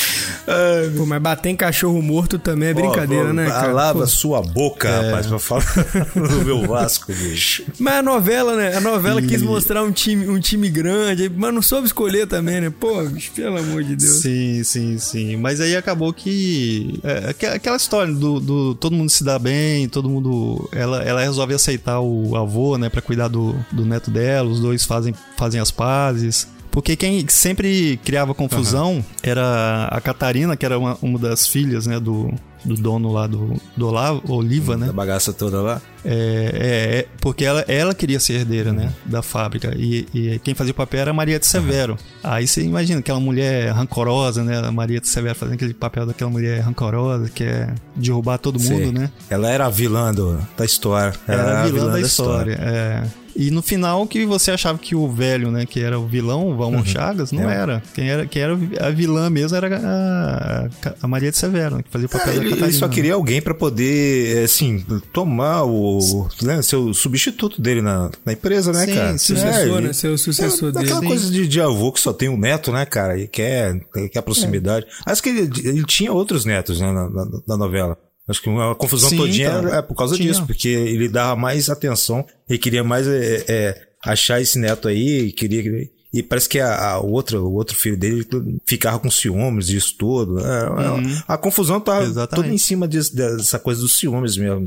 Pô, 0.96 1.06
mas 1.06 1.20
bater 1.22 1.48
em 1.50 1.56
cachorro 1.56 2.00
morto 2.02 2.38
também 2.38 2.68
é 2.68 2.74
brincadeira, 2.74 3.32
né, 3.32 3.46
cara? 3.46 3.72
Lava 3.72 4.00
Pô. 4.00 4.06
sua 4.06 4.42
boca, 4.42 4.88
rapaz, 5.02 5.26
pra 5.26 5.38
falar 5.38 5.64
do 6.14 6.44
meu 6.44 6.66
Vasco, 6.66 7.12
bicho. 7.12 7.64
Mas 7.78 7.94
a 7.94 8.02
novela, 8.02 8.54
né? 8.56 8.76
A 8.76 8.80
novela 8.80 9.22
quis 9.22 9.40
mostrar 9.42 9.82
um 9.82 9.90
time, 9.92 10.28
um 10.28 10.38
time 10.38 10.68
grande, 10.68 11.30
mas 11.34 11.54
não 11.54 11.62
soube 11.62 11.86
escolher 11.86 12.26
também, 12.26 12.60
né? 12.60 12.70
Pô, 12.78 13.02
bicho, 13.04 13.30
pelo 13.32 13.58
amor 13.58 13.82
de 13.82 13.96
Deus. 13.96 14.20
Sim, 14.20 14.62
sim, 14.64 14.98
sim. 14.98 15.36
Mas 15.36 15.60
aí 15.60 15.76
acabou 15.76 16.12
que. 16.12 17.00
é, 17.02 17.30
aqu- 17.30 17.46
aquela 17.54 17.76
história 17.76 18.12
do, 18.12 18.38
do 18.40 18.74
todo 18.74 18.94
mundo 18.94 19.10
se 19.10 19.24
dá 19.24 19.38
bem, 19.38 19.88
todo 19.88 20.08
mundo. 20.08 20.68
Ela, 20.72 21.02
ela 21.02 21.20
resolve 21.22 21.54
aceitar 21.54 22.00
o 22.00 22.36
avô, 22.36 22.76
né, 22.76 22.88
pra 22.88 23.00
cuidar 23.00 23.28
do, 23.28 23.54
do 23.72 23.84
neto 23.86 24.10
dela, 24.10 24.48
os 24.48 24.60
dois 24.60 24.84
fazem, 24.84 25.14
fazem 25.36 25.60
as 25.60 25.70
pazes. 25.70 26.46
Porque 26.74 26.96
quem 26.96 27.24
sempre 27.28 28.00
criava 28.04 28.34
confusão 28.34 29.04
era 29.22 29.86
a 29.92 30.00
Catarina, 30.00 30.56
que 30.56 30.66
era 30.66 30.76
uma, 30.76 30.98
uma 31.00 31.16
das 31.20 31.46
filhas, 31.46 31.86
né, 31.86 32.00
do, 32.00 32.34
do 32.64 32.74
dono 32.74 33.12
lá 33.12 33.28
do, 33.28 33.54
do 33.76 33.86
Olavo, 33.86 34.20
Oliva, 34.26 34.76
né? 34.76 34.88
A 34.88 34.92
bagaça 34.92 35.32
toda 35.32 35.62
lá. 35.62 35.80
É, 36.04 36.10
é, 36.10 36.98
é, 36.98 37.06
porque 37.20 37.44
ela, 37.44 37.60
ela 37.68 37.94
queria 37.94 38.18
ser 38.18 38.40
herdeira, 38.40 38.72
né? 38.72 38.92
Da 39.04 39.22
fábrica. 39.22 39.72
E, 39.76 40.08
e 40.12 40.40
quem 40.40 40.52
fazia 40.52 40.72
o 40.72 40.74
papel 40.74 41.02
era 41.02 41.12
a 41.12 41.14
Maria 41.14 41.38
de 41.38 41.46
Severo. 41.46 41.96
Aí 42.24 42.44
você 42.44 42.62
imagina 42.62 42.98
aquela 42.98 43.20
mulher 43.20 43.70
rancorosa, 43.70 44.42
né? 44.42 44.58
A 44.58 44.72
Maria 44.72 45.00
de 45.00 45.06
Severo 45.06 45.36
fazendo 45.36 45.54
aquele 45.54 45.74
papel 45.74 46.04
daquela 46.06 46.30
mulher 46.30 46.60
rancorosa, 46.60 47.30
que 47.30 47.44
é 47.44 47.72
derrubar 47.94 48.38
todo 48.38 48.58
mundo, 48.58 48.82
Sei. 48.82 48.92
né? 48.92 49.12
Ela 49.30 49.48
era 49.48 49.66
a 49.66 49.70
vilã 49.70 50.12
do, 50.12 50.44
da 50.56 50.64
história. 50.64 51.14
Era 51.28 51.62
a 51.62 51.66
vilã, 51.66 51.92
da, 51.92 52.00
história. 52.00 52.58
É. 52.60 53.23
E 53.36 53.50
no 53.50 53.62
final 53.62 54.06
que 54.06 54.24
você 54.24 54.50
achava 54.52 54.78
que 54.78 54.94
o 54.94 55.08
velho, 55.10 55.50
né, 55.50 55.66
que 55.66 55.80
era 55.80 55.98
o 55.98 56.06
vilão, 56.06 56.48
o 56.50 56.56
Valmor 56.56 56.86
Chagas, 56.86 57.32
não 57.32 57.50
É. 57.50 57.56
era. 57.56 57.82
Quem 57.94 58.08
era. 58.08 58.26
Quem 58.26 58.42
era 58.42 58.58
a 58.80 58.90
vilã 58.90 59.28
mesmo 59.28 59.56
era 59.56 59.76
a, 59.76 60.68
a 61.02 61.08
Maria 61.08 61.30
de 61.30 61.36
Severo, 61.36 61.76
né, 61.76 61.82
que 61.82 61.90
fazia 61.90 62.06
o 62.06 62.08
papel 62.10 62.28
É, 62.32 62.36
da 62.36 62.40
ele, 62.40 62.44
Catarina. 62.50 62.66
ele 62.68 62.76
só 62.76 62.88
queria 62.88 63.14
alguém 63.14 63.42
pra 63.42 63.54
poder, 63.54 64.36
é, 64.38 64.44
assim, 64.44 64.84
tomar 65.12 65.64
o, 65.64 66.28
né, 66.42 66.62
ser 66.62 66.76
o 66.76 66.94
substituto 66.94 67.60
dele 67.60 67.82
na, 67.82 68.10
na 68.24 68.32
empresa, 68.32 68.72
né, 68.72 68.86
Sim, 68.86 68.94
cara? 68.94 69.18
sim. 69.18 69.34
Sucessor, 69.34 69.78
É, 69.78 69.80
né? 69.80 69.92
Ser 69.92 70.08
o 70.08 70.18
sucessor 70.18 70.68
é, 70.68 70.72
dele. 70.72 70.84
Aquela 70.86 71.02
coisa 71.06 71.30
de, 71.30 71.48
de 71.48 71.60
avô 71.60 71.90
que 71.92 72.00
só 72.00 72.12
tem 72.12 72.28
um 72.28 72.38
neto, 72.38 72.70
né, 72.72 72.86
cara? 72.86 73.18
E 73.18 73.26
quer, 73.26 73.80
quer 74.12 74.18
a 74.18 74.22
proximidade. 74.22 74.86
Acho 75.04 75.22
que 75.22 75.28
ele, 75.30 75.50
ele 75.64 75.84
tinha 75.84 76.12
outros 76.12 76.44
netos, 76.44 76.80
né, 76.80 76.92
na, 76.92 77.08
na- 77.10 77.26
na 77.48 77.56
novela. 77.56 77.96
Acho 78.28 78.40
que 78.42 78.48
uma 78.48 78.74
confusão 78.74 79.10
Sim, 79.10 79.16
todinha 79.18 79.48
então. 79.58 79.74
é 79.74 79.82
por 79.82 79.94
causa 79.94 80.16
Tinha. 80.16 80.28
disso, 80.28 80.46
porque 80.46 80.68
ele 80.68 81.08
dava 81.08 81.36
mais 81.36 81.68
atenção, 81.68 82.24
ele 82.48 82.58
queria 82.58 82.82
mais 82.82 83.06
é, 83.06 83.44
é, 83.48 83.82
achar 84.04 84.40
esse 84.40 84.58
neto 84.58 84.88
aí, 84.88 85.30
queria 85.32 85.88
e 86.12 86.22
parece 86.22 86.48
que 86.48 86.60
a, 86.60 86.90
a 86.92 86.98
outra, 87.00 87.40
o 87.40 87.52
outro 87.54 87.76
filho 87.76 87.96
dele 87.96 88.24
ficava 88.64 89.00
com 89.00 89.10
ciúmes 89.10 89.66
disso 89.66 89.96
tudo. 89.98 90.38
É, 90.38 90.42
é, 90.42 91.22
a 91.26 91.36
confusão 91.36 91.80
tá 91.80 92.02
Exatamente. 92.04 92.34
toda 92.46 92.54
em 92.54 92.58
cima 92.58 92.86
disso- 92.86 93.14
dessa 93.16 93.58
coisa 93.58 93.80
dos 93.80 93.96
ciúmes 93.96 94.36
mesmo. 94.36 94.64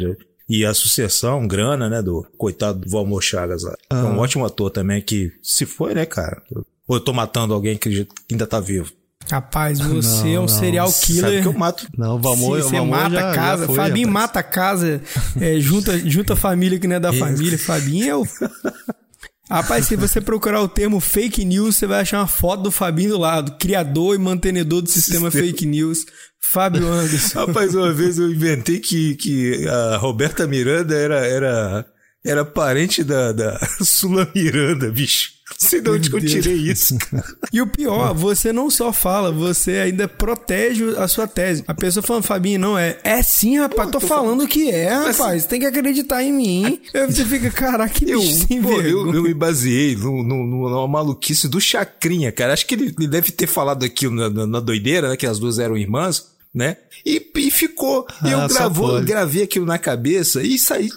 e 0.49 0.65
a 0.65 0.73
sucessão, 0.73 1.47
grana, 1.47 1.89
né, 1.89 2.01
do 2.01 2.27
coitado 2.37 2.79
do 2.79 2.89
Valmor 2.89 3.21
Chagas 3.21 3.63
lá. 3.63 3.73
É 3.89 3.95
um 3.95 4.19
ótimo 4.19 4.45
ator 4.45 4.69
também 4.69 5.01
que 5.01 5.31
se 5.41 5.65
foi, 5.65 5.93
né, 5.93 6.05
cara? 6.05 6.41
Ou 6.85 6.97
eu 6.97 6.99
tô 6.99 7.13
matando 7.13 7.53
alguém 7.53 7.77
que 7.77 8.05
ainda 8.29 8.45
tá 8.45 8.59
vivo. 8.59 8.91
Rapaz, 9.29 9.79
você 9.79 10.23
Não, 10.23 10.33
é 10.33 10.37
um 10.39 10.41
não. 10.41 10.47
serial 10.47 10.87
Sabe 10.89 11.05
killer. 11.05 11.41
que 11.41 11.47
eu 11.47 11.53
mato. 11.53 11.87
Não, 11.97 12.15
o 12.15 12.19
você 12.19 12.79
mata 12.81 13.09
já, 13.09 13.31
a 13.31 13.35
casa, 13.35 13.61
já 13.61 13.65
foi, 13.67 13.75
Fabinho 13.75 14.07
rapaz. 14.07 14.23
mata 14.23 14.39
a 14.39 14.43
casa, 14.43 15.01
é, 15.39 15.59
junta, 15.59 15.97
junta 16.09 16.33
a 16.33 16.35
família 16.37 16.79
que 16.79 16.87
não 16.87 16.95
é 16.95 16.99
da 16.99 17.11
família. 17.13 17.57
Fabinho 17.57 18.09
é 18.09 18.15
o. 18.15 18.23
Rapaz, 19.49 19.85
se 19.87 19.95
você 19.95 20.19
procurar 20.19 20.61
o 20.61 20.67
termo 20.67 20.99
fake 20.99 21.45
news, 21.45 21.77
você 21.77 21.87
vai 21.87 22.01
achar 22.01 22.19
uma 22.19 22.27
foto 22.27 22.63
do 22.63 22.71
Fabinho 22.71 23.11
do 23.11 23.17
lado, 23.17 23.57
criador 23.57 24.13
e 24.13 24.17
mantenedor 24.17 24.81
do 24.81 24.89
sistema 24.89 25.31
Sistema. 25.31 25.47
fake 25.51 25.65
news, 25.65 26.05
Fábio 26.41 26.85
Anderson. 26.85 27.39
Rapaz, 27.47 27.73
uma 27.73 27.93
vez 27.93 28.17
eu 28.17 28.29
inventei 28.29 28.79
que, 28.79 29.15
que 29.15 29.65
a 29.67 29.95
Roberta 29.97 30.45
Miranda 30.45 30.93
era, 30.95 31.25
era, 31.25 31.85
era 32.25 32.43
parente 32.43 33.05
da, 33.05 33.31
da 33.31 33.57
Sula 33.81 34.29
Miranda, 34.35 34.91
bicho. 34.91 35.29
Não 35.49 35.55
sei 35.69 35.81
de 35.81 35.89
onde 35.89 36.09
que 36.09 36.15
eu 36.15 36.19
Deus. 36.19 36.31
tirei 36.31 36.55
isso. 36.55 36.97
E 37.53 37.61
o 37.61 37.67
pior, 37.67 38.13
você 38.13 38.51
não 38.51 38.69
só 38.69 38.91
fala, 38.91 39.31
você 39.31 39.77
ainda 39.77 40.07
protege 40.07 40.83
a 40.97 41.07
sua 41.07 41.25
tese. 41.27 41.63
A 41.65 41.73
pessoa 41.73 42.03
falando, 42.03 42.23
Fabinho, 42.23 42.59
não 42.59 42.77
é. 42.77 42.97
É 43.03 43.23
sim, 43.23 43.57
rapaz, 43.57 43.89
tô 43.89 43.99
falando 44.01 44.45
que 44.47 44.69
é, 44.69 44.89
rapaz. 44.89 45.45
Tem 45.45 45.59
que 45.61 45.65
acreditar 45.65 46.21
em 46.23 46.33
mim. 46.33 46.79
Aí 46.93 47.05
você 47.05 47.23
fica, 47.25 47.49
caraca, 47.49 47.93
que 47.93 48.09
Eu, 48.09 48.19
bicho 48.19 48.45
sem 48.47 48.61
pô, 48.61 48.73
eu, 48.81 49.13
eu 49.13 49.23
me 49.23 49.33
baseei 49.33 49.95
no, 49.95 50.21
no- 50.23 50.45
no- 50.45 50.69
numa 50.69 50.87
maluquice 50.87 51.47
do 51.47 51.59
Chacrinha, 51.61 52.31
cara. 52.31 52.53
Acho 52.53 52.65
que 52.67 52.75
ele, 52.75 52.93
ele 52.97 53.07
deve 53.07 53.31
ter 53.31 53.47
falado 53.47 53.83
aquilo 53.85 54.13
na, 54.13 54.29
na- 54.29 54.45
na 54.47 54.59
doideira, 54.59 55.09
né? 55.09 55.15
Que 55.17 55.25
as 55.25 55.39
duas 55.39 55.57
eram 55.57 55.77
irmãs, 55.77 56.27
né? 56.57 56.77
E, 57.05 57.25
e 57.35 57.51
ficou. 57.51 58.05
E 58.25 58.31
eu 58.31 58.39
Ah, 58.41 58.49
só 58.49 58.55
gravou, 58.59 59.01
gravei 59.01 59.43
aquilo 59.43 59.65
na 59.65 59.77
cabeça 59.77 60.41
e 60.41 60.57
saí 60.59 60.89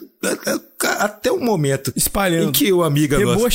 até 0.99 1.31
o 1.31 1.39
momento 1.39 1.93
Espalhando. 1.95 2.49
em 2.49 2.53
que 2.53 2.73
uma 2.73 2.87
amiga 2.87 3.19
nossa, 3.21 3.49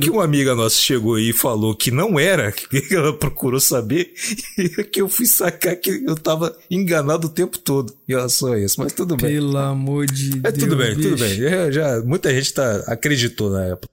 que 0.00 0.10
uma 0.10 0.24
amiga 0.24 0.54
nossa 0.54 0.76
chegou 0.76 1.14
aí 1.14 1.30
e 1.30 1.32
falou 1.32 1.74
que 1.74 1.90
não 1.90 2.18
era, 2.18 2.50
que 2.52 2.94
ela 2.94 3.12
procurou 3.16 3.60
saber, 3.60 4.12
e 4.58 4.68
que 4.84 5.00
eu 5.02 5.08
fui 5.08 5.26
sacar 5.26 5.76
que 5.76 6.02
eu 6.06 6.14
tava 6.16 6.56
enganado 6.70 7.26
o 7.26 7.30
tempo 7.30 7.58
todo 7.58 7.94
em 8.08 8.12
relação 8.12 8.52
a 8.52 8.58
isso. 8.58 8.80
Mas 8.80 8.92
tudo 8.92 9.16
bem. 9.16 9.34
Pelo 9.34 9.56
amor 9.58 10.06
de 10.06 10.38
É 10.42 10.50
Deus. 10.50 10.58
tudo 10.64 10.76
bem, 10.76 10.94
tudo 10.94 11.10
bicho. 11.16 11.18
bem. 11.18 11.34
Já, 11.36 11.70
já- 11.70 12.00
muita 12.02 12.34
gente 12.34 12.52
tá, 12.54 12.84
acreditou 12.86 13.50
na 13.50 13.64
época. 13.66 13.88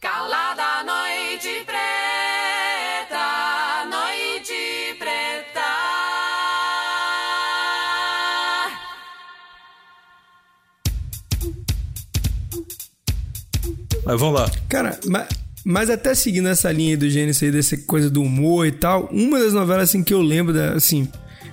Calada 0.00 0.62
Mas 14.04 14.20
vamos 14.20 14.40
lá. 14.40 14.50
Cara, 14.68 14.98
mas, 15.06 15.28
mas 15.64 15.90
até 15.90 16.14
seguindo 16.14 16.48
essa 16.48 16.70
linha 16.70 16.96
do 16.96 17.08
Gênesis 17.08 17.42
aí, 17.42 17.50
dessa 17.50 17.76
coisa 17.76 18.10
do 18.10 18.22
humor 18.22 18.66
e 18.66 18.72
tal, 18.72 19.08
uma 19.10 19.38
das 19.38 19.52
novelas 19.52 19.88
assim 19.88 20.02
que 20.02 20.12
eu 20.12 20.20
lembro, 20.20 20.52
da, 20.52 20.72
assim, 20.72 21.08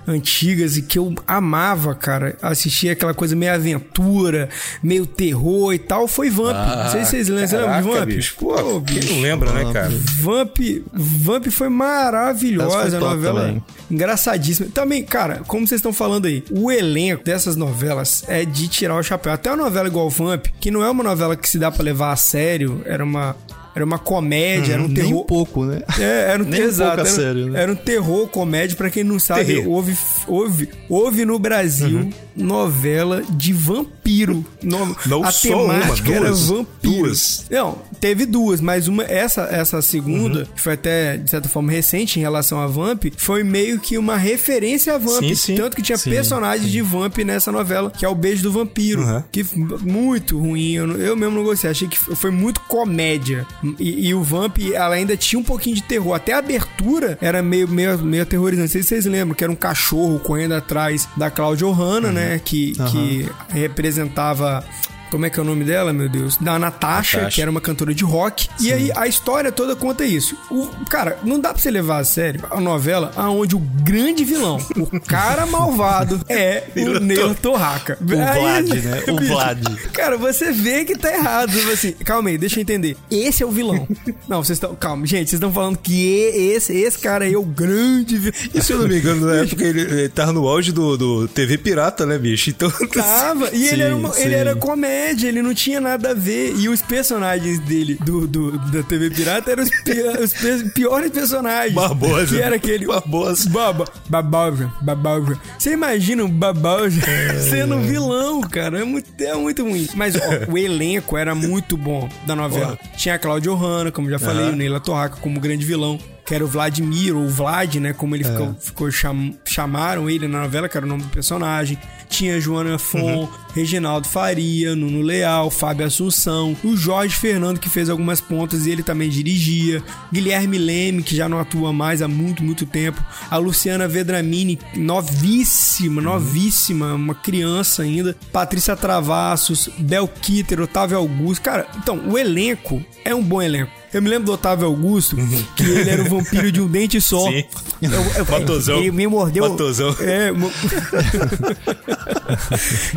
antigas 0.06 0.76
e 0.76 0.82
que 0.82 0.98
eu 0.98 1.14
amava, 1.26 1.94
cara, 1.94 2.36
assistir 2.42 2.88
aquela 2.90 3.14
coisa 3.14 3.36
meio 3.36 3.52
aventura, 3.54 4.48
meio 4.82 5.06
terror 5.06 5.72
e 5.72 5.78
tal, 5.78 6.08
foi 6.08 6.28
Vamp. 6.30 6.56
não 6.56 6.90
sei 6.90 7.04
se 7.04 7.10
vocês 7.10 7.28
lembram, 7.28 7.60
de 7.60 7.66
Ah, 7.66 7.80
Vamp? 7.80 8.06
bicho. 8.06 8.34
Pô, 8.38 8.54
Pô, 8.54 8.80
quem 8.82 8.96
bicho. 9.00 9.12
não 9.14 9.20
lembra, 9.20 9.52
né, 9.52 9.72
cara? 9.72 9.92
Vamp, 10.20 10.56
Vamp 10.92 11.46
foi 11.50 11.68
maravilhosa, 11.68 12.78
Essa 12.88 12.98
foi 12.98 13.08
a 13.08 13.10
novela 13.14 13.40
também. 13.42 13.64
engraçadíssima. 13.90 14.68
Também, 14.72 15.02
cara, 15.04 15.42
como 15.46 15.66
vocês 15.66 15.78
estão 15.78 15.92
falando 15.92 16.26
aí, 16.26 16.42
o 16.50 16.70
elenco 16.70 17.24
dessas 17.24 17.56
novelas 17.56 18.24
é 18.28 18.44
de 18.44 18.68
tirar 18.68 18.96
o 18.96 19.02
chapéu. 19.02 19.32
Até 19.32 19.50
uma 19.50 19.56
novela 19.64 19.88
igual 19.88 20.08
Vamp, 20.10 20.46
que 20.60 20.70
não 20.70 20.82
é 20.82 20.90
uma 20.90 21.04
novela 21.04 21.36
que 21.36 21.48
se 21.48 21.58
dá 21.58 21.70
pra 21.70 21.82
levar 21.82 22.12
a 22.12 22.16
sério, 22.16 22.82
era 22.84 23.04
uma 23.04 23.36
era 23.74 23.84
uma 23.84 23.98
comédia, 23.98 24.74
era 24.74 24.82
um 24.82 24.86
Nem 24.88 24.94
terror. 24.94 25.20
um 25.22 25.24
pouco, 25.26 25.64
né? 25.64 25.82
É, 25.98 26.30
era 26.32 26.42
um 26.42 26.46
Nem 26.48 26.62
um 26.62 26.64
exato, 26.64 27.00
era, 27.00 27.04
sério, 27.08 27.46
né? 27.50 27.62
era 27.62 27.72
um 27.72 27.76
terror 27.76 28.28
comédia 28.28 28.76
pra 28.76 28.90
quem 28.90 29.02
não 29.04 29.18
sabe, 29.18 29.44
Terror. 29.46 29.68
houve 29.68 29.96
houve 30.26 30.68
houve 30.88 31.24
no 31.24 31.38
Brasil 31.38 31.98
Uhum. 32.00 32.12
novela 32.36 33.22
de 33.30 33.52
vampiro. 33.52 34.44
No- 34.62 34.96
Não 35.06 35.24
a 35.24 35.30
só 35.30 35.64
uma, 35.64 35.80
temática 35.80 36.12
era 36.12 36.26
duas. 36.28 36.46
vampiro. 36.48 36.92
Duas. 37.02 37.46
Não, 37.50 37.78
teve 38.00 38.26
duas, 38.26 38.60
mas 38.60 38.88
uma 38.88 39.04
essa 39.04 39.42
essa 39.50 39.80
segunda, 39.82 40.40
Uhum. 40.40 40.46
que 40.54 40.60
foi 40.60 40.72
até 40.74 41.16
de 41.16 41.30
certa 41.30 41.48
forma 41.48 41.70
recente 41.70 42.18
em 42.18 42.22
relação 42.22 42.60
a 42.60 42.66
Vamp, 42.66 43.04
foi 43.16 43.42
meio 43.44 43.78
que 43.80 43.96
uma 43.98 44.16
referência 44.16 44.94
a 44.94 44.98
Vamp, 44.98 45.22
Sim, 45.24 45.34
sim. 45.34 45.54
tanto 45.54 45.76
que 45.76 45.82
tinha 45.82 45.98
Sim, 45.98 46.10
personagens 46.10 46.70
de 46.70 46.80
Vamp 46.82 47.18
nessa 47.18 47.50
novela, 47.52 47.90
que 47.90 48.04
é 48.04 48.08
o 48.08 48.14
Beijo 48.14 48.42
do 48.42 48.52
Vampiro, 48.52 49.02
Uhum. 49.02 49.22
que 49.30 49.44
muito 49.82 50.38
ruim, 50.38 50.72
eu, 50.72 50.90
eu 50.98 51.16
mesmo 51.16 51.36
não 51.36 51.44
gostei, 51.44 51.70
achei 51.70 51.88
que 51.88 51.98
foi 51.98 52.30
muito 52.30 52.60
comédia. 52.62 53.46
E, 53.78 54.08
e 54.08 54.14
o 54.14 54.22
Vamp, 54.22 54.58
ela 54.72 54.94
ainda 54.94 55.16
tinha 55.16 55.38
um 55.38 55.44
pouquinho 55.44 55.76
de 55.76 55.82
terror, 55.82 56.14
até 56.14 56.32
a 56.32 56.38
abertura 56.38 57.16
era 57.20 57.42
meio 57.42 57.68
meio, 57.68 57.98
meio 57.98 58.22
aterrorizante. 58.22 58.62
Não 58.62 58.72
sei 58.72 58.82
se 58.82 58.88
vocês 58.88 59.06
lembram 59.06 59.34
que 59.34 59.44
era 59.44 59.52
um 59.52 59.56
cachorro 59.56 60.18
correndo 60.18 60.54
atrás 60.54 61.08
da 61.16 61.30
Cláudia 61.30 61.66
Ohana, 61.66 62.10
né, 62.10 62.40
que 62.44 62.72
que 62.90 63.28
representava 63.48 64.64
como 65.12 65.26
é 65.26 65.30
que 65.30 65.38
é 65.38 65.42
o 65.42 65.44
nome 65.44 65.62
dela, 65.62 65.92
meu 65.92 66.08
Deus? 66.08 66.38
Da 66.38 66.58
Natasha, 66.58 67.18
Natasha. 67.18 67.34
que 67.34 67.42
era 67.42 67.50
uma 67.50 67.60
cantora 67.60 67.94
de 67.94 68.02
rock. 68.02 68.48
E 68.58 68.72
aí 68.72 68.90
a 68.96 69.06
história 69.06 69.52
toda 69.52 69.76
conta 69.76 70.06
isso. 70.06 70.34
O, 70.50 70.68
cara, 70.88 71.18
não 71.22 71.38
dá 71.38 71.52
pra 71.52 71.60
você 71.60 71.70
levar 71.70 71.98
a 71.98 72.04
sério 72.04 72.42
a 72.50 72.58
novela 72.58 73.12
aonde 73.14 73.54
o 73.54 73.58
grande 73.58 74.24
vilão, 74.24 74.56
o 74.74 74.98
cara 75.00 75.44
malvado, 75.44 76.18
é 76.30 76.64
o 76.76 76.98
Neil 76.98 77.34
Torraca. 77.34 77.98
O 78.00 78.06
Vlad, 78.06 78.68
né? 78.82 79.02
O 79.12 79.16
Vlad. 79.26 79.62
Cara, 79.92 80.16
você 80.16 80.50
vê 80.50 80.84
que 80.86 80.96
tá 80.96 81.12
errado. 81.14 81.52
Fala 81.52 81.74
assim, 81.74 81.92
calma 81.92 82.30
aí, 82.30 82.38
deixa 82.38 82.58
eu 82.58 82.62
entender. 82.62 82.96
Esse 83.10 83.42
é 83.42 83.46
o 83.46 83.50
vilão. 83.50 83.86
Não, 84.26 84.42
vocês 84.42 84.56
estão. 84.56 84.74
Calma, 84.74 85.06
gente, 85.06 85.28
vocês 85.28 85.34
estão 85.34 85.52
falando 85.52 85.76
que 85.76 86.06
esse, 86.06 86.72
esse 86.74 86.98
cara 86.98 87.26
aí 87.26 87.34
é 87.34 87.38
o 87.38 87.42
grande 87.44 88.16
vilão. 88.16 88.32
E 88.54 88.62
se 88.62 88.72
eu 88.72 88.78
não 88.78 88.88
me 88.88 88.96
engano, 88.98 89.26
na 89.26 89.36
época 89.44 89.62
ele, 89.62 89.80
ele 89.82 90.08
tava 90.08 90.32
no 90.32 90.48
auge 90.48 90.72
do, 90.72 90.96
do 90.96 91.28
TV 91.28 91.58
Pirata, 91.58 92.06
né, 92.06 92.16
bicho? 92.16 92.48
Então. 92.48 92.70
Tava, 92.94 93.50
e 93.52 93.66
ele, 93.66 93.76
Sim, 93.76 93.82
era 93.82 93.96
uma- 93.96 94.08
ele 94.18 94.30
sim. 94.30 94.34
era 94.34 94.56
comédia, 94.56 95.01
ele 95.10 95.42
não 95.42 95.54
tinha 95.54 95.80
nada 95.80 96.10
a 96.10 96.14
ver. 96.14 96.54
E 96.56 96.68
os 96.68 96.80
personagens 96.82 97.58
dele, 97.60 97.96
do, 98.04 98.26
do- 98.26 98.58
da 98.70 98.82
TV 98.82 99.10
Pirata, 99.10 99.50
eram 99.52 99.62
os, 99.62 99.70
pi- 99.82 100.00
os 100.22 100.32
pe- 100.32 100.70
piores 100.70 101.10
personagens. 101.10 101.74
Barbosa. 101.74 102.34
Que 102.36 102.40
era 102.42 102.56
aquele. 102.56 102.86
Barbosa. 102.86 103.48
Baba, 103.50 103.84
Babalja, 104.08 104.72
Babalja. 104.80 105.38
Você 105.58 105.72
imagina 105.72 106.24
um 106.24 106.28
Babalja 106.30 107.00
sendo 107.48 107.76
um 107.76 107.82
vilão, 107.82 108.40
cara. 108.42 108.80
É 108.80 108.84
muito, 108.84 109.10
é 109.22 109.34
muito 109.34 109.62
ruim. 109.62 109.88
Mas 109.94 110.14
ó, 110.16 110.50
o 110.52 110.56
elenco 110.58 111.16
era 111.16 111.34
muito 111.34 111.76
bom 111.76 112.08
da 112.26 112.34
novela. 112.34 112.78
Tinha 112.96 113.14
a 113.14 113.18
Cláudia 113.18 113.52
Ohana, 113.52 113.90
como 113.90 114.08
já 114.10 114.18
falei, 114.18 114.44
Aham. 114.46 114.52
o 114.52 114.56
Neila 114.56 114.80
Torraca 114.80 115.16
como 115.20 115.38
grande 115.40 115.64
vilão. 115.64 115.98
Que 116.24 116.36
era 116.36 116.44
o 116.44 116.46
Vladimir, 116.46 117.16
ou 117.16 117.28
Vlad, 117.28 117.74
né? 117.76 117.92
Como 117.92 118.14
ele 118.14 118.22
ficou, 118.22 118.54
ficou 118.54 118.90
cham- 118.92 119.34
chamaram 119.44 120.08
ele 120.08 120.28
na 120.28 120.42
novela, 120.42 120.68
que 120.68 120.76
era 120.76 120.86
o 120.86 120.88
nome 120.88 121.02
do 121.02 121.08
personagem. 121.08 121.76
Tinha 122.12 122.38
Joana 122.38 122.78
Fon, 122.78 123.26
Reginaldo 123.54 124.06
Faria, 124.06 124.76
Nuno 124.76 125.00
Leal, 125.00 125.50
Fábio 125.50 125.86
Assunção, 125.86 126.54
o 126.62 126.76
Jorge 126.76 127.16
Fernando, 127.16 127.58
que 127.58 127.70
fez 127.70 127.88
algumas 127.88 128.20
pontas 128.20 128.66
e 128.66 128.70
ele 128.70 128.82
também 128.82 129.08
dirigia. 129.08 129.82
Guilherme 130.12 130.58
Leme, 130.58 131.02
que 131.02 131.16
já 131.16 131.26
não 131.26 131.40
atua 131.40 131.72
mais 131.72 132.02
há 132.02 132.06
muito, 132.06 132.44
muito 132.44 132.66
tempo. 132.66 133.02
A 133.30 133.38
Luciana 133.38 133.88
Vedramini, 133.88 134.58
novíssima, 134.76 136.02
novíssima, 136.02 136.92
uma 136.92 137.14
criança 137.14 137.82
ainda. 137.82 138.14
Patrícia 138.30 138.76
Travassos, 138.76 139.70
Bel 139.78 140.06
Kitter, 140.06 140.60
Otávio 140.60 140.98
Augusto. 140.98 141.42
Cara, 141.42 141.66
então, 141.78 141.98
o 142.10 142.18
elenco 142.18 142.84
é 143.06 143.14
um 143.14 143.22
bom 143.22 143.40
elenco. 143.40 143.81
Eu 143.92 144.00
me 144.00 144.08
lembro 144.08 144.24
do 144.26 144.32
Otávio 144.32 144.66
Augusto, 144.66 145.16
que 145.54 145.62
ele 145.62 145.90
era 145.90 146.02
o 146.02 146.08
vampiro 146.08 146.50
de 146.50 146.60
um 146.60 146.66
dente 146.66 147.00
só. 147.00 147.28
Sim. 147.28 147.44
Eu, 147.82 147.90
eu, 147.92 148.24
Matosão. 148.30 148.78
Ele 148.78 148.90
me 148.90 149.06
mordeu. 149.06 149.48
Matosão. 149.50 149.94
É, 150.00 150.32
mo- 150.32 150.50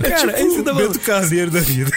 Cara, 0.02 0.34
tipo 0.34 0.48
esse 0.48 0.60
o 0.60 0.64
tava... 0.64 0.80
Bento 0.82 1.00
Carneiro 1.00 1.52
da 1.52 1.60
vida. 1.60 1.92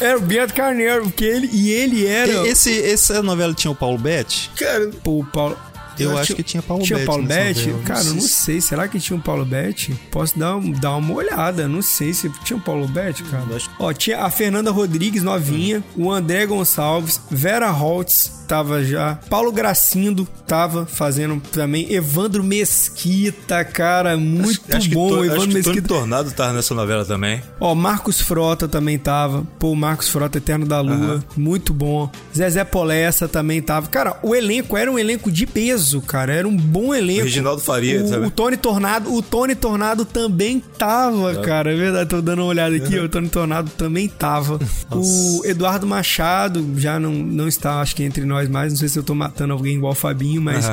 Era 0.00 0.18
o 0.18 0.20
Beto 0.20 0.54
Carneiro, 0.54 1.02
porque 1.04 1.24
ele, 1.24 1.48
e 1.52 1.70
ele 1.70 2.06
era. 2.06 2.32
E- 2.32 2.48
Esse, 2.48 2.82
essa 2.82 3.22
novela 3.22 3.52
tinha 3.54 3.70
o 3.70 3.74
Paulo 3.74 3.98
Betti? 3.98 4.50
Cara, 4.56 4.88
Pô, 5.02 5.20
o 5.20 5.24
Paulo. 5.26 5.56
Eu 6.04 6.18
acho 6.18 6.34
que 6.34 6.42
tinha 6.42 6.62
Paulo 6.62 6.82
Tinha 6.84 6.98
Betti 6.98 7.06
Paulo 7.06 7.22
novela. 7.22 7.78
Cara, 7.84 8.04
eu 8.04 8.14
não 8.14 8.20
sei. 8.20 8.60
Será 8.60 8.88
que 8.88 8.98
tinha 9.00 9.16
um 9.16 9.20
Paulo 9.20 9.44
Betti? 9.44 9.92
Posso 10.10 10.38
dar, 10.38 10.56
um- 10.56 10.70
dar 10.72 10.96
uma 10.96 11.14
olhada. 11.14 11.68
Não 11.68 11.82
sei 11.82 12.12
se 12.12 12.30
tinha 12.44 12.56
um 12.56 12.60
Paulo 12.60 12.86
Betti, 12.88 13.22
cara. 13.24 13.44
Acho- 13.54 13.70
Ó, 13.78 13.92
tinha 13.92 14.20
a 14.22 14.30
Fernanda 14.30 14.70
Rodrigues, 14.70 15.22
novinha. 15.22 15.82
O 15.96 16.10
André 16.10 16.46
Gonçalves. 16.46 17.20
Vera 17.30 17.70
Holtz 17.70 18.40
tava 18.48 18.82
já. 18.84 19.14
Paulo 19.28 19.52
Gracindo 19.52 20.26
tava 20.46 20.84
fazendo 20.86 21.40
também. 21.52 21.92
Evandro 21.92 22.42
Mesquita, 22.42 23.64
cara. 23.64 24.16
Muito 24.16 24.60
acho 24.76 24.88
que 24.88 24.94
bom. 24.94 25.08
to- 25.08 25.24
Evandro 25.24 25.36
acho 25.36 25.48
que 25.48 25.52
Tony 25.62 25.64
Mesquita. 25.74 25.88
Tornado 25.88 26.30
tava 26.32 26.52
nessa 26.52 26.74
novela 26.74 27.04
também. 27.04 27.42
Ó, 27.60 27.74
Marcos 27.74 28.20
Frota 28.20 28.66
também 28.68 28.98
tava. 28.98 29.46
Pô, 29.58 29.74
Marcos 29.74 30.08
Frota, 30.08 30.38
Eterno 30.38 30.66
da 30.66 30.80
Lua. 30.80 31.22
Muito 31.36 31.72
bom. 31.72 32.10
Zezé 32.36 32.64
Polessa 32.64 33.28
também 33.28 33.60
tava. 33.62 33.88
Cara, 33.88 34.16
o 34.22 34.34
elenco 34.34 34.76
era 34.76 34.90
um 34.90 34.98
elenco 34.98 35.30
de 35.30 35.46
peso, 35.46 35.89
cara. 36.02 36.32
Era 36.32 36.46
um 36.46 36.54
bom 36.56 36.94
elenco. 36.94 37.22
Reginaldo 37.22 37.62
Faria 37.62 38.04
o, 38.04 38.08
também. 38.08 38.28
o 38.28 38.30
Tony 38.30 38.56
Tornado, 38.56 39.14
o 39.14 39.22
Tony 39.22 39.54
Tornado 39.54 40.04
também 40.04 40.60
tava, 40.76 41.36
cara. 41.36 41.72
É 41.72 41.76
verdade, 41.76 42.10
tô 42.10 42.20
dando 42.20 42.40
uma 42.40 42.48
olhada 42.48 42.76
aqui. 42.76 42.98
O 42.98 43.08
Tony 43.08 43.28
Tornado 43.28 43.70
também 43.70 44.08
tava. 44.08 44.58
o 44.92 45.42
Eduardo 45.44 45.86
Machado 45.86 46.74
já 46.76 47.00
não, 47.00 47.12
não 47.12 47.48
está, 47.48 47.80
acho 47.80 47.96
que 47.96 48.02
entre 48.02 48.24
nós 48.24 48.48
mais. 48.48 48.72
Não 48.72 48.78
sei 48.78 48.88
se 48.88 48.98
eu 48.98 49.02
tô 49.02 49.14
matando 49.14 49.54
alguém 49.54 49.76
igual 49.76 49.92
o 49.92 49.96
Fabinho, 49.96 50.42
mas. 50.42 50.70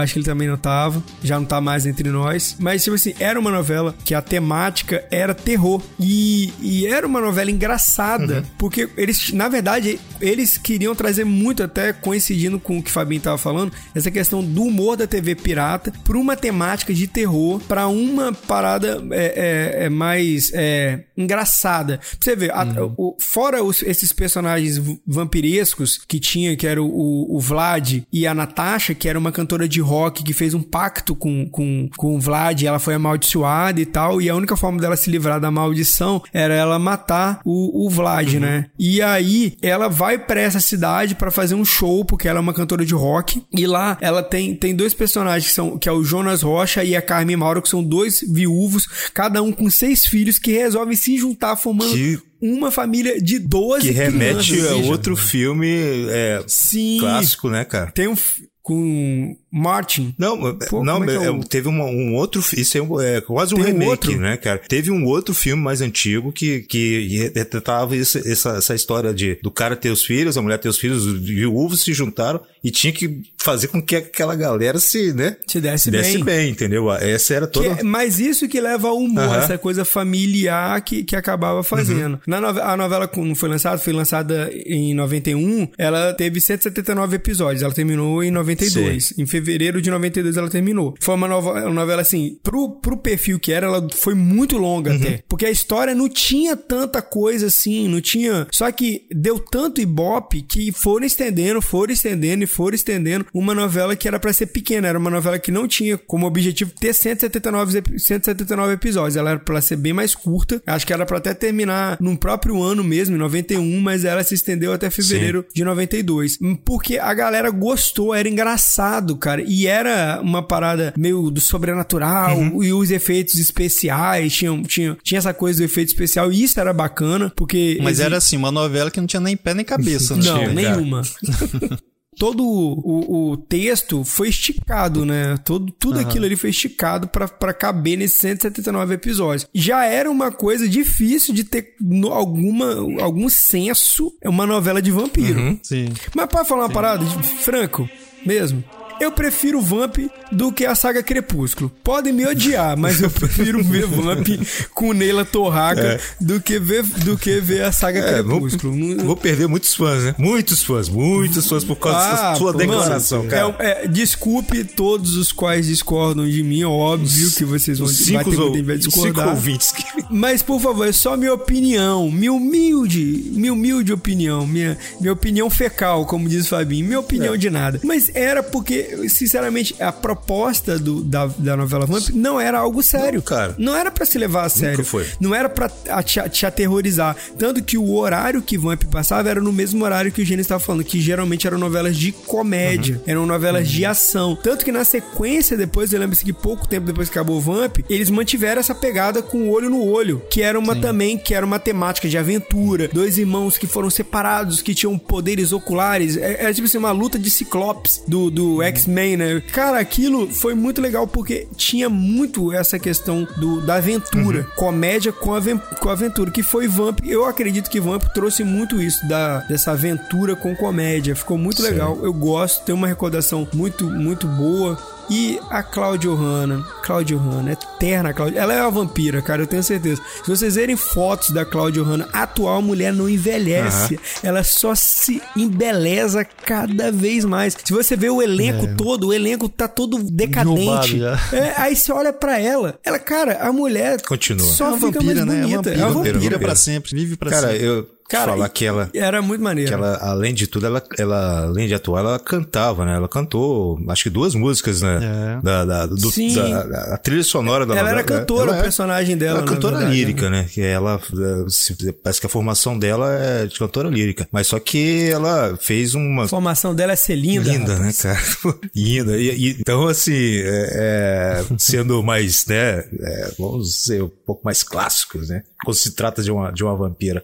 Acho 0.00 0.14
que 0.14 0.18
ele 0.18 0.26
também 0.26 0.48
não 0.48 0.56
tava, 0.56 1.02
já 1.22 1.38
não 1.38 1.46
tá 1.46 1.60
mais 1.60 1.86
entre 1.86 2.08
nós. 2.10 2.56
Mas, 2.58 2.82
tipo 2.84 2.96
assim, 2.96 3.14
era 3.18 3.38
uma 3.38 3.50
novela 3.50 3.94
que 4.04 4.14
a 4.14 4.22
temática 4.22 5.04
era 5.10 5.34
terror. 5.34 5.82
E, 5.98 6.52
e 6.60 6.86
era 6.86 7.06
uma 7.06 7.20
novela 7.20 7.50
engraçada, 7.50 8.44
porque 8.58 8.88
eles, 8.96 9.32
na 9.32 9.48
verdade, 9.48 9.98
eles 10.20 10.58
queriam 10.58 10.94
trazer 10.94 11.24
muito, 11.24 11.62
até 11.62 11.92
coincidindo 11.92 12.58
com 12.58 12.78
o 12.78 12.82
que 12.82 12.90
o 12.90 12.92
Fabinho 12.92 13.20
tava 13.20 13.38
falando, 13.38 13.72
essa 13.94 14.10
questão 14.10 14.42
do 14.42 14.62
humor 14.64 14.96
da 14.96 15.06
TV 15.06 15.34
pirata 15.34 15.92
pra 16.04 16.16
uma 16.18 16.36
temática 16.36 16.92
de 16.92 17.06
terror, 17.06 17.60
pra 17.60 17.86
uma 17.88 18.32
parada 18.32 19.02
é, 19.12 19.76
é, 19.80 19.84
é 19.86 19.88
mais 19.88 20.50
é, 20.54 21.04
engraçada. 21.16 21.98
Pra 21.98 22.06
você 22.20 22.36
ver, 22.36 22.50
a- 22.52 22.66
o- 22.96 23.16
fora 23.18 23.62
os- 23.62 23.82
esses 23.82 24.12
personagens 24.12 24.80
vampirescos 25.06 26.00
que 26.08 26.18
tinha, 26.18 26.56
que 26.56 26.66
era 26.66 26.82
o, 26.82 26.86
o- 26.86 27.36
o 27.36 27.40
Vlad 27.40 28.02
e 28.12 28.26
a 28.26 28.34
Natasha, 28.34 28.94
que 28.94 29.08
era 29.08 29.18
uma 29.18 29.30
cantora 29.32 29.68
de 29.68 29.80
rock 29.90 30.22
que 30.22 30.32
fez 30.32 30.54
um 30.54 30.62
pacto 30.62 31.14
com, 31.14 31.48
com, 31.50 31.88
com 31.96 32.16
o 32.16 32.20
Vlad, 32.20 32.62
ela 32.62 32.78
foi 32.78 32.94
amaldiçoada 32.94 33.80
e 33.80 33.86
tal, 33.86 34.20
e 34.22 34.28
a 34.30 34.34
única 34.34 34.56
forma 34.56 34.80
dela 34.80 34.96
se 34.96 35.10
livrar 35.10 35.40
da 35.40 35.50
maldição 35.50 36.22
era 36.32 36.54
ela 36.54 36.78
matar 36.78 37.40
o, 37.44 37.86
o 37.86 37.90
Vlad, 37.90 38.34
né? 38.34 38.66
E 38.78 39.02
aí 39.02 39.56
ela 39.62 39.88
vai 39.88 40.18
pra 40.18 40.40
essa 40.40 40.60
cidade 40.60 41.14
pra 41.14 41.30
fazer 41.30 41.54
um 41.54 41.64
show, 41.64 42.04
porque 42.04 42.28
ela 42.28 42.38
é 42.38 42.42
uma 42.42 42.54
cantora 42.54 42.84
de 42.84 42.94
rock, 42.94 43.42
e 43.52 43.66
lá 43.66 43.98
ela 44.00 44.22
tem, 44.22 44.54
tem 44.54 44.74
dois 44.74 44.94
personagens 44.94 45.46
que 45.48 45.54
são 45.54 45.78
que 45.78 45.88
é 45.88 45.92
o 45.92 46.04
Jonas 46.04 46.42
Rocha 46.42 46.84
e 46.84 46.94
a 46.96 47.02
Carmen 47.02 47.36
Mauro, 47.36 47.62
que 47.62 47.68
são 47.68 47.82
dois 47.82 48.20
viúvos, 48.20 48.86
cada 49.12 49.42
um 49.42 49.52
com 49.52 49.68
seis 49.70 50.04
filhos, 50.06 50.38
que 50.38 50.52
resolvem 50.52 50.96
se 50.96 51.16
juntar 51.18 51.56
formando 51.56 51.92
Que- 51.92 52.18
uma 52.42 52.70
família 52.70 53.20
de 53.20 53.38
12 53.38 53.88
Que 53.88 53.92
remete 53.92 54.52
crianças. 54.52 54.72
a 54.72 54.76
outro 54.90 55.14
filme 55.16 55.68
é, 56.08 56.42
Sim. 56.46 56.96
clássico, 57.00 57.50
né, 57.50 57.64
cara? 57.66 57.90
Tem 57.92 58.08
um 58.08 58.16
com 58.62 59.36
Martin. 59.50 60.14
Não, 60.18 60.54
Pô, 60.68 60.84
não, 60.84 61.02
é 61.04 61.16
é 61.16 61.24
é- 61.24 61.30
o- 61.30 61.40
teve 61.42 61.66
uma- 61.68 61.86
um 61.86 62.14
outro. 62.14 62.42
Isso 62.56 62.76
é, 62.76 62.82
um- 62.82 63.00
é 63.00 63.20
quase 63.20 63.54
um 63.54 63.58
Tem 63.58 63.64
um 63.74 63.78
remake, 63.78 63.90
outro? 64.08 64.20
né, 64.20 64.36
cara? 64.36 64.58
Teve 64.58 64.90
um 64.90 65.04
outro 65.06 65.34
filme 65.34 65.62
mais 65.62 65.80
antigo 65.80 66.30
que, 66.30 66.60
que 66.60 67.30
retratava 67.34 67.96
essa, 67.96 68.18
essa 68.58 68.74
história 68.74 69.12
de 69.14 69.36
do 69.42 69.50
cara 69.50 69.74
ter 69.76 69.90
os 69.90 70.04
filhos, 70.04 70.36
a 70.36 70.42
mulher 70.42 70.58
ter 70.58 70.68
os 70.68 70.78
filhos, 70.78 71.04
os 71.06 71.20
viúvos 71.20 71.82
se 71.82 71.92
juntaram 71.94 72.40
e 72.62 72.70
tinha 72.70 72.92
que 72.92 73.22
fazer 73.38 73.68
com 73.68 73.80
que 73.80 73.96
aquela 73.96 74.34
galera 74.36 74.78
se, 74.78 75.12
né? 75.12 75.36
Se 75.46 75.60
desse 75.60 75.90
desse 75.90 76.14
bem. 76.18 76.24
bem, 76.24 76.50
entendeu? 76.50 76.90
Essa 76.92 77.34
era 77.34 77.46
toda. 77.46 77.66
é- 77.80 77.82
mas 77.82 78.18
isso 78.20 78.46
que 78.48 78.60
leva 78.60 78.88
ao 78.88 78.98
humor, 78.98 79.34
essa 79.36 79.56
coisa 79.56 79.84
familiar 79.84 80.80
que, 80.82 81.02
que 81.04 81.16
acabava 81.16 81.62
fazendo. 81.62 82.14
Uhum. 82.14 82.20
Na 82.26 82.40
nove- 82.40 82.60
a 82.60 82.76
novela, 82.76 83.08
quando 83.08 83.34
foi 83.34 83.48
lançada, 83.48 83.78
foi 83.78 83.92
lançada 83.92 84.50
em 84.52 84.94
91, 84.94 85.68
ela 85.78 86.12
teve 86.14 86.40
179 86.40 87.16
episódios, 87.16 87.62
ela 87.62 87.72
terminou 87.72 88.22
em 88.22 88.30
92. 88.30 89.14
Em 89.18 89.26
fevereiro 89.26 89.80
de 89.80 89.90
92 89.90 90.36
ela 90.36 90.50
terminou. 90.50 90.94
Foi 91.00 91.14
uma, 91.14 91.26
nova, 91.28 91.52
uma 91.52 91.70
novela 91.70 92.02
assim, 92.02 92.38
pro, 92.42 92.70
pro 92.80 92.96
perfil 92.96 93.38
que 93.40 93.52
era, 93.52 93.66
ela 93.66 93.86
foi 93.94 94.14
muito 94.14 94.56
longa 94.58 94.90
Uhum. 94.90 94.96
até. 94.96 95.22
Porque 95.28 95.46
a 95.46 95.50
história 95.50 95.94
não 95.94 96.08
tinha 96.08 96.56
tanta 96.56 97.00
coisa 97.00 97.46
assim, 97.46 97.88
não 97.88 98.00
tinha. 98.00 98.46
Só 98.52 98.70
que 98.70 99.06
deu 99.10 99.38
tanto 99.38 99.80
ibope 99.80 100.42
que 100.42 100.72
foram 100.72 101.06
estendendo, 101.06 101.62
foram 101.62 101.92
estendendo 101.92 102.44
e 102.44 102.46
foram 102.50 102.74
estendendo 102.74 103.26
uma 103.32 103.54
novela 103.54 103.94
que 103.96 104.06
era 104.08 104.18
pra 104.18 104.32
ser 104.32 104.46
pequena. 104.46 104.88
Era 104.88 104.98
uma 104.98 105.10
novela 105.10 105.38
que 105.38 105.50
não 105.50 105.66
tinha 105.68 105.96
como 105.98 106.26
objetivo 106.26 106.70
ter 106.78 106.92
179, 106.92 107.78
ep- 107.78 107.98
179 107.98 108.72
episódios. 108.74 109.16
Ela 109.16 109.30
era 109.30 109.38
pra 109.40 109.60
ser 109.60 109.76
bem 109.76 109.92
mais 109.92 110.14
curta. 110.14 110.62
Acho 110.66 110.86
que 110.86 110.92
era 110.92 111.06
pra 111.06 111.18
até 111.18 111.32
terminar 111.34 111.96
num 112.00 112.16
próprio 112.16 112.62
ano 112.62 112.82
mesmo, 112.84 113.14
em 113.16 113.18
91, 113.18 113.80
mas 113.80 114.04
ela 114.04 114.22
se 114.22 114.34
estendeu 114.34 114.72
até 114.72 114.90
fevereiro 114.90 115.44
de 115.54 115.64
92. 115.64 116.38
Porque 116.64 116.98
a 116.98 117.12
galera 117.14 117.50
gostou, 117.50 118.14
era 118.14 118.28
engraçado, 118.28 119.16
cara. 119.16 119.42
E 119.46 119.66
era 119.66 120.20
uma 120.22 120.42
parada 120.42 120.92
meio 120.96 121.30
do 121.30 121.40
sobrenatural 121.40 122.36
Uhum. 122.38 122.62
e 122.62 122.72
os 122.72 122.90
efeitos 122.90 123.38
especiais. 123.38 124.32
Tinha, 124.34 124.62
tinha, 124.62 124.96
tinha 125.02 125.18
essa 125.18 125.32
coisa 125.34 125.58
do 125.60 125.64
efeito 125.64 125.88
especial 125.88 126.32
e 126.32 126.42
isso 126.42 126.58
era 126.60 126.72
bacana, 126.72 127.32
porque. 127.36 127.78
Mas 127.82 127.94
exi- 127.98 128.02
era 128.02 128.16
assim, 128.16 128.36
uma 128.36 128.50
novela 128.50 128.90
que 128.90 129.00
não 129.00 129.06
tinha 129.06 129.20
nem 129.20 129.36
pé 129.36 129.54
nem 129.54 129.64
cabeça, 129.64 130.16
né? 130.16 130.22
Não, 130.24 130.38
tinha, 130.38 130.48
nenhuma. 130.52 131.02
Todo 132.18 132.44
o, 132.44 133.30
o 133.32 133.36
texto 133.36 134.04
foi 134.04 134.28
esticado, 134.28 135.06
né? 135.06 135.36
Todo, 135.44 135.70
tudo 135.72 135.98
aquilo 136.00 136.24
ali 136.24 136.36
foi 136.36 136.50
esticado 136.50 137.06
pra 137.08 137.28
pra 137.28 137.54
caber 137.54 137.96
nesses 137.96 138.18
179 138.20 138.94
episódios. 138.94 139.46
Já 139.54 139.84
era 139.84 140.10
uma 140.10 140.30
coisa 140.32 140.68
difícil 140.68 141.32
de 141.32 141.44
ter 141.44 141.74
no- 141.80 142.12
alguma, 142.12 142.74
algum 143.02 143.28
senso, 143.28 144.12
é 144.20 144.28
uma 144.28 144.46
novela 144.46 144.82
de 144.82 144.90
vampiro. 144.90 145.58
Sim. 145.62 145.88
Mas 146.14 146.26
pode 146.26 146.48
falar 146.48 146.64
uma 146.64 146.70
parada, 146.70 147.04
de- 147.04 147.22
franco, 147.22 147.88
mesmo? 148.26 148.62
Eu 149.00 149.10
prefiro 149.10 149.60
Vamp 149.60 149.96
do 150.30 150.52
que 150.52 150.64
a 150.66 150.74
saga 150.74 151.02
Crepúsculo. 151.02 151.70
Podem 151.82 152.12
me 152.12 152.26
odiar, 152.26 152.76
mas 152.76 153.00
eu 153.00 153.10
prefiro 153.10 153.62
ver 153.64 153.86
Vamp 153.86 154.26
com 154.74 154.92
Neila 154.92 155.24
Torraca 155.24 155.98
do, 156.20 156.40
que 156.40 156.58
ver, 156.58 156.82
do 156.82 157.16
que 157.16 157.40
ver 157.40 157.64
a 157.64 157.72
saga 157.72 157.98
É, 158.00 158.22
vou, 158.22 158.32
Crepúsculo. 158.40 158.76
Não- 158.76 159.06
vou 159.06 159.16
perder 159.16 159.48
muitos 159.48 159.74
fãs, 159.74 160.04
né? 160.04 160.14
Muitos 160.18 160.62
fãs, 160.62 160.88
muitos 160.88 161.46
fãs 161.48 161.64
por 161.64 161.76
causa 161.76 162.10
dessa 162.10 162.34
sua 162.36 162.52
pô, 162.52 162.58
declaração, 162.58 163.18
mano, 163.24 163.30
cara. 163.30 163.56
é- 163.58 163.84
é, 163.84 163.88
desculpe 163.88 164.64
todos 164.64 165.16
os 165.16 165.32
quais 165.32 165.66
discordam 165.66 166.28
de 166.28 166.42
mim, 166.42 166.64
óbvio 166.64 167.30
que 167.32 167.44
vocês 167.44 167.78
vão 167.78 167.88
cinco, 167.88 168.30
ter 168.30 168.36
muita 168.36 168.42
ou- 168.42 168.64
vai 168.64 168.76
os 168.76 168.84
cinco 168.84 168.96
discordar. 169.06 169.28
ouvintes 169.30 169.72
Mas, 170.10 170.42
por 170.42 170.60
favor, 170.60 170.86
é 170.86 170.92
só 170.92 171.16
minha 171.16 171.32
opinião. 171.32 172.10
Minha 172.10 172.32
humilde, 172.32 173.30
minha 173.32 173.52
humilde 173.52 173.92
opinião. 173.92 174.46
Minha, 174.46 174.76
minha 175.00 175.12
opinião 175.12 175.48
fecal, 175.48 176.04
como 176.06 176.28
diz 176.28 176.46
o 176.46 176.48
Fabinho. 176.48 176.84
Minha 176.84 176.96
É. 176.96 177.00
opinião 177.00 177.36
de 177.36 177.48
nada. 177.50 177.80
Mas 177.82 178.10
era 178.14 178.42
porque, 178.42 178.89
sinceramente, 179.08 179.74
a 179.80 179.92
proposta 179.92 180.78
do, 180.78 181.02
da, 181.02 181.26
da 181.38 181.56
novela 181.56 181.86
Vamp 181.86 182.08
não 182.14 182.40
era 182.40 182.58
algo 182.58 182.82
sério. 182.82 183.18
Não, 183.20 183.22
cara. 183.22 183.54
Não 183.58 183.76
era 183.76 183.90
pra 183.90 184.04
se 184.06 184.18
levar 184.18 184.44
a 184.44 184.48
sério. 184.48 184.84
foi. 184.84 185.06
Não 185.20 185.34
era 185.34 185.48
pra 185.48 185.68
te, 185.68 186.20
te 186.30 186.46
aterrorizar. 186.46 187.16
Tanto 187.38 187.62
que 187.62 187.76
o 187.78 187.94
horário 187.94 188.42
que 188.42 188.56
Vamp 188.58 188.84
passava 188.84 189.28
era 189.30 189.40
no 189.40 189.52
mesmo 189.52 189.84
horário 189.84 190.10
que 190.12 190.22
o 190.22 190.24
Gênesis 190.24 190.46
estava 190.46 190.60
falando, 190.60 190.84
que 190.84 191.00
geralmente 191.00 191.46
eram 191.46 191.58
novelas 191.58 191.96
de 191.96 192.12
comédia, 192.12 192.96
Uhum. 192.96 193.02
eram 193.06 193.26
novelas 193.26 193.68
de 193.68 193.84
ação. 193.84 194.36
Tanto 194.42 194.64
que 194.64 194.72
na 194.72 194.84
sequência, 194.84 195.56
depois, 195.56 195.92
eu 195.92 196.00
lembro-se 196.00 196.24
que 196.24 196.32
pouco 196.32 196.66
tempo 196.68 196.86
depois 196.86 197.08
que 197.08 197.18
acabou 197.18 197.36
o 197.36 197.40
Vamp, 197.40 197.78
eles 197.88 198.10
mantiveram 198.10 198.60
essa 198.60 198.74
pegada 198.74 199.22
com 199.22 199.38
o 199.48 199.50
olho 199.50 199.68
no 199.70 199.84
olho, 199.84 200.22
que 200.30 200.42
era 200.42 200.58
uma 200.58 200.74
também, 200.76 201.18
que 201.18 201.34
era 201.34 201.44
uma 201.44 201.58
temática 201.58 202.08
de 202.08 202.16
aventura. 202.18 202.88
Dois 202.92 203.18
irmãos 203.18 203.58
que 203.58 203.66
foram 203.66 203.90
separados, 203.90 204.62
que 204.62 204.74
tinham 204.74 204.96
poderes 204.98 205.52
oculares. 205.52 206.16
É, 206.16 206.44
é 206.48 206.52
tipo 206.52 206.66
assim, 206.66 206.78
uma 206.78 206.92
luta 206.92 207.18
de 207.18 207.30
ciclopes 207.30 208.02
do, 208.06 208.30
do 208.30 208.62
X-Men, 208.80 209.16
né? 209.16 209.42
Cara, 209.52 209.78
aquilo 209.78 210.28
foi 210.32 210.54
muito 210.54 210.80
legal 210.80 211.06
porque 211.06 211.46
tinha 211.56 211.88
muito 211.88 212.52
essa 212.52 212.78
questão 212.78 213.26
do, 213.36 213.60
da 213.60 213.76
aventura. 213.76 214.44
Comédia 214.56 215.12
com, 215.12 215.34
aven 215.34 215.58
com 215.80 215.88
aventura, 215.88 216.30
que 216.30 216.42
foi 216.42 216.66
Vamp. 216.66 217.00
Eu 217.04 217.26
acredito 217.26 217.70
que 217.70 217.80
Vamp 217.80 218.02
trouxe 218.14 218.44
muito 218.44 218.80
isso, 218.80 219.06
da, 219.06 219.40
dessa 219.40 219.72
aventura 219.72 220.34
com 220.34 220.54
comédia. 220.54 221.14
Ficou 221.14 221.36
muito 221.36 221.62
legal. 221.62 221.98
Eu 222.02 222.12
gosto, 222.12 222.64
tem 222.64 222.74
uma 222.74 222.86
recordação 222.86 223.46
muito, 223.52 223.84
muito 223.84 224.26
boa. 224.26 224.78
E 225.10 225.40
a 225.50 225.60
Claudia 225.62 226.10
Hanna, 226.12 226.64
Claudia 226.84 227.18
Hanna, 227.18 227.52
eterna 227.52 228.12
Claudia, 228.14 228.40
ela 228.40 228.54
é 228.54 228.62
uma 228.62 228.70
vampira, 228.70 229.20
cara, 229.20 229.42
eu 229.42 229.46
tenho 229.46 229.62
certeza. 229.62 230.00
Se 230.24 230.30
vocês 230.30 230.54
verem 230.54 230.76
fotos 230.76 231.30
da 231.30 231.44
Claudia 231.44 231.82
Hanna, 231.82 232.08
atual 232.12 232.58
a 232.58 232.62
mulher 232.62 232.92
não 232.92 233.08
envelhece, 233.08 233.98
ela 234.22 234.44
só 234.44 234.72
se 234.74 235.20
embeleza 235.36 236.24
cada 236.24 236.92
vez 236.92 237.24
mais. 237.24 237.56
Se 237.64 237.72
você 237.72 237.96
vê 237.96 238.08
o 238.08 238.22
elenco 238.22 238.68
todo, 238.76 239.08
o 239.08 239.12
elenco 239.12 239.48
tá 239.48 239.66
todo 239.66 239.98
decadente. 240.04 241.00
É, 241.32 241.54
aí 241.56 241.74
você 241.74 241.90
olha 241.92 242.12
pra 242.12 242.38
ela, 242.38 242.78
ela, 242.84 242.98
cara, 242.98 243.38
a 243.42 243.52
mulher 243.52 244.00
Continua. 244.02 244.46
só 244.46 244.66
É 244.66 244.68
uma 244.68 244.76
fica 244.78 245.00
vampira, 245.00 245.26
mais 245.26 245.26
né? 245.26 245.42
É 245.42 245.46
uma 245.46 245.62
bonita. 245.62 245.70
vampira, 245.70 245.80
É 245.80 245.84
uma 245.84 245.92
vampira, 245.94 246.12
vampira. 246.14 246.18
vampira 246.20 246.38
pra 246.38 246.54
sempre, 246.54 246.90
vive 246.94 247.16
pra 247.16 247.30
Cara, 247.30 247.48
sempre. 247.50 247.64
eu, 247.66 247.86
Cara, 248.10 248.32
falar 248.32 248.48
que 248.48 248.64
ela, 248.64 248.90
Era 248.92 249.22
muito 249.22 249.42
maneiro. 249.42 249.68
que 249.68 249.74
ela, 249.74 249.96
além 250.02 250.34
de 250.34 250.46
tudo, 250.46 250.66
ela, 250.66 250.82
ela, 250.98 251.44
além 251.44 251.68
de 251.68 251.74
atuar, 251.74 252.00
ela 252.00 252.18
cantava, 252.18 252.84
né? 252.84 252.96
Ela 252.96 253.08
cantou, 253.08 253.78
acho 253.88 254.02
que 254.02 254.10
duas 254.10 254.34
músicas, 254.34 254.82
né? 254.82 254.98
É. 255.38 255.42
Da, 255.42 255.64
da, 255.64 255.86
do, 255.86 256.10
Sim. 256.10 256.34
da, 256.34 256.62
da- 256.64 256.94
a 256.94 256.98
trilha 256.98 257.22
sonora 257.22 257.64
da 257.64 257.74
Ela 257.74 257.82
novela. 257.90 258.00
era 258.00 258.06
cantora, 258.18 258.50
ela 258.50 258.58
o 258.58 258.62
personagem 258.62 259.16
dela, 259.16 259.38
Ela 259.40 259.46
é 259.46 259.48
cantora 259.48 259.76
verdade, 259.76 259.96
lírica, 259.96 260.28
né? 260.28 260.46
Que 260.50 260.60
ela, 260.60 261.00
eh, 261.12 261.44
se- 261.48 261.92
parece 261.92 262.20
que 262.20 262.26
a 262.26 262.30
formação 262.30 262.78
dela 262.78 263.12
é 263.14 263.46
de 263.46 263.58
cantora 263.58 263.88
lírica. 263.88 264.26
Mas 264.32 264.46
só 264.48 264.58
que 264.58 265.08
ela 265.10 265.56
fez 265.60 265.94
uma 265.94 266.24
A 266.24 266.28
formação 266.28 266.74
dela 266.74 266.92
é 266.92 266.96
ser 266.96 267.14
linda. 267.14 267.50
Linda, 267.50 267.78
né, 267.78 267.92
cara? 267.92 268.18
Linda. 268.74 269.16
E, 269.16 269.30
e- 269.30 269.56
então, 269.60 269.86
assim, 269.86 270.12
é, 270.42 271.42
é, 271.42 271.44
sendo 271.58 272.02
mais, 272.02 272.44
né, 272.46 272.78
é, 273.00 273.30
vamos 273.38 273.74
ser 273.74 274.02
um 274.02 274.08
pouco 274.26 274.42
mais 274.44 274.62
clássicos, 274.62 275.28
né? 275.28 275.42
Quando 275.64 275.76
se 275.76 275.92
trata 275.92 276.22
de 276.22 276.30
uma, 276.32 276.50
de 276.52 276.64
uma 276.64 276.74
vampira. 276.76 277.22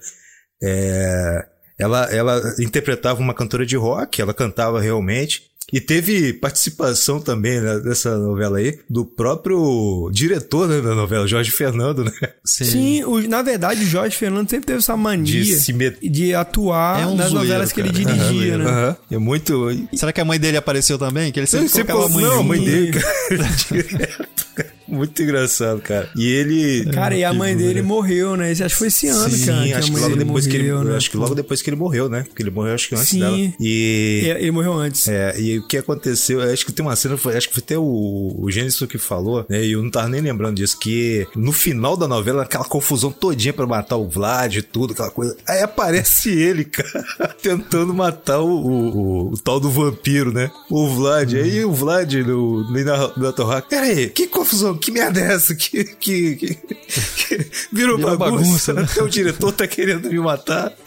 É, 0.62 1.44
ela, 1.78 2.04
ela 2.12 2.42
interpretava 2.60 3.20
uma 3.20 3.34
cantora 3.34 3.66
de 3.66 3.76
rock, 3.76 4.20
ela 4.20 4.32
cantava 4.34 4.80
realmente. 4.80 5.42
E 5.72 5.80
teve 5.80 6.32
participação 6.32 7.18
também 7.20 7.60
né, 7.60 7.80
nessa 7.84 8.16
novela 8.16 8.58
aí 8.58 8.78
do 8.88 9.04
próprio 9.04 10.08
diretor 10.12 10.68
né, 10.68 10.80
da 10.80 10.94
novela, 10.94 11.26
Jorge 11.26 11.50
Fernando, 11.50 12.04
né? 12.04 12.12
Sim, 12.44 13.02
o- 13.02 13.26
na 13.28 13.42
verdade, 13.42 13.82
o 13.82 13.84
Jorge 13.86 14.16
Fernando 14.16 14.48
sempre 14.48 14.66
teve 14.66 14.78
essa 14.78 14.96
mania 14.96 15.24
De 15.42 15.60
de, 15.60 15.72
met- 15.72 16.34
atuar 16.34 17.00
É 17.02 17.06
um 17.06 17.16
nas 17.16 17.30
zoeiro, 17.30 17.48
novelas 17.48 17.72
que 17.72 17.80
ele 17.80 17.90
cara. 17.92 18.14
dirigia, 18.16 18.58
né? 18.58 18.64
Aham. 18.64 18.96
É 19.10 19.18
muito. 19.18 19.68
Será 19.92 20.12
que 20.12 20.20
a 20.20 20.24
mãe 20.24 20.38
dele 20.38 20.56
apareceu 20.56 20.98
também? 21.00 21.32
Que 21.32 21.40
ele 21.40 21.48
sempre 21.48 21.68
Você 21.68 21.82
colocava 21.82 22.06
a 22.06 22.08
mãe 22.14 22.24
não, 22.24 22.40
a 22.40 22.42
mãe 22.44 22.60
dele, 22.64 22.92
cara. 22.92 23.48
Direto, 23.68 24.46
cara. 24.54 24.75
Muito 24.88 25.20
engraçado, 25.22 25.80
cara. 25.80 26.08
E 26.16 26.26
ele. 26.26 26.84
Cara, 26.92 27.14
e 27.16 27.24
a 27.24 27.32
mãe 27.32 27.56
dele 27.56 27.82
morreu, 27.82 28.36
né? 28.36 28.50
Acho 28.52 28.62
que 28.64 28.74
foi 28.74 28.86
esse 28.88 29.08
ano, 29.08 29.30
Sim, 29.30 29.46
cara. 29.46 29.62
que 29.64 29.72
acho 29.74 29.86
que 29.86 29.92
mãe 29.92 30.02
logo 30.02 30.16
depois 30.16 30.46
que 30.46 30.56
ele. 30.56 30.70
morreu, 30.72 30.84
né? 30.84 30.96
Acho 30.96 31.10
que 31.10 31.16
logo 31.16 31.34
depois 31.34 31.62
que 31.62 31.70
ele 31.70 31.76
morreu, 31.76 32.08
né? 32.08 32.22
Porque 32.22 32.42
ele 32.42 32.50
morreu, 32.50 32.74
acho 32.74 32.88
que 32.88 32.94
antes 32.94 33.08
Sim. 33.08 33.20
dela. 33.20 33.36
E. 33.60 34.22
É, 34.26 34.40
Ele 34.42 34.50
morreu 34.50 34.72
antes. 34.74 35.08
É, 35.08 35.38
e 35.40 35.58
o 35.58 35.66
que 35.66 35.76
aconteceu, 35.78 36.40
eu 36.40 36.52
acho 36.52 36.64
que 36.64 36.72
tem 36.72 36.84
uma 36.84 36.94
cena, 36.96 37.16
foi- 37.16 37.36
acho 37.36 37.48
que 37.48 37.54
foi 37.54 37.62
até 37.62 37.78
o, 37.78 38.34
o 38.38 38.50
Gênesis 38.50 38.78
que 38.88 38.98
falou, 38.98 39.44
né? 39.48 39.64
E 39.64 39.72
eu 39.72 39.82
não 39.82 39.90
tava 39.90 40.08
nem 40.08 40.20
lembrando 40.20 40.56
disso, 40.56 40.78
que 40.78 41.26
no 41.34 41.52
final 41.52 41.96
da 41.96 42.06
novela, 42.06 42.42
aquela 42.44 42.64
confusão 42.64 43.10
todinha 43.10 43.52
pra 43.52 43.66
matar 43.66 43.96
o 43.96 44.08
Vlad 44.08 44.54
e 44.56 44.62
tudo, 44.62 44.92
aquela 44.92 45.10
coisa. 45.10 45.36
Aí 45.48 45.60
aparece 45.62 46.30
ele, 46.38 46.64
cara, 46.64 47.34
tentando 47.42 47.92
matar 47.92 48.40
o, 48.40 48.46
o, 48.48 48.96
o- 48.96 49.32
o 49.32 49.36
tal 49.38 49.58
do 49.58 49.70
vampiro, 49.70 50.32
né? 50.32 50.50
O 50.70 50.88
Vlad. 50.88 51.34
Aí 51.34 51.64
o 51.64 51.72
Vlad 51.72 52.12
no, 52.14 52.62
no, 52.70 52.84
na, 52.84 53.12
na 53.16 53.32
torraca. 53.32 53.68
Pera 53.68 53.86
aí, 53.86 54.08
que 54.10 54.26
confusão, 54.28 54.75
que 54.76 54.90
merda 54.90 55.20
é 55.20 55.34
essa? 55.34 55.54
Que, 55.54 55.84
que, 55.84 56.36
que, 56.36 56.54
que 56.54 57.36
virou, 57.72 57.96
Virou 57.96 58.16
bagunça, 58.16 58.72
bagunça, 58.72 58.72
né? 58.72 58.82
Até 58.82 59.02
o 59.02 59.08
diretor 59.08 59.52
tá 59.52 59.66
querendo 59.66 60.08
me 60.10 60.18
matar. 60.18 60.72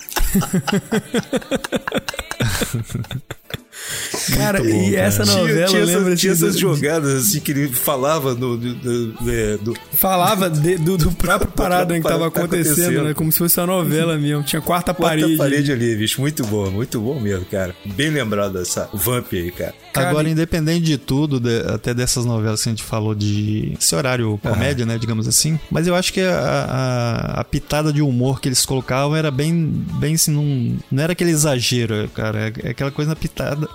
Cara, 4.35 4.61
e 4.61 4.95
essa 4.95 5.23
Tinha- 5.23 5.37
novela, 5.37 5.67
tinha, 5.67 5.85
lembra? 5.85 6.01
essas, 6.09 6.19
tinha 6.19 6.33
assim, 6.33 6.45
essas 6.47 6.59
jogadas 6.59 7.13
assim 7.27 7.39
que 7.39 7.51
ele 7.51 7.67
falava 7.69 8.33
do, 8.35 8.57
do, 8.57 8.73
do- 8.75 9.31
é, 9.31 9.57
do- 9.57 9.75
Falava 9.93 10.49
de- 10.49 10.77
do, 10.77 10.97
do 10.97 11.11
próprio 11.11 11.51
parada 11.55 11.93
que 11.95 12.01
tava 12.01 12.29
tá 12.31 12.39
acontecendo, 12.39 12.71
acontecendo. 12.73 13.03
né? 13.05 13.13
Como 13.13 13.31
se 13.31 13.37
fosse 13.39 13.59
uma 13.59 13.67
novela 13.67 14.17
mesmo. 14.17 14.43
Tinha 14.43 14.61
quarta, 14.61 14.93
quarta 14.93 15.19
parede. 15.21 15.37
parede. 15.37 15.71
ali, 15.71 15.95
bicho. 15.95 16.21
Muito 16.21 16.45
bom, 16.45 16.69
muito 16.69 16.99
bom 16.99 17.19
mesmo, 17.19 17.45
cara. 17.45 17.75
Bem 17.85 18.09
lembrado 18.09 18.53
dessa 18.53 18.89
Vamp 18.93 19.27
aí, 19.33 19.51
cara. 19.51 19.73
Cara, 19.93 20.09
Agora, 20.09 20.27
e- 20.27 20.31
independente 20.31 20.85
de 20.85 20.97
tudo, 20.97 21.39
de- 21.39 21.61
até 21.67 21.93
dessas 21.93 22.25
novelas 22.25 22.61
que 22.63 22.69
a 22.69 22.71
gente 22.71 22.83
falou 22.83 23.13
de 23.15 23.73
esse 23.79 23.95
horário 23.95 24.39
comédia, 24.41 24.85
né, 24.85 24.97
digamos 24.97 25.27
assim, 25.27 25.59
mas 25.71 25.87
eu 25.87 25.95
acho 25.95 26.13
que 26.13 26.21
a, 26.21 26.39
a- 26.39 27.39
a 27.41 27.43
pitada 27.43 27.91
de 27.91 28.01
humor 28.01 28.39
que 28.39 28.47
eles 28.49 28.65
colocavam 28.65 29.15
era 29.15 29.31
bem, 29.31 29.55
bem 29.99 30.15
assim, 30.15 30.31
não, 30.31 30.77
não 30.91 31.03
era 31.03 31.13
aquele 31.13 31.31
exagero, 31.31 32.09
cara, 32.13 32.53
é 32.63 32.69
aquela 32.69 32.91
coisa 32.91 33.09
na 33.09 33.15
pitada, 33.15 33.67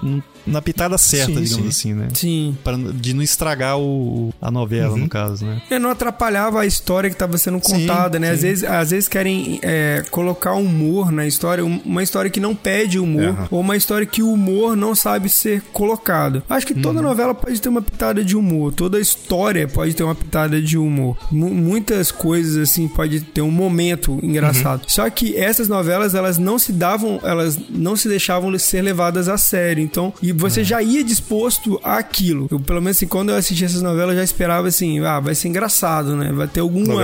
na 0.47 0.61
pitada 0.61 0.99
certa, 0.99 1.35
Sim, 1.35 1.41
digamos 1.43 1.55
sim. 1.65 1.69
assim, 1.69 1.95
né? 1.95 2.09
Sim. 2.13 2.59
Pra, 2.63 2.77
de 2.77 3.15
não 3.15 3.23
estragar 3.23 3.79
o, 3.79 4.33
a 4.41 4.51
novela, 4.51 4.97
no 4.97 5.09
caso, 5.09 5.45
né? 5.47 5.63
É, 5.71 5.79
não 5.79 5.89
atrapalhava 5.91 6.61
a 6.61 6.67
história 6.67 7.09
que 7.09 7.15
estava 7.15 7.39
sendo 7.39 7.59
Sim, 7.63 7.81
contada, 7.87 8.19
né? 8.19 8.31
Às 8.31 8.41
sim. 8.41 8.47
vezes, 8.49 8.65
às 8.65 8.91
vezes 8.91 9.09
querem 9.09 9.59
é, 9.63 10.05
colocar 10.11 10.53
humor 10.55 11.11
na 11.11 11.27
história, 11.27 11.65
um- 11.65 11.81
uma 11.85 12.03
história 12.03 12.31
que 12.31 12.41
não 12.41 12.55
pede 12.55 12.99
humor, 12.99 13.29
Aham. 13.29 13.49
ou 13.51 13.61
uma 13.61 13.77
história 13.77 14.07
que 14.07 14.23
o 14.23 14.31
humor 14.33 14.77
não 14.77 14.95
sabe 14.95 15.29
ser 15.29 15.63
colocado. 15.73 16.43
Acho 16.49 16.67
que 16.67 16.75
toda 16.75 17.01
novela 17.01 17.35
pode 17.35 17.61
ter 17.61 17.69
uma 17.71 17.81
pitada 17.83 18.23
de 18.23 18.37
humor, 18.37 18.73
toda 18.73 19.01
história 19.01 19.67
pode 19.67 19.95
ter 19.95 20.03
uma 20.03 20.15
pitada 20.15 20.61
de 20.61 20.77
humor. 20.77 21.17
Mu- 21.31 21.55
muitas 21.55 22.11
coisas, 22.13 22.57
assim, 22.69 22.87
pode 22.89 23.21
ter 23.21 23.41
um 23.41 23.51
momento 23.51 24.19
engraçado. 24.23 24.83
Só 24.87 25.09
que 25.09 25.37
essas 25.37 25.69
novelas, 25.69 26.15
elas 26.15 26.37
não 26.39 26.59
se 26.59 26.73
davam, 26.73 27.19
elas 27.23 27.59
não 27.71 27.97
se 27.97 28.09
deixavam 28.09 28.57
ser 28.59 28.83
levadas 28.83 29.29
a 29.29 29.39
sério. 29.39 29.83
Então, 29.95 30.13
e 30.21 30.33
você 30.33 30.65
já 30.65 30.83
ia 30.83 31.05
disposto 31.05 31.81
àquilo. 31.81 32.49
Eu, 32.51 32.59
pelo 32.59 32.83
menos 32.83 32.97
assim, 32.97 33.07
quando 33.07 33.29
eu 33.29 33.37
assisti 33.37 33.65
essas 33.65 33.81
novelas, 33.81 34.15
eu 34.15 34.19
já 34.19 34.25
esperava 34.25 34.67
assim, 34.67 34.99
ah, 35.05 35.21
vai 35.21 35.37
ser 35.37 35.47
engraçado, 35.47 36.17
né? 36.17 36.33
Vai 36.33 36.49
ter 36.49 36.59
alguma 36.59 36.97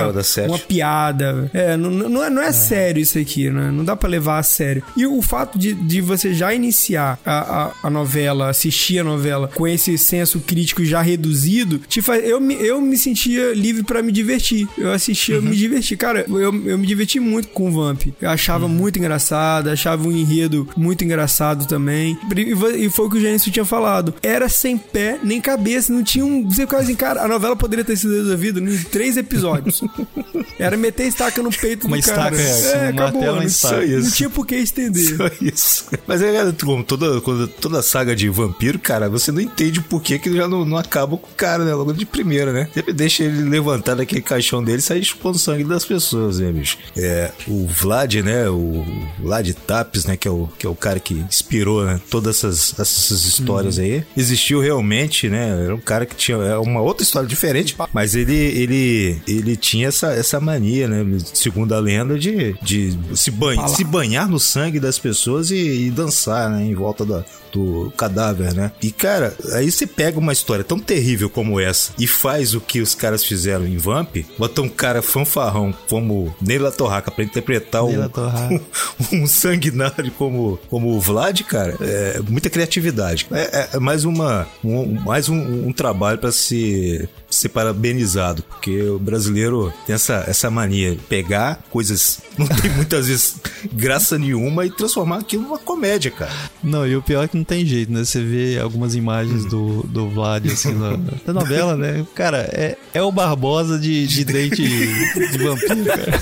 uma 0.49 0.59
piada. 0.59 1.49
É, 1.55 1.77
não, 1.77 1.89
não, 1.89 2.25
é, 2.25 2.29
não 2.29 2.43
é 2.43 2.51
sério 2.51 3.01
isso 3.01 3.17
aqui, 3.17 3.49
né? 3.49 3.71
Não 3.71 3.85
dá 3.85 3.95
pra 3.95 4.09
levar 4.09 4.39
a 4.39 4.43
sério. 4.43 4.83
E 4.97 5.07
o 5.07 5.23
fato 5.23 5.57
de, 5.57 5.73
de 5.73 6.01
você 6.01 6.35
já 6.35 6.53
iniciar 6.53 7.17
a, 7.25 7.63
a, 7.63 7.73
a 7.85 7.91
novela, 7.91 8.51
assistir 8.51 8.99
a 8.99 9.05
novela 9.05 9.49
com 9.55 9.69
esse 9.69 9.97
senso 9.97 10.41
crítico 10.41 10.85
já 10.85 11.01
reduzido, 11.01 11.79
te 11.87 12.03
faz, 12.03 12.27
eu, 12.27 12.41
me, 12.41 12.55
eu 12.55 12.81
me 12.81 12.99
sentia 12.99 13.53
livre 13.55 13.85
pra 13.85 14.03
me 14.03 14.11
divertir. 14.11 14.67
Eu 14.77 14.91
assistia, 14.93 15.37
eu 15.37 15.43
me 15.43 15.55
diverti. 15.55 15.97
Cara, 15.97 16.25
eu, 16.29 16.67
eu 16.67 16.77
me 16.77 16.87
diverti 16.89 17.21
muito 17.21 17.49
com 17.49 17.69
o 17.69 17.73
Vamp. 17.73 18.09
Eu 18.21 18.31
achava 18.31 18.67
muito 18.67 18.99
engraçado, 18.99 19.71
achava 19.71 20.09
um 20.09 20.13
enredo 20.13 20.69
muito 20.77 21.05
engraçado 21.05 21.69
também. 21.69 22.19
E 22.37 22.55
e 22.77 22.89
foi 22.91 23.07
o 23.07 23.11
que 23.11 23.19
o 23.19 23.21
Gênesis 23.21 23.53
tinha 23.53 23.65
falado. 23.65 24.15
Era 24.23 24.49
sem 24.49 24.77
pé 24.77 25.19
nem 25.23 25.41
cabeça, 25.41 25.93
não 25.93 26.03
tinha 26.03 26.25
um. 26.25 26.49
Você 26.49 26.63
ficava 26.63 26.83
assim, 26.83 26.95
cara, 26.95 27.23
a 27.23 27.29
novela 27.29 27.57
poderia 27.57 27.85
ter 27.85 27.97
sido 27.97 28.15
resolvida 28.15 28.61
em 28.61 28.77
três 28.85 29.17
episódios. 29.17 29.83
Era 30.59 30.77
meter 30.77 31.07
estaca 31.07 31.43
no 31.43 31.51
peito 31.51 31.87
Uma 31.87 31.97
do 31.97 32.03
cara. 32.03 32.35
estaca, 32.35 32.77
é, 32.77 32.81
é, 32.81 32.85
um 32.87 32.89
acabou. 32.91 33.23
uma 33.23 33.33
Não, 33.37 33.43
estaca. 33.43 33.77
não 33.87 33.99
Isso. 33.99 34.17
tinha 34.17 34.31
por 34.31 34.47
que 34.47 34.57
estender. 34.57 35.17
Só 35.17 35.31
isso. 35.41 35.87
Mas 36.07 36.21
é 36.23 36.53
como 36.63 36.85
toda, 36.85 37.21
toda 37.61 37.83
saga 37.83 38.15
de 38.15 38.29
vampiro, 38.29 38.79
cara, 38.79 39.09
você 39.09 39.33
não 39.33 39.41
entende 39.41 39.81
por 39.81 40.03
que, 40.03 40.19
que 40.19 40.35
já 40.35 40.47
não, 40.47 40.65
não 40.65 40.77
acaba 40.77 41.17
com 41.17 41.27
o 41.27 41.35
cara, 41.35 41.65
né? 41.65 41.75
Logo 41.75 41.93
de 41.93 42.05
primeira, 42.05 42.53
né? 42.53 42.69
Sempre 42.75 42.93
deixa 42.93 43.25
ele 43.25 43.43
levantar 43.49 43.95
daquele 43.95 44.21
caixão 44.21 44.63
dele 44.63 44.79
e 44.79 44.83
sair 44.83 45.05
chupando 45.05 45.39
sangue 45.39 45.65
das 45.65 45.85
pessoas, 45.85 46.39
né, 46.39 46.51
bicho? 46.53 46.79
É, 46.97 47.31
o 47.47 47.67
Vlad, 47.67 48.15
né? 48.17 48.49
O 48.49 48.85
Vlad 49.19 49.49
Tapes, 49.67 50.05
né? 50.05 50.17
Que 50.17 50.29
é 50.29 50.31
o, 50.31 50.49
que 50.59 50.67
é 50.67 50.69
o 50.69 50.75
cara 50.75 51.01
que 51.01 51.15
inspirou 51.15 51.85
né, 51.85 52.01
todas 52.11 52.37
essas, 52.37 52.60
essas 52.79 53.25
histórias 53.25 53.79
aí. 53.79 54.05
Existiu 54.17 54.61
realmente, 54.61 55.29
né? 55.29 55.65
Era 55.65 55.75
um 55.75 55.81
cara 55.81 56.07
que 56.07 56.15
tinha 56.15 56.37
é 56.37 56.57
uma 56.59 56.81
outra 56.81 57.03
história 57.03 57.29
diferente, 57.29 57.77
mas 57.93 58.15
ele, 58.15 58.35
ele, 58.35 59.21
ele 59.27 59.57
tinha 59.57 59.89
essa, 59.89 60.13
essa 60.13 60.41
mania, 60.41 60.89
né? 60.89 61.19
Segundo 61.35 61.75
a 61.75 61.81
lenda, 61.81 62.19
de, 62.19 62.55
de 62.63 62.97
se, 63.15 63.31
banhar, 63.31 63.69
se 63.69 63.85
banhar 63.85 64.29
no 64.29 64.39
sangue 64.39 64.81
das 64.81 64.99
pessoas 64.99 65.51
e, 65.51 65.87
e 65.87 65.91
dançar, 65.91 66.51
né? 66.51 66.65
Em 66.65 66.75
volta 66.75 67.05
da, 67.05 67.25
do 67.53 67.93
cadáver, 67.97 68.55
né? 68.55 68.73
E, 68.83 68.91
cara, 68.91 69.35
aí 69.55 69.71
você 69.71 69.87
pega 69.87 70.19
uma 70.19 70.33
história 70.33 70.65
tão 70.65 70.79
terrível 70.79 71.29
como 71.31 71.59
essa 71.61 71.93
e 71.99 72.07
faz 72.07 72.55
o 72.55 72.61
que 72.61 72.81
os 72.81 72.95
caras 72.95 73.25
fizeram 73.25 73.67
em 73.67 73.77
Vamp, 73.77 74.17
bota 74.39 74.63
um 74.63 74.69
cara 74.69 75.03
fanfarrão 75.03 75.75
como 75.89 76.35
Neila 76.41 76.71
Torraca 76.73 77.11
pra 77.11 77.25
interpretar 77.25 77.85
um, 77.85 78.09
Torraca. 78.09 78.61
um 79.13 79.27
sanguinário 79.27 80.11
como, 80.13 80.59
como 80.69 80.89
o 80.97 81.01
Vlad, 81.01 81.41
cara, 81.43 81.77
é 81.81 82.21
muita 82.29 82.51
criatividade. 82.51 83.27
É, 83.31 83.41
é- 83.61 83.69
é 83.75 83.79
mais, 83.79 84.05
uma, 84.05 84.47
um, 84.65 84.87
mais 85.01 85.29
um, 85.29 85.69
um 85.69 85.73
trabalho 85.73 86.19
pra 86.19 86.33
se 86.33 87.09
ser 87.31 87.49
parabenizado, 87.51 88.43
porque 88.43 88.83
o 88.83 88.99
brasileiro 88.99 89.73
tem 89.87 89.95
essa, 89.95 90.25
essa 90.27 90.51
mania 90.51 90.93
de 90.93 91.03
pegar 91.03 91.63
coisas 91.71 92.21
que 92.35 92.39
não 92.41 92.47
tem 92.47 92.71
muitas 92.73 93.07
vezes 93.07 93.37
graça 93.73 94.19
nenhuma 94.19 94.67
e 94.67 94.71
transformar 94.71 95.19
aquilo 95.19 95.45
numa 95.45 95.59
comédia, 95.59 96.11
cara. 96.11 96.33
Não, 96.63 96.87
e 96.87 96.97
o 96.97 97.03
pior 97.03 97.25
é 97.25 97.29
que 97.29 97.37
não 97.37 97.45
tem 97.45 97.65
jeito, 97.65 97.93
né? 97.93 98.05
Você 98.05 98.23
vê 98.23 98.59
algumas 98.59 98.95
imagens 98.95 99.45
do, 99.45 99.83
do 99.85 100.09
Vlad, 100.09 100.47
assim, 100.47 100.75
na, 100.75 100.97
da 101.25 101.33
novela, 101.33 101.77
né? 101.77 102.05
Cara, 102.15 102.49
é, 102.53 102.77
é 102.93 103.03
o 103.03 103.13
Barbosa 103.13 103.79
de, 103.79 104.07
de 104.07 104.25
dente 104.25 104.63
de 104.63 105.39
vampiro, 105.39 105.85
cara. 105.85 106.21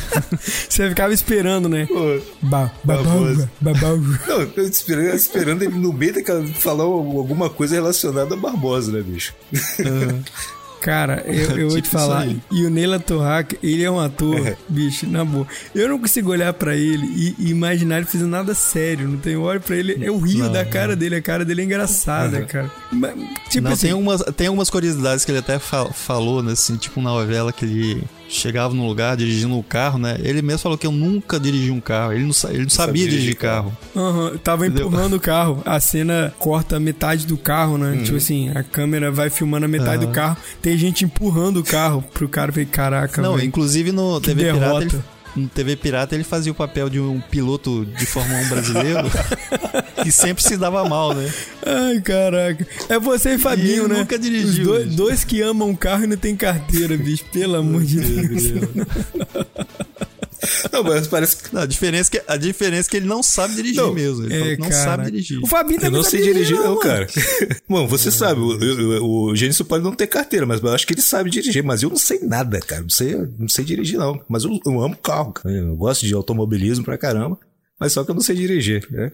Você 0.69 0.89
ficava 0.89 1.15
esperando, 1.15 1.69
né? 1.69 1.89
Ba, 2.43 2.71
Barbosa. 2.85 3.51
babauga, 3.61 3.99
babauga. 3.99 4.21
Não, 4.27 4.41
eu 4.57 4.69
esperando, 4.69 5.15
esperando 5.15 5.63
ele 5.63 5.75
no 5.75 5.93
meio 5.93 6.15
daquela 6.15 6.47
falar 6.47 6.85
alguma 6.85 7.49
coisa 7.49 7.75
relacionada 7.75 8.35
a 8.35 8.37
Barbosa, 8.37 8.93
né, 8.93 9.03
bicho? 9.03 9.33
Cara, 10.81 11.23
eu, 11.27 11.59
eu 11.59 11.69
vou 11.69 11.79
te 11.81 11.85
Tipo 11.85 11.99
falar. 11.99 12.27
E 12.51 12.65
o 12.65 12.71
Neila 12.71 12.99
Torraca, 13.01 13.57
ele 13.63 13.83
é 13.83 13.91
um 13.91 13.99
ator, 14.01 14.57
bicho, 14.69 15.07
na 15.07 15.25
boa. 15.25 15.47
Eu 15.75 15.89
não 15.89 15.99
consigo 15.99 16.31
olhar 16.31 16.53
pra 16.53 16.77
ele 16.77 17.07
e, 17.07 17.35
e 17.39 17.51
imaginar 17.51 17.99
ele 17.99 18.07
fazendo 18.07 18.31
nada 18.31 18.55
sério. 18.55 19.09
Não 19.09 19.19
tem 19.19 19.37
olho 19.37 19.61
pra 19.61 19.77
ele. 19.77 20.05
É 20.05 20.11
o 20.11 20.19
rio 20.19 20.45
Não, 20.45 20.53
da 20.53 20.65
cara 20.65 20.95
dele. 20.95 21.17
A 21.17 21.23
cara 21.23 21.45
dele 21.45 21.63
é 21.63 21.65
engraçada, 21.65 22.43
cara. 22.45 22.71
Mas, 22.93 23.15
tipo 23.51 23.65
Não, 23.65 23.73
assim, 23.73 23.83
tem, 23.87 23.91
algumas, 23.93 24.23
tem 24.37 24.47
algumas 24.47 24.71
curiosidades 24.71 25.25
que 25.25 25.31
ele 25.31 25.39
até 25.39 25.59
fa- 25.59 25.91
falou, 25.93 26.43
né, 26.43 26.53
assim, 26.53 26.77
tipo 26.77 27.01
na 27.01 27.11
novela 27.11 27.53
que 27.53 27.65
ele 27.65 28.03
chegava 28.29 28.75
num 28.75 28.87
lugar 28.87 29.17
dirigindo 29.17 29.57
um 29.57 29.63
carro, 29.63 29.99
né? 29.99 30.17
Ele 30.23 30.43
mesmo 30.43 30.59
falou 30.61 30.77
que 30.77 30.87
eu 30.87 30.93
nunca 30.93 31.41
dirigi 31.41 31.71
um 31.71 31.81
carro. 31.81 32.13
Ele 32.13 32.25
não, 32.25 32.51
ele 32.51 32.63
não 32.65 32.69
sabia, 32.71 32.95
dirigir 33.05 33.21
dirigir 33.21 33.37
carro. 33.37 33.77
Aham, 33.97 34.37
tava 34.45 34.67
Entendeu? 34.67 34.87
empurrando 34.89 35.15
o 35.17 35.21
carro. 35.21 35.63
A 35.65 35.81
cena 35.81 36.33
corta 36.39 36.79
metade 36.79 37.27
do 37.27 37.37
carro, 37.37 37.79
né? 37.79 38.03
Tipo 38.05 38.17
assim, 38.19 38.51
a 38.51 38.63
câmera 38.63 39.11
vai 39.11 39.31
filmando 39.31 39.65
a 39.65 39.69
metade 39.69 39.99
do 40.01 40.07
Aham. 40.07 40.13
carro. 40.15 40.37
Tem 40.61 40.77
gente 40.77 41.05
empurrando 41.05 41.59
o 41.61 41.65
carro 41.65 42.05
pro 42.15 42.29
cara. 42.29 42.53
Falei, 42.53 42.67
caraca, 42.67 43.23
Não, 43.23 43.35
velho. 43.37 43.47
inclusive 43.47 43.93
no 43.93 44.21
TV 44.21 44.43
Pirata, 44.45 44.59
derrota. 44.61 44.85
ele, 44.85 45.03
no 45.39 45.49
TV 45.49 45.77
Pirata 45.77 46.15
ele 46.15 46.25
fazia 46.25 46.53
o 46.53 46.55
papel 46.55 46.89
de 46.89 47.01
um 47.01 47.21
piloto 47.21 47.87
de 47.87 48.07
Fórmula 48.07 48.41
1 48.41 48.49
brasileiro 48.49 49.11
que 50.03 50.11
sempre 50.11 50.43
se 50.43 50.57
dava 50.57 50.89
mal, 50.89 51.15
né? 51.15 51.31
Ai, 51.65 52.01
caraca. 52.01 52.67
É 52.89 52.99
você 52.99 53.35
e 53.35 53.39
Fabinho, 53.39 53.85
ele 53.85 53.95
né? 53.95 53.99
nunca 54.01 54.19
dirigiu, 54.19 54.49
Os 54.49 54.59
dois, 54.59 54.95
dois 54.95 55.25
que 55.25 55.41
amam 55.41 55.75
carro 55.75 56.05
e 56.05 56.07
não 56.07 56.17
tem 56.17 56.37
carteira, 56.37 56.97
bicho. 56.97 57.25
Pelo 57.33 57.57
amor 57.57 57.83
de 57.85 58.01
Deus. 58.01 58.43
Não, 60.73 60.83
mas 60.85 61.07
parece 61.07 61.37
que. 61.37 61.55
Não, 61.55 61.63
a 61.63 61.67
diferença 61.67 62.11
é 62.15 62.19
que, 62.21 62.25
a 62.33 62.37
diferença 62.37 62.89
é 62.89 62.91
que 62.91 62.97
ele 62.99 63.07
não 63.07 63.23
sabe 63.23 63.55
dirigir 63.55 63.77
Não, 63.83 63.93
mesmo. 63.93 64.25
Ele 64.25 64.35
É, 64.55 64.57
não 64.57 64.69
caraca. 64.69 64.85
sabe 64.91 65.05
dirigir. 65.11 65.39
O 65.43 65.47
Fabinho 65.47 65.77
Eu 65.79 65.81
também 65.83 65.97
não 65.97 66.05
sabe 66.05 66.23
sei 66.23 66.33
dirigir, 66.33 66.57
não, 66.57 66.65
mano. 66.69 66.81
cara. 66.81 67.07
Mano, 67.69 67.89
você 67.89 68.11
sabe, 68.11 68.41
o, 68.41 69.03
o, 69.03 69.31
o 69.31 69.37
Gênesis 69.37 69.61
pode 69.63 69.83
não 69.85 69.93
ter 69.95 70.07
carteira, 70.07 70.47
mas 70.47 70.63
eu 70.63 70.69
acho 70.71 70.87
que 70.87 70.93
ele 70.95 71.03
sabe 71.03 71.31
dirigir. 71.31 71.63
Mas 71.63 71.83
eu 71.83 71.91
não 71.91 71.97
sei 71.97 72.21
nada, 72.21 72.61
cara. 72.61 72.83
Não 72.83 72.91
sei, 72.91 73.17
não 73.39 73.49
sei 73.49 73.65
dirigir, 73.65 73.99
não. 73.99 74.21
Mas 74.29 74.45
eu, 74.45 74.51
eu 74.65 74.81
amo 74.83 74.97
carro, 74.97 75.33
cara. 75.33 75.55
Eu 75.55 75.77
gosto 75.77 76.07
de 76.07 76.15
automobilismo 76.15 76.85
pra 76.85 76.97
caramba. 76.99 77.39
Mas 77.79 77.93
só 77.93 78.05
que 78.05 78.11
eu 78.11 78.15
não 78.15 78.23
sei 78.23 78.35
dirigir, 78.37 78.87
né? 78.91 79.13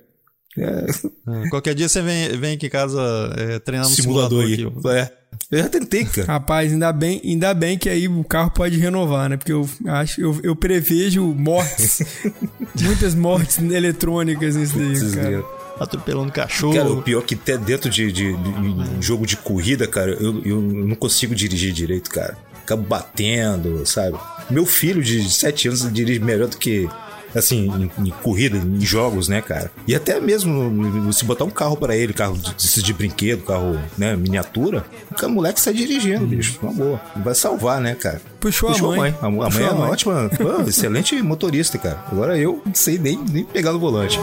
É, 0.59 0.87
Ah, 1.27 1.49
Qualquer 1.51 1.75
dia 1.75 1.89
você 1.89 2.01
vem, 2.03 2.29
vem 2.39 2.55
aqui 2.55 2.67
em 2.67 2.71
casa 2.71 3.01
é, 3.37 3.59
treinar 3.59 3.89
no 3.89 3.95
simulador 3.95 4.47
simulador, 4.47 4.89
aí. 4.89 4.99
aqui. 4.99 5.11
É. 5.11 5.25
Eu 5.51 5.59
já 5.65 5.69
tentei, 5.69 6.05
cara. 6.05 6.27
Rapaz, 6.29 6.73
ainda 6.73 6.93
bem, 6.93 7.21
ainda 7.25 7.53
bem 7.53 7.77
que 7.77 7.89
aí 7.89 8.07
o 8.09 8.23
carro 8.23 8.51
pode 8.53 8.79
renovar, 8.79 9.29
né? 9.29 9.37
Porque 9.37 9.53
eu 9.53 9.69
acho, 9.87 10.21
eu, 10.21 10.39
eu 10.45 10.55
prevejo 10.57 11.23
mortes, 11.25 12.01
muitas 12.81 13.15
mortes 13.17 13.59
eletrônicas 13.59 14.55
nisso 14.57 14.77
daí, 14.79 15.11
cara. 15.13 15.45
Atropelando 15.81 16.31
cachorro. 16.31 16.75
Cara, 16.75 16.93
o 16.93 17.03
pior 17.03 17.21
é 17.21 17.23
que 17.27 17.35
até 17.35 17.59
dentro 17.59 17.91
de, 17.91 18.13
de, 18.13 18.33
de 18.33 18.49
um 18.49 19.03
jogo 19.03 19.27
de 19.27 19.37
corrida, 19.37 19.89
cara, 19.89 20.13
eu, 20.13 20.41
eu 20.45 20.61
não 20.63 20.95
consigo 20.95 21.35
dirigir 21.35 21.73
direito, 21.73 22.11
cara. 22.11 22.39
Acabo 22.63 22.85
batendo, 22.85 23.85
sabe? 23.85 24.17
Meu 24.49 24.65
filho 24.65 25.03
de 25.03 25.29
7 25.29 25.69
anos 25.69 25.93
dirige 25.93 26.21
melhor 26.21 26.47
do 26.49 26.57
que, 26.57 26.89
assim, 27.35 27.91
em, 27.99 28.07
em 28.07 28.11
corrida, 28.23 28.57
em 28.57 28.81
jogos, 28.81 29.29
né, 29.29 29.41
cara? 29.41 29.71
E 29.87 29.95
até 29.95 30.21
mesmo 30.21 31.13
se 31.13 31.25
botar 31.25 31.45
um 31.45 31.51
carro 31.51 31.77
pra 31.77 31.97
ele, 31.97 32.13
carro 32.13 32.37
de, 32.39 32.83
de 32.83 32.93
brinquedo, 32.93 33.43
carro, 33.43 33.79
né, 33.97 34.17
miniatura, 34.17 34.85
o 35.23 35.29
moleque 35.29 35.61
sai 35.61 35.75
dirigindo, 35.75 36.27
bicho, 36.27 36.59
uma 36.63 36.73
boa. 36.73 37.01
Vai 37.17 37.35
salvar, 37.35 37.81
né, 37.81 37.95
cara? 37.95 38.21
Puxou 38.41 38.69
a 38.71 38.79
mãe. 38.79 39.15
A, 39.23 39.27
a 39.27 39.31
mãe 39.31 39.49
Puxou 39.51 39.63
é 39.63 39.69
a 39.69 39.73
uma 39.73 39.81
mãe. 39.81 39.91
ótima, 39.91 40.31
pô, 40.37 40.69
excelente 40.69 41.21
motorista, 41.23 41.79
cara. 41.79 42.05
Agora 42.11 42.39
eu 42.39 42.63
não 42.65 42.75
sei 42.75 42.99
nem, 42.99 43.19
nem 43.31 43.45
pegar 43.45 43.73
no 43.73 43.79
volante. 43.79 44.19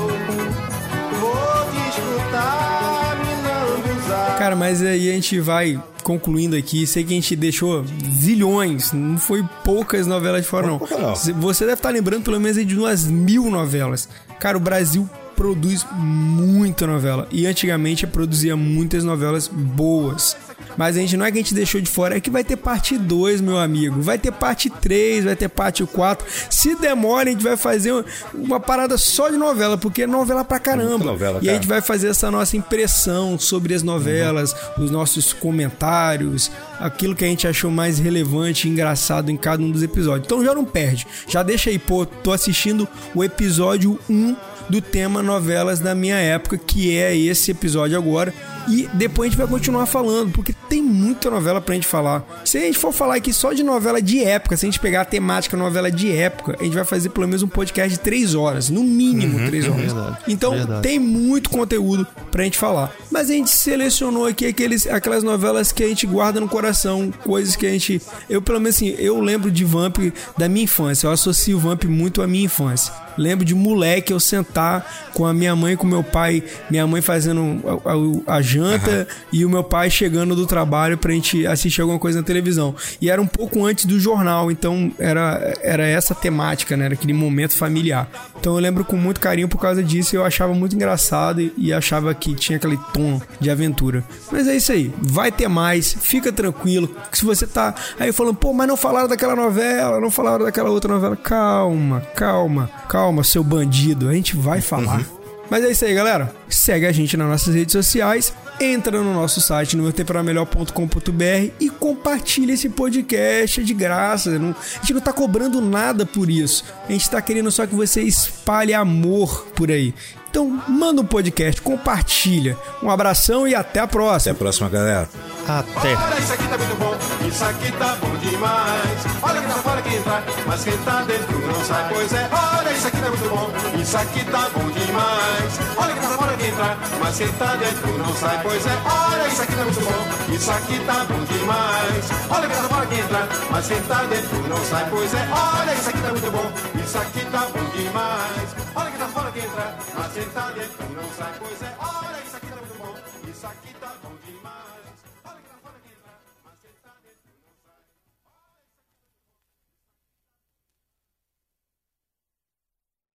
Cara, 4.51 4.59
mas 4.59 4.81
aí 4.81 5.09
a 5.09 5.13
gente 5.13 5.39
vai 5.39 5.81
concluindo 6.03 6.57
aqui. 6.57 6.85
Sei 6.85 7.05
que 7.05 7.13
a 7.13 7.15
gente 7.15 7.37
deixou 7.37 7.85
zilhões, 8.11 8.91
não 8.91 9.17
foi 9.17 9.45
poucas 9.63 10.05
novelas 10.05 10.41
de 10.41 10.47
fora, 10.49 10.67
não. 10.67 10.77
Não. 10.77 11.15
Você 11.15 11.63
deve 11.63 11.75
estar 11.75 11.89
lembrando 11.89 12.23
pelo 12.23 12.37
menos 12.37 12.65
de 12.65 12.77
umas 12.77 13.07
mil 13.07 13.49
novelas. 13.49 14.09
Cara, 14.41 14.57
o 14.57 14.59
Brasil 14.59 15.09
produz 15.37 15.87
muita 15.93 16.85
novela. 16.85 17.29
E 17.31 17.47
antigamente 17.47 18.05
produzia 18.05 18.57
muitas 18.57 19.05
novelas 19.05 19.47
boas. 19.47 20.35
Mas 20.77 20.95
a 20.95 20.99
gente 20.99 21.17
não 21.17 21.25
é 21.25 21.31
que 21.31 21.37
a 21.37 21.41
gente 21.41 21.53
deixou 21.53 21.81
de 21.81 21.89
fora, 21.89 22.17
é 22.17 22.19
que 22.19 22.29
vai 22.29 22.43
ter 22.43 22.55
parte 22.55 22.97
2, 22.97 23.41
meu 23.41 23.57
amigo. 23.57 24.01
Vai 24.01 24.17
ter 24.17 24.31
parte 24.31 24.69
3, 24.69 25.25
vai 25.25 25.35
ter 25.35 25.49
parte 25.49 25.85
4. 25.85 26.25
Se 26.49 26.75
demora, 26.75 27.29
a 27.29 27.31
gente 27.31 27.43
vai 27.43 27.57
fazer 27.57 27.93
uma 28.33 28.59
parada 28.59 28.97
só 28.97 29.29
de 29.29 29.37
novela, 29.37 29.77
porque 29.77 30.03
é 30.03 30.07
novela 30.07 30.43
pra 30.43 30.59
caramba. 30.59 30.89
Muita 30.89 31.05
novela, 31.05 31.39
e 31.41 31.47
a 31.47 31.51
cara. 31.51 31.55
gente 31.55 31.67
vai 31.67 31.81
fazer 31.81 32.09
essa 32.09 32.29
nossa 32.31 32.55
impressão 32.57 33.37
sobre 33.37 33.73
as 33.73 33.83
novelas, 33.83 34.55
os 34.77 34.89
nossos 34.89 35.33
comentários, 35.33 36.51
aquilo 36.79 37.15
que 37.15 37.25
a 37.25 37.27
gente 37.27 37.47
achou 37.47 37.71
mais 37.71 37.99
relevante 37.99 38.67
e 38.67 38.71
engraçado 38.71 39.29
em 39.29 39.37
cada 39.37 39.61
um 39.63 39.71
dos 39.71 39.83
episódios. 39.83 40.25
Então 40.25 40.43
já 40.43 40.53
não 40.53 40.65
perde. 40.65 41.07
Já 41.27 41.43
deixa 41.43 41.69
aí, 41.69 41.79
pô, 41.79 42.05
tô 42.05 42.31
assistindo 42.31 42.87
o 43.13 43.23
episódio 43.23 43.99
1 44.09 44.35
do 44.69 44.81
tema 44.81 45.21
novelas 45.21 45.79
da 45.79 45.93
minha 45.95 46.15
época, 46.17 46.57
que 46.57 46.97
é 46.97 47.15
esse 47.15 47.51
episódio 47.51 47.97
agora. 47.97 48.33
E 48.69 48.87
depois 48.93 49.27
a 49.27 49.29
gente 49.31 49.37
vai 49.39 49.47
continuar 49.47 49.87
falando, 49.87 50.31
porque 50.31 50.53
tem 50.69 50.83
muita 50.83 51.31
novela 51.31 51.59
pra 51.59 51.73
gente 51.73 51.87
falar. 51.87 52.23
Se 52.45 52.59
a 52.59 52.61
gente 52.61 52.77
for 52.77 52.93
falar 52.93 53.15
aqui 53.15 53.33
só 53.33 53.53
de 53.53 53.63
novela 53.63 53.99
de 53.99 54.23
época, 54.23 54.55
se 54.55 54.65
a 54.65 54.69
gente 54.69 54.79
pegar 54.79 55.01
a 55.01 55.05
temática 55.05 55.57
novela 55.57 55.89
de 55.91 56.11
época, 56.15 56.55
a 56.59 56.63
gente 56.63 56.75
vai 56.75 56.85
fazer 56.85 57.09
pelo 57.09 57.25
menos 57.27 57.41
um 57.41 57.47
podcast 57.47 57.89
de 57.89 57.99
3 57.99 58.35
horas, 58.35 58.69
no 58.69 58.83
mínimo 58.83 59.47
3 59.47 59.67
horas. 59.67 59.81
verdade, 59.93 60.17
Então 60.27 60.51
verdade. 60.51 60.83
tem 60.83 60.99
muito 60.99 61.49
conteúdo 61.49 62.05
pra 62.31 62.43
gente 62.43 62.57
falar. 62.57 62.93
Mas 63.09 63.31
a 63.31 63.33
gente 63.33 63.49
selecionou 63.49 64.27
aqui 64.27 64.45
aqueles, 64.45 64.85
aquelas 64.85 65.23
novelas 65.23 65.71
que 65.71 65.83
a 65.83 65.87
gente 65.87 66.05
guarda 66.05 66.39
no 66.39 66.47
coração, 66.47 67.11
coisas 67.23 67.55
que 67.55 67.65
a 67.65 67.69
gente. 67.71 67.99
Eu, 68.29 68.43
pelo 68.43 68.59
menos 68.59 68.75
assim, 68.75 68.95
eu 68.99 69.19
lembro 69.19 69.49
de 69.49 69.65
Vamp 69.65 69.97
da 70.37 70.47
minha 70.47 70.65
infância. 70.65 71.07
Eu 71.07 71.11
associo 71.11 71.57
Vamp 71.57 71.85
muito 71.85 72.21
à 72.21 72.27
minha 72.27 72.45
infância. 72.45 72.93
Lembro 73.17 73.45
de 73.45 73.53
moleque 73.55 74.11
eu 74.13 74.19
sentar 74.19 75.09
com 75.13 75.25
a 75.25 75.33
minha 75.33 75.55
mãe 75.55 75.75
com 75.75 75.85
meu 75.87 76.03
pai, 76.03 76.43
minha 76.69 76.85
mãe 76.87 77.01
fazendo 77.01 77.61
a, 77.85 78.33
a- 78.33 78.37
a 78.37 78.41
janta 78.41 79.07
e 79.31 79.45
o 79.45 79.49
meu 79.49 79.63
pai 79.63 79.89
chegando 79.89 80.35
do 80.35 80.45
trabalho 80.45 80.97
pra 80.97 81.11
gente 81.13 81.45
assistir 81.45 81.81
alguma 81.81 81.99
coisa 81.99 82.19
na 82.19 82.25
televisão. 82.25 82.75
E 83.01 83.09
era 83.09 83.21
um 83.21 83.27
pouco 83.27 83.65
antes 83.65 83.85
do 83.85 83.99
jornal, 83.99 84.51
então 84.51 84.91
era, 84.99 85.53
era 85.61 85.85
essa 85.87 86.13
temática, 86.15 86.75
né? 86.77 86.85
Era 86.85 86.93
aquele 86.93 87.13
momento 87.13 87.55
familiar. 87.55 88.09
Então 88.39 88.53
eu 88.55 88.59
lembro 88.59 88.83
com 88.85 88.95
muito 88.95 89.19
carinho 89.19 89.47
por 89.47 89.59
causa 89.59 89.83
disso. 89.83 90.15
Eu 90.15 90.25
achava 90.25 90.53
muito 90.53 90.75
engraçado 90.75 91.41
e, 91.41 91.53
e 91.57 91.73
achava 91.73 92.13
que 92.13 92.33
tinha 92.35 92.57
aquele 92.57 92.77
tom 92.93 93.21
de 93.39 93.49
aventura. 93.49 94.03
Mas 94.31 94.47
é 94.47 94.55
isso 94.55 94.71
aí. 94.71 94.91
Vai 95.01 95.31
ter 95.31 95.47
mais. 95.47 95.93
Fica 95.99 96.31
tranquilo. 96.31 96.87
que 97.11 97.17
Se 97.17 97.25
você 97.25 97.45
tá 97.45 97.73
aí 97.99 98.11
falando, 98.11 98.35
pô, 98.35 98.53
mas 98.53 98.67
não 98.67 98.77
falaram 98.77 99.07
daquela 99.07 99.35
novela, 99.35 99.99
não 99.99 100.09
falaram 100.11 100.45
daquela 100.45 100.69
outra 100.69 100.93
novela. 100.93 101.15
Calma, 101.15 102.01
calma, 102.15 102.69
calma, 102.87 103.00
seu 103.23 103.43
bandido. 103.43 104.09
A 104.09 104.13
gente 104.13 104.35
vai 104.35 104.61
falar. 104.61 105.05
Mas 105.49 105.63
é 105.65 105.71
isso 105.71 105.83
aí, 105.83 105.93
galera. 105.93 106.33
Segue 106.47 106.85
a 106.85 106.91
gente 106.91 107.17
nas 107.17 107.27
nossas 107.27 107.53
redes 107.53 107.73
sociais. 107.73 108.33
Entra 108.59 109.01
no 109.01 109.13
nosso 109.13 109.41
site 109.41 109.75
no 109.75 109.83
meutemporamelhor.com.br 109.83 111.51
e 111.59 111.69
compartilha 111.69 112.53
esse 112.53 112.69
podcast 112.69 113.59
é 113.59 113.63
de 113.63 113.73
graça. 113.73 114.37
Não- 114.37 114.51
a 114.51 114.79
gente 114.79 114.93
não 114.93 115.01
tá 115.01 115.11
cobrando 115.11 115.59
nada 115.59 116.05
por 116.05 116.29
isso. 116.29 116.63
A 116.87 116.91
gente 116.91 117.09
tá 117.09 117.21
querendo 117.21 117.51
só 117.51 117.65
que 117.65 117.75
você 117.75 118.01
espalhe 118.01 118.73
amor 118.73 119.47
por 119.55 119.71
aí. 119.71 119.93
Então, 120.31 120.47
manda 120.65 121.01
um 121.01 121.05
podcast, 121.05 121.61
compartilha. 121.61 122.57
Um 122.81 122.89
abração 122.89 123.45
e 123.45 123.53
até 123.53 123.81
a 123.81 123.83
Até 123.83 123.91
próxima. 123.91 124.31
a 124.31 124.35
próxima, 124.37 124.69
galera. 124.69 125.09
Até. 125.45 125.93
Olha, 125.93 126.19
isso 126.19 126.33
aqui 126.33 126.47
tá 126.47 126.57
muito 126.57 126.75
bom, 126.79 127.27
isso 127.27 127.43
aqui 127.43 127.71
tá 127.73 127.97
bom 127.99 128.15
demais. 128.15 129.01
Olha 129.23 129.41
que 129.41 129.47
tá 129.47 129.53
fora 129.55 129.81
que 129.81 129.95
entra, 129.95 130.23
mas 130.47 130.63
quem 130.63 130.77
tá 130.77 131.01
dentro 131.01 131.39
não 131.47 131.65
sai. 131.65 131.89
Pois 131.93 132.13
é, 132.13 132.29
olha, 132.31 132.71
isso 132.71 132.87
aqui 132.87 132.97
tá 133.01 133.09
muito 133.09 133.29
bom, 133.29 133.51
isso 133.81 133.97
aqui 133.97 134.23
tá 134.23 134.49
bom 134.53 134.69
demais. 134.71 135.59
Olha 135.77 135.93
que 135.93 135.99
tá 135.99 136.07
fora 136.09 136.37
que 136.37 136.45
entra, 136.47 136.77
mas 137.01 137.17
quem 137.17 137.27
tá 137.33 137.55
dentro 137.55 137.97
não 137.97 138.15
sai. 138.15 138.39
Pois 138.43 138.65
é, 138.65 138.77
olha, 138.85 139.27
isso 139.27 139.41
aqui 139.41 139.55
tá 139.55 139.63
muito 139.63 139.81
bom, 139.81 140.33
isso 140.33 140.51
aqui 140.51 140.79
tá 140.85 141.05
bom 141.09 141.23
demais. 141.25 142.05
Olha 142.29 142.47
que 142.47 142.55
tá 142.55 142.63
fora 142.69 142.85
que 142.85 142.95
entra, 142.95 143.27
mas 143.49 143.67
quem 143.67 143.81
tá 143.81 144.03
dentro 144.03 144.47
não 144.47 144.65
sai. 144.65 144.87
Pois 144.89 145.13
é, 145.13 145.27
olha, 145.31 145.73
isso 145.73 145.89
aqui 145.89 146.01
tá 146.01 146.09
muito 146.09 146.31
bom, 146.31 146.51
isso 146.81 146.97
aqui 146.97 147.25
tá 147.25 147.39
bom 147.51 147.63
demais. 147.75 148.55
Olha 148.75 148.91
que 148.91 148.97
tá 148.97 149.07
fora 149.07 149.31
que 149.31 149.39
entra, 149.39 149.75
mas 149.97 150.13
quem 150.13 150.20
tá 150.25 150.51
dentro 150.51 150.89
não 150.89 151.09
sai. 151.13 151.33
Pois 151.39 151.61
é, 151.61 151.75
olha, 151.79 152.20